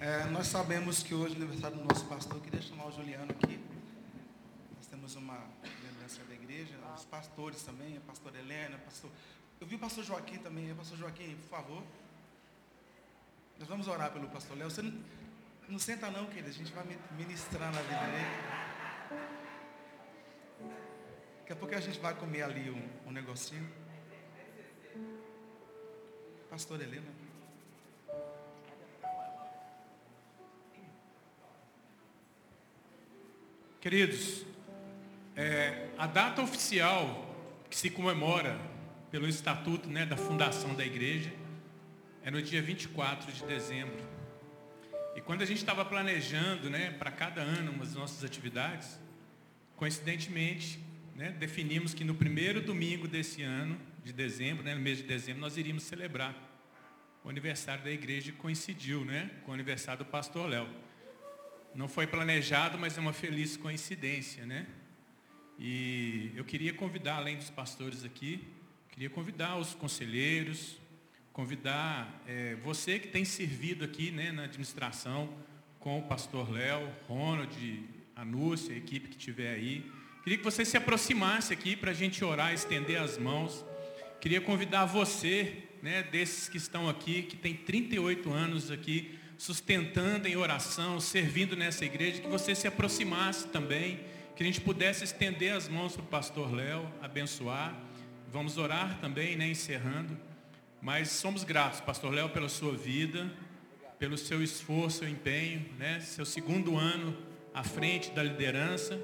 é, 0.00 0.24
nós 0.26 0.46
sabemos 0.46 1.02
que 1.02 1.14
hoje 1.14 1.34
é 1.34 1.36
aniversário 1.36 1.76
do 1.76 1.84
nosso 1.84 2.04
pastor. 2.06 2.40
Queria 2.40 2.62
chamar 2.62 2.86
o 2.86 2.92
Juliano 2.92 3.32
aqui. 3.32 3.58
Nós 4.76 4.86
temos 4.86 5.16
uma 5.16 5.38
liderança 5.64 6.22
da 6.28 6.34
igreja, 6.34 6.74
os 6.96 7.04
pastores 7.04 7.62
também, 7.62 7.96
a 7.96 8.00
pastora 8.00 8.38
Helena, 8.38 8.78
pastor. 8.78 9.10
Eu 9.60 9.66
vi 9.66 9.74
o 9.74 9.78
pastor 9.78 10.04
Joaquim 10.04 10.38
também. 10.38 10.72
Pastor 10.74 10.96
Joaquim, 10.96 11.36
por 11.36 11.48
favor. 11.48 11.82
Nós 13.58 13.68
vamos 13.68 13.88
orar 13.88 14.12
pelo 14.12 14.28
pastor 14.28 14.56
Léo. 14.56 14.70
Você 14.70 14.82
não, 14.82 14.96
não 15.68 15.78
senta 15.80 16.08
não, 16.10 16.26
querido. 16.26 16.48
A 16.48 16.52
gente 16.52 16.72
vai 16.72 16.84
ministrar 17.16 17.72
na 17.72 17.82
vida 17.82 18.06
dele. 18.06 18.68
Daqui 21.40 21.52
a 21.52 21.56
pouco 21.56 21.74
a 21.74 21.80
gente 21.80 21.98
vai 21.98 22.14
comer 22.14 22.42
ali 22.42 22.70
um, 22.70 23.08
um 23.08 23.10
negocinho. 23.10 23.68
Pastor 26.48 26.80
Helena. 26.80 27.27
Queridos, 33.80 34.44
é, 35.36 35.90
a 35.96 36.08
data 36.08 36.42
oficial 36.42 37.32
que 37.70 37.76
se 37.76 37.88
comemora 37.88 38.58
pelo 39.08 39.28
estatuto 39.28 39.88
né, 39.88 40.04
da 40.04 40.16
fundação 40.16 40.74
da 40.74 40.84
igreja 40.84 41.32
é 42.24 42.30
no 42.30 42.42
dia 42.42 42.60
24 42.60 43.32
de 43.32 43.44
dezembro. 43.44 43.96
E 45.14 45.20
quando 45.20 45.42
a 45.42 45.44
gente 45.44 45.58
estava 45.58 45.84
planejando 45.84 46.68
né, 46.68 46.90
para 46.90 47.12
cada 47.12 47.40
ano 47.40 47.80
as 47.80 47.94
nossas 47.94 48.24
atividades, 48.24 48.98
coincidentemente, 49.76 50.80
né, 51.14 51.30
definimos 51.38 51.94
que 51.94 52.02
no 52.02 52.16
primeiro 52.16 52.60
domingo 52.60 53.06
desse 53.06 53.42
ano, 53.42 53.80
de 54.02 54.12
dezembro, 54.12 54.64
né, 54.64 54.74
no 54.74 54.80
mês 54.80 54.98
de 54.98 55.04
dezembro, 55.04 55.40
nós 55.40 55.56
iríamos 55.56 55.84
celebrar 55.84 56.34
o 57.22 57.28
aniversário 57.28 57.84
da 57.84 57.92
igreja 57.92 58.32
coincidiu 58.32 59.04
né, 59.04 59.30
com 59.44 59.52
o 59.52 59.54
aniversário 59.54 60.04
do 60.04 60.10
pastor 60.10 60.48
Léo. 60.48 60.68
Não 61.78 61.86
foi 61.86 62.08
planejado, 62.08 62.76
mas 62.76 62.98
é 62.98 63.00
uma 63.00 63.12
feliz 63.12 63.56
coincidência, 63.56 64.44
né? 64.44 64.66
E 65.60 66.32
eu 66.34 66.44
queria 66.44 66.74
convidar, 66.74 67.18
além 67.18 67.36
dos 67.36 67.50
pastores 67.50 68.04
aqui, 68.04 68.42
queria 68.88 69.08
convidar 69.08 69.56
os 69.56 69.76
conselheiros, 69.76 70.76
convidar 71.32 72.20
é, 72.26 72.56
você 72.56 72.98
que 72.98 73.06
tem 73.06 73.24
servido 73.24 73.84
aqui 73.84 74.10
né, 74.10 74.32
na 74.32 74.42
administração 74.42 75.32
com 75.78 76.00
o 76.00 76.02
pastor 76.02 76.50
Léo, 76.50 76.90
Ronald, 77.06 77.84
Anúcia, 78.16 78.74
a 78.74 78.76
equipe 78.76 79.06
que 79.06 79.16
estiver 79.16 79.54
aí. 79.54 79.88
Queria 80.24 80.36
que 80.36 80.44
você 80.44 80.64
se 80.64 80.76
aproximasse 80.76 81.52
aqui 81.52 81.76
para 81.76 81.92
a 81.92 81.94
gente 81.94 82.24
orar, 82.24 82.52
estender 82.52 83.00
as 83.00 83.16
mãos. 83.16 83.64
Queria 84.20 84.40
convidar 84.40 84.84
você, 84.84 85.62
né, 85.80 86.02
desses 86.02 86.48
que 86.48 86.56
estão 86.56 86.88
aqui, 86.88 87.22
que 87.22 87.36
tem 87.36 87.54
38 87.54 88.32
anos 88.32 88.68
aqui, 88.68 89.16
sustentando 89.38 90.26
em 90.26 90.36
oração, 90.36 90.98
servindo 91.00 91.56
nessa 91.56 91.84
igreja, 91.84 92.20
que 92.20 92.28
você 92.28 92.56
se 92.56 92.66
aproximasse 92.66 93.46
também, 93.46 94.00
que 94.34 94.42
a 94.42 94.46
gente 94.46 94.60
pudesse 94.60 95.04
estender 95.04 95.54
as 95.54 95.68
mãos 95.68 95.94
para 95.94 96.02
o 96.02 96.06
pastor 96.06 96.52
Léo, 96.52 96.92
abençoar. 97.00 97.74
Vamos 98.30 98.58
orar 98.58 98.98
também, 99.00 99.36
né, 99.36 99.48
encerrando. 99.48 100.18
Mas 100.82 101.10
somos 101.10 101.44
gratos, 101.44 101.80
pastor 101.80 102.12
Léo, 102.12 102.28
pela 102.28 102.48
sua 102.48 102.76
vida, 102.76 103.32
pelo 103.98 104.18
seu 104.18 104.42
esforço, 104.42 104.98
seu 104.98 105.08
empenho, 105.08 105.64
né, 105.78 106.00
seu 106.00 106.24
segundo 106.24 106.76
ano 106.76 107.16
à 107.54 107.62
frente 107.62 108.10
da 108.10 108.22
liderança 108.22 109.00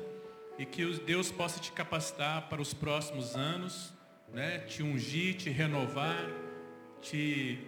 e 0.59 0.67
que 0.67 0.85
Deus 1.01 1.31
possa 1.31 1.61
te 1.61 1.73
capacitar 1.73 2.49
para 2.49 2.61
os 2.61 2.75
próximos 2.75 3.35
anos, 3.37 3.93
né, 4.33 4.59
te 4.59 4.83
ungir, 4.83 5.37
te 5.37 5.51
renovar, 5.51 6.29
te 7.01 7.59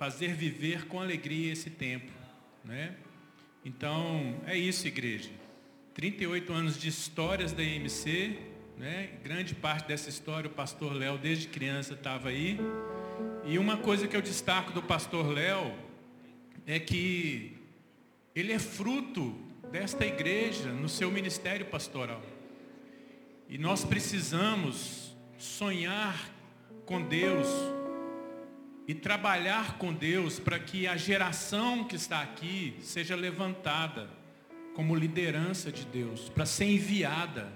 fazer 0.00 0.32
viver 0.32 0.86
com 0.86 0.98
alegria 0.98 1.52
esse 1.52 1.68
tempo. 1.68 2.10
Né? 2.64 2.96
Então, 3.62 4.34
é 4.46 4.56
isso, 4.56 4.88
igreja. 4.88 5.28
38 5.92 6.50
anos 6.54 6.80
de 6.80 6.88
histórias 6.88 7.52
da 7.52 7.62
IMC, 7.62 8.38
né? 8.78 9.10
grande 9.22 9.54
parte 9.54 9.86
dessa 9.86 10.08
história 10.08 10.48
o 10.48 10.54
pastor 10.54 10.94
Léo, 10.94 11.18
desde 11.18 11.48
criança, 11.48 11.92
estava 11.92 12.30
aí. 12.30 12.58
E 13.44 13.58
uma 13.58 13.76
coisa 13.76 14.08
que 14.08 14.16
eu 14.16 14.22
destaco 14.22 14.72
do 14.72 14.82
pastor 14.82 15.26
Léo 15.26 15.70
é 16.66 16.80
que 16.80 17.58
ele 18.34 18.54
é 18.54 18.58
fruto 18.58 19.38
desta 19.70 20.06
igreja 20.06 20.72
no 20.72 20.88
seu 20.88 21.10
ministério 21.10 21.66
pastoral. 21.66 22.22
E 23.50 23.58
nós 23.58 23.84
precisamos 23.84 25.14
sonhar 25.36 26.32
com 26.86 27.02
Deus, 27.02 27.46
e 28.90 28.94
trabalhar 28.94 29.78
com 29.78 29.94
Deus 29.94 30.40
para 30.40 30.58
que 30.58 30.88
a 30.88 30.96
geração 30.96 31.84
que 31.84 31.94
está 31.94 32.20
aqui 32.20 32.74
seja 32.80 33.14
levantada 33.14 34.10
como 34.74 34.96
liderança 34.96 35.70
de 35.70 35.84
Deus, 35.86 36.28
para 36.28 36.44
ser 36.44 36.64
enviada. 36.64 37.52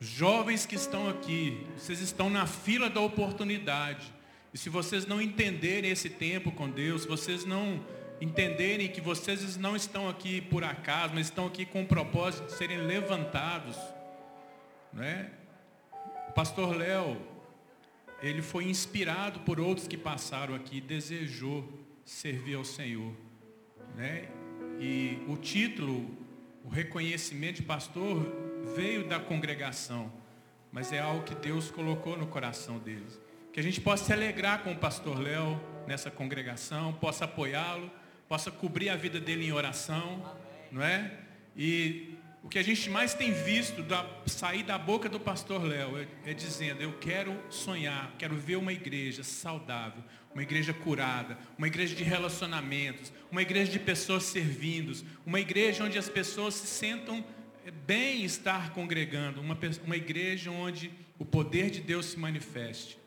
Jovens 0.00 0.64
que 0.64 0.74
estão 0.74 1.06
aqui, 1.06 1.66
vocês 1.76 2.00
estão 2.00 2.30
na 2.30 2.46
fila 2.46 2.88
da 2.88 2.98
oportunidade. 2.98 4.10
E 4.50 4.56
se 4.56 4.70
vocês 4.70 5.04
não 5.04 5.20
entenderem 5.20 5.90
esse 5.90 6.08
tempo 6.08 6.50
com 6.50 6.70
Deus, 6.70 7.04
vocês 7.04 7.44
não 7.44 7.84
entenderem 8.18 8.88
que 8.88 9.02
vocês 9.02 9.54
não 9.58 9.76
estão 9.76 10.08
aqui 10.08 10.40
por 10.40 10.64
acaso, 10.64 11.12
mas 11.14 11.26
estão 11.26 11.46
aqui 11.46 11.66
com 11.66 11.82
o 11.82 11.86
propósito 11.86 12.46
de 12.46 12.52
serem 12.52 12.78
levantados. 12.78 13.76
É? 14.98 15.26
O 16.30 16.32
pastor 16.32 16.74
Léo, 16.74 17.18
ele 18.22 18.42
foi 18.42 18.64
inspirado 18.64 19.40
por 19.40 19.60
outros 19.60 19.86
que 19.86 19.96
passaram 19.96 20.54
aqui, 20.54 20.80
desejou 20.80 21.68
servir 22.04 22.54
ao 22.54 22.64
Senhor. 22.64 23.12
Né? 23.96 24.28
E 24.80 25.18
o 25.28 25.36
título, 25.36 26.08
o 26.64 26.68
reconhecimento 26.68 27.56
de 27.56 27.62
pastor, 27.62 28.26
veio 28.74 29.06
da 29.06 29.20
congregação, 29.20 30.12
mas 30.72 30.92
é 30.92 30.98
algo 30.98 31.22
que 31.22 31.34
Deus 31.34 31.70
colocou 31.70 32.16
no 32.16 32.26
coração 32.26 32.78
deles. 32.78 33.20
Que 33.52 33.60
a 33.60 33.62
gente 33.62 33.80
possa 33.80 34.04
se 34.04 34.12
alegrar 34.12 34.62
com 34.62 34.72
o 34.72 34.76
pastor 34.76 35.18
Léo 35.18 35.60
nessa 35.86 36.10
congregação, 36.10 36.92
possa 36.92 37.24
apoiá-lo, 37.24 37.90
possa 38.28 38.50
cobrir 38.50 38.90
a 38.90 38.96
vida 38.96 39.18
dele 39.18 39.46
em 39.46 39.52
oração, 39.52 40.22
não 40.70 40.82
é? 40.82 41.12
E 41.56 42.17
o 42.42 42.48
que 42.48 42.58
a 42.58 42.62
gente 42.62 42.88
mais 42.88 43.14
tem 43.14 43.32
visto 43.32 43.82
da, 43.82 44.08
sair 44.26 44.62
da 44.62 44.78
boca 44.78 45.08
do 45.08 45.18
pastor 45.18 45.62
Léo 45.62 45.98
é, 45.98 46.06
é, 46.24 46.34
dizendo, 46.34 46.80
eu 46.80 46.92
quero 46.98 47.36
sonhar, 47.50 48.14
quero 48.18 48.36
ver 48.36 48.56
uma 48.56 48.72
igreja 48.72 49.22
saudável, 49.24 50.02
uma 50.32 50.42
igreja 50.42 50.72
curada, 50.72 51.36
uma 51.56 51.66
igreja 51.66 51.96
de 51.96 52.04
relacionamentos, 52.04 53.12
uma 53.30 53.42
igreja 53.42 53.72
de 53.72 53.78
pessoas 53.78 54.22
servindo, 54.24 54.92
uma 55.26 55.40
igreja 55.40 55.84
onde 55.84 55.98
as 55.98 56.08
pessoas 56.08 56.54
se 56.54 56.66
sentam 56.66 57.24
é, 57.66 57.70
bem 57.70 58.24
estar 58.24 58.72
congregando, 58.72 59.40
uma, 59.40 59.58
uma 59.84 59.96
igreja 59.96 60.50
onde 60.50 60.92
o 61.18 61.24
poder 61.24 61.70
de 61.70 61.80
Deus 61.80 62.06
se 62.06 62.18
manifeste. 62.18 62.98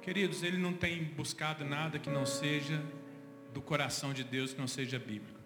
Queridos, 0.00 0.42
ele 0.42 0.56
não 0.56 0.72
tem 0.72 1.04
buscado 1.04 1.66
nada 1.66 1.98
que 1.98 2.08
não 2.08 2.24
seja 2.24 2.82
do 3.52 3.60
coração 3.60 4.14
de 4.14 4.24
Deus, 4.24 4.54
que 4.54 4.58
não 4.58 4.66
seja 4.66 4.98
bíblico. 4.98 5.37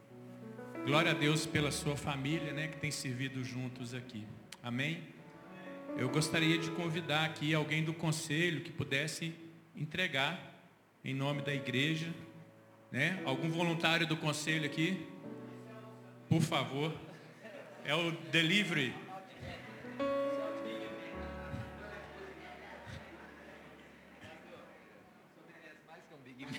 Glória 0.85 1.13
a 1.13 1.15
Deus 1.15 1.47
pela 1.47 1.71
sua 1.71 1.97
família, 1.97 2.53
né, 2.53 2.67
que 2.67 2.77
tem 2.77 2.91
servido 2.91 3.45
juntos 3.45 3.95
aqui. 3.95 4.27
Amém? 4.61 5.01
Eu 5.97 6.09
gostaria 6.09 6.59
de 6.59 6.73
convidar 6.73 7.25
aqui 7.25 7.55
alguém 7.55 7.85
do 7.85 7.95
conselho 7.95 8.63
que 8.63 8.73
pudesse 8.73 9.33
entregar 9.77 10.41
em 11.05 11.15
nome 11.15 11.41
da 11.41 11.55
igreja, 11.55 12.13
né? 12.91 13.23
Algum 13.25 13.49
voluntário 13.49 14.09
do 14.09 14.17
conselho 14.17 14.67
aqui? 14.67 15.07
Por 16.29 16.43
favor. 16.43 16.93
É 17.85 17.95
o 17.95 18.11
delivery. 18.33 18.93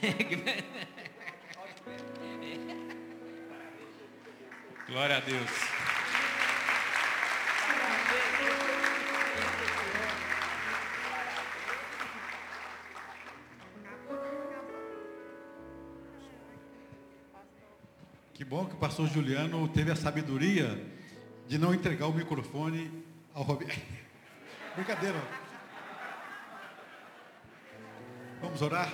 Glória 4.93 5.17
a 5.17 5.19
Deus. 5.21 5.49
Que 18.35 18.45
bom 18.45 18.67
que 18.67 18.75
o 18.75 18.77
pastor 18.77 19.07
Juliano 19.07 19.67
teve 19.67 19.89
a 19.89 19.95
sabedoria 19.95 20.79
de 21.47 21.57
não 21.57 21.73
entregar 21.73 22.05
o 22.05 22.13
microfone 22.13 23.03
ao 23.33 23.41
Roberto. 23.41 23.81
Brincadeira. 24.75 25.19
Vamos 28.39 28.61
orar? 28.61 28.93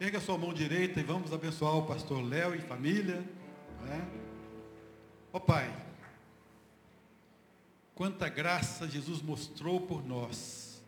Erga 0.00 0.18
sua 0.18 0.36
mão 0.36 0.52
direita 0.52 0.98
e 0.98 1.04
vamos 1.04 1.32
abençoar 1.32 1.76
o 1.76 1.86
pastor 1.86 2.20
Léo 2.24 2.56
e 2.56 2.58
família. 2.58 3.22
Né? 3.84 4.08
Ó 5.32 5.38
Pai, 5.38 5.74
quanta 7.94 8.28
graça 8.28 8.88
Jesus 8.88 9.22
mostrou 9.22 9.80
por 9.80 10.04
nós, 10.04 10.82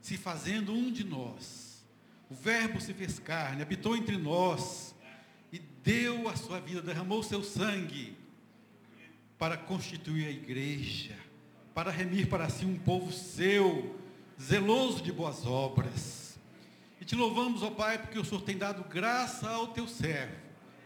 se 0.00 0.16
fazendo 0.16 0.72
um 0.72 0.90
de 0.90 1.04
nós. 1.04 1.84
O 2.30 2.34
Verbo 2.34 2.80
se 2.80 2.92
fez 2.92 3.18
carne, 3.18 3.62
habitou 3.62 3.96
entre 3.96 4.16
nós 4.16 4.94
e 5.52 5.58
deu 5.58 6.28
a 6.28 6.36
sua 6.36 6.60
vida, 6.60 6.82
derramou 6.82 7.20
o 7.20 7.24
seu 7.24 7.42
sangue 7.42 8.16
para 9.38 9.56
constituir 9.56 10.26
a 10.26 10.30
igreja, 10.30 11.16
para 11.74 11.90
remir 11.90 12.28
para 12.28 12.48
si 12.48 12.64
um 12.64 12.78
povo 12.78 13.12
seu, 13.12 13.98
zeloso 14.40 15.02
de 15.02 15.12
boas 15.12 15.46
obras. 15.46 16.38
E 17.00 17.04
te 17.04 17.14
louvamos, 17.14 17.62
ó 17.62 17.70
Pai, 17.70 17.98
porque 17.98 18.18
o 18.18 18.24
Senhor 18.24 18.42
tem 18.42 18.58
dado 18.58 18.84
graça 18.84 19.48
ao 19.48 19.68
teu 19.68 19.86
servo, 19.86 20.34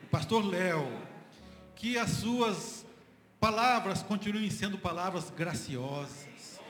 o 0.05 0.07
pastor 0.07 0.45
Léo, 0.45 0.87
que 1.75 1.99
as 1.99 2.11
suas 2.11 2.87
palavras 3.41 4.03
continuem 4.03 4.51
sendo 4.51 4.79
palavras 4.79 5.31
graciosas, 5.31 6.61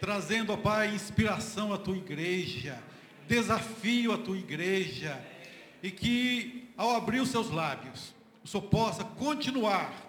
trazendo, 0.00 0.52
ó 0.52 0.56
Pai, 0.56 0.94
inspiração 0.94 1.72
à 1.72 1.78
tua 1.78 1.96
igreja, 1.96 2.82
desafio 3.28 4.12
à 4.12 4.18
tua 4.18 4.36
igreja, 4.36 5.20
e 5.82 5.90
que 5.90 6.68
ao 6.76 6.94
abrir 6.94 7.20
os 7.20 7.30
seus 7.30 7.50
lábios, 7.50 8.14
o 8.44 8.48
Senhor 8.48 8.64
possa 8.64 9.04
continuar 9.04 10.06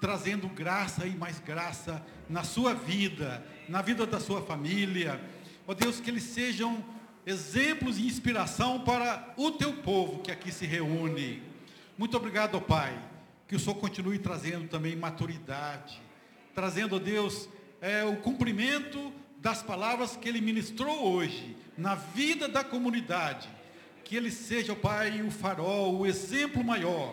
trazendo 0.00 0.48
graça 0.48 1.06
e 1.06 1.10
mais 1.10 1.38
graça 1.38 2.04
na 2.28 2.42
sua 2.42 2.74
vida, 2.74 3.44
na 3.68 3.82
vida 3.82 4.06
da 4.06 4.18
sua 4.18 4.40
família. 4.40 5.20
Ó 5.66 5.74
Deus, 5.74 6.00
que 6.00 6.10
eles 6.10 6.22
sejam 6.22 6.82
exemplos 7.26 7.98
e 7.98 8.06
inspiração 8.06 8.80
para 8.80 9.32
o 9.36 9.50
teu 9.50 9.74
povo 9.74 10.20
que 10.20 10.32
aqui 10.32 10.50
se 10.50 10.64
reúne. 10.64 11.42
Muito 11.98 12.16
obrigado, 12.16 12.54
ó 12.56 12.60
Pai, 12.60 12.98
que 13.50 13.56
o 13.56 13.58
Senhor 13.58 13.74
continue 13.74 14.16
trazendo 14.16 14.68
também 14.68 14.94
maturidade, 14.94 16.00
trazendo, 16.54 16.94
ó 16.94 16.98
Deus, 17.00 17.48
é, 17.80 18.04
o 18.04 18.14
cumprimento 18.18 19.12
das 19.38 19.60
palavras 19.60 20.14
que 20.14 20.28
Ele 20.28 20.40
ministrou 20.40 21.12
hoje 21.12 21.56
na 21.76 21.96
vida 21.96 22.46
da 22.46 22.62
comunidade. 22.62 23.48
Que 24.04 24.14
Ele 24.14 24.30
seja, 24.30 24.72
ó 24.72 24.76
Pai, 24.76 25.20
o 25.22 25.32
farol, 25.32 25.98
o 25.98 26.06
exemplo 26.06 26.62
maior, 26.62 27.12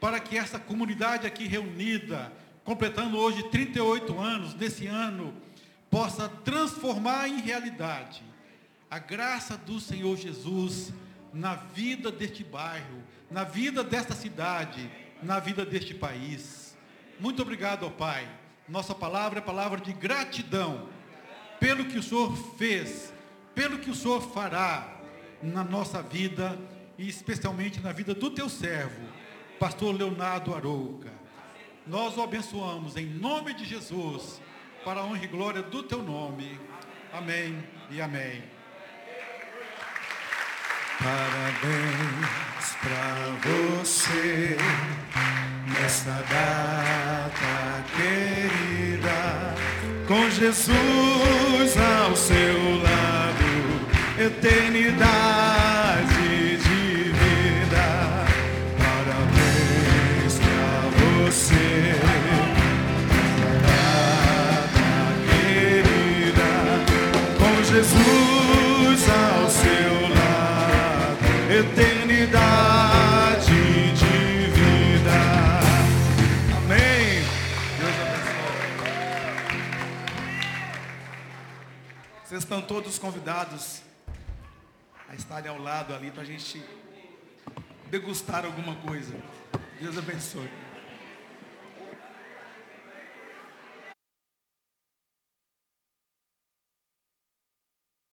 para 0.00 0.18
que 0.18 0.38
essa 0.38 0.58
comunidade 0.58 1.26
aqui 1.26 1.46
reunida, 1.46 2.32
completando 2.64 3.18
hoje 3.18 3.42
38 3.50 4.18
anos 4.18 4.54
desse 4.54 4.86
ano, 4.86 5.34
possa 5.90 6.30
transformar 6.30 7.28
em 7.28 7.42
realidade 7.42 8.22
a 8.90 8.98
graça 8.98 9.54
do 9.54 9.78
Senhor 9.78 10.16
Jesus 10.16 10.94
na 11.30 11.54
vida 11.54 12.10
deste 12.10 12.42
bairro, 12.42 13.02
na 13.30 13.44
vida 13.44 13.84
desta 13.84 14.14
cidade, 14.14 14.90
na 15.24 15.40
vida 15.40 15.64
deste 15.64 15.94
país. 15.94 16.76
Muito 17.18 17.42
obrigado, 17.42 17.86
ó 17.86 17.90
Pai. 17.90 18.28
Nossa 18.68 18.94
palavra 18.94 19.38
é 19.38 19.42
palavra 19.42 19.80
de 19.80 19.92
gratidão 19.92 20.88
pelo 21.58 21.86
que 21.86 21.98
o 21.98 22.02
Senhor 22.02 22.36
fez, 22.56 23.12
pelo 23.54 23.78
que 23.78 23.90
o 23.90 23.94
Senhor 23.94 24.20
fará 24.20 25.00
na 25.42 25.64
nossa 25.64 26.02
vida 26.02 26.58
e 26.98 27.08
especialmente 27.08 27.80
na 27.80 27.92
vida 27.92 28.14
do 28.14 28.30
teu 28.30 28.48
servo, 28.48 29.02
pastor 29.58 29.94
Leonardo 29.94 30.54
Arouca. 30.54 31.12
Nós 31.86 32.16
o 32.16 32.22
abençoamos 32.22 32.96
em 32.96 33.06
nome 33.06 33.52
de 33.54 33.64
Jesus, 33.64 34.40
para 34.84 35.00
a 35.00 35.04
honra 35.04 35.24
e 35.24 35.26
glória 35.26 35.62
do 35.62 35.82
teu 35.82 36.02
nome. 36.02 36.58
Amém 37.12 37.62
e 37.90 38.00
amém. 38.00 38.53
Parabéns 41.02 42.76
pra 42.80 43.50
você 43.50 44.56
nesta 45.66 46.12
data 46.30 47.84
querida, 47.96 49.54
com 50.06 50.30
Jesus 50.30 51.76
ao 51.76 52.16
seu 52.16 52.82
lado, 52.82 53.50
eternidade 54.18 55.53
estão 82.54 82.62
todos 82.62 83.00
convidados 83.00 83.82
a 85.08 85.14
estarem 85.16 85.50
ao 85.50 85.58
lado 85.58 85.92
ali 85.92 86.12
para 86.12 86.22
a 86.22 86.24
gente 86.24 86.62
degustar 87.90 88.44
alguma 88.44 88.76
coisa. 88.76 89.12
Deus 89.80 89.98
abençoe. 89.98 90.63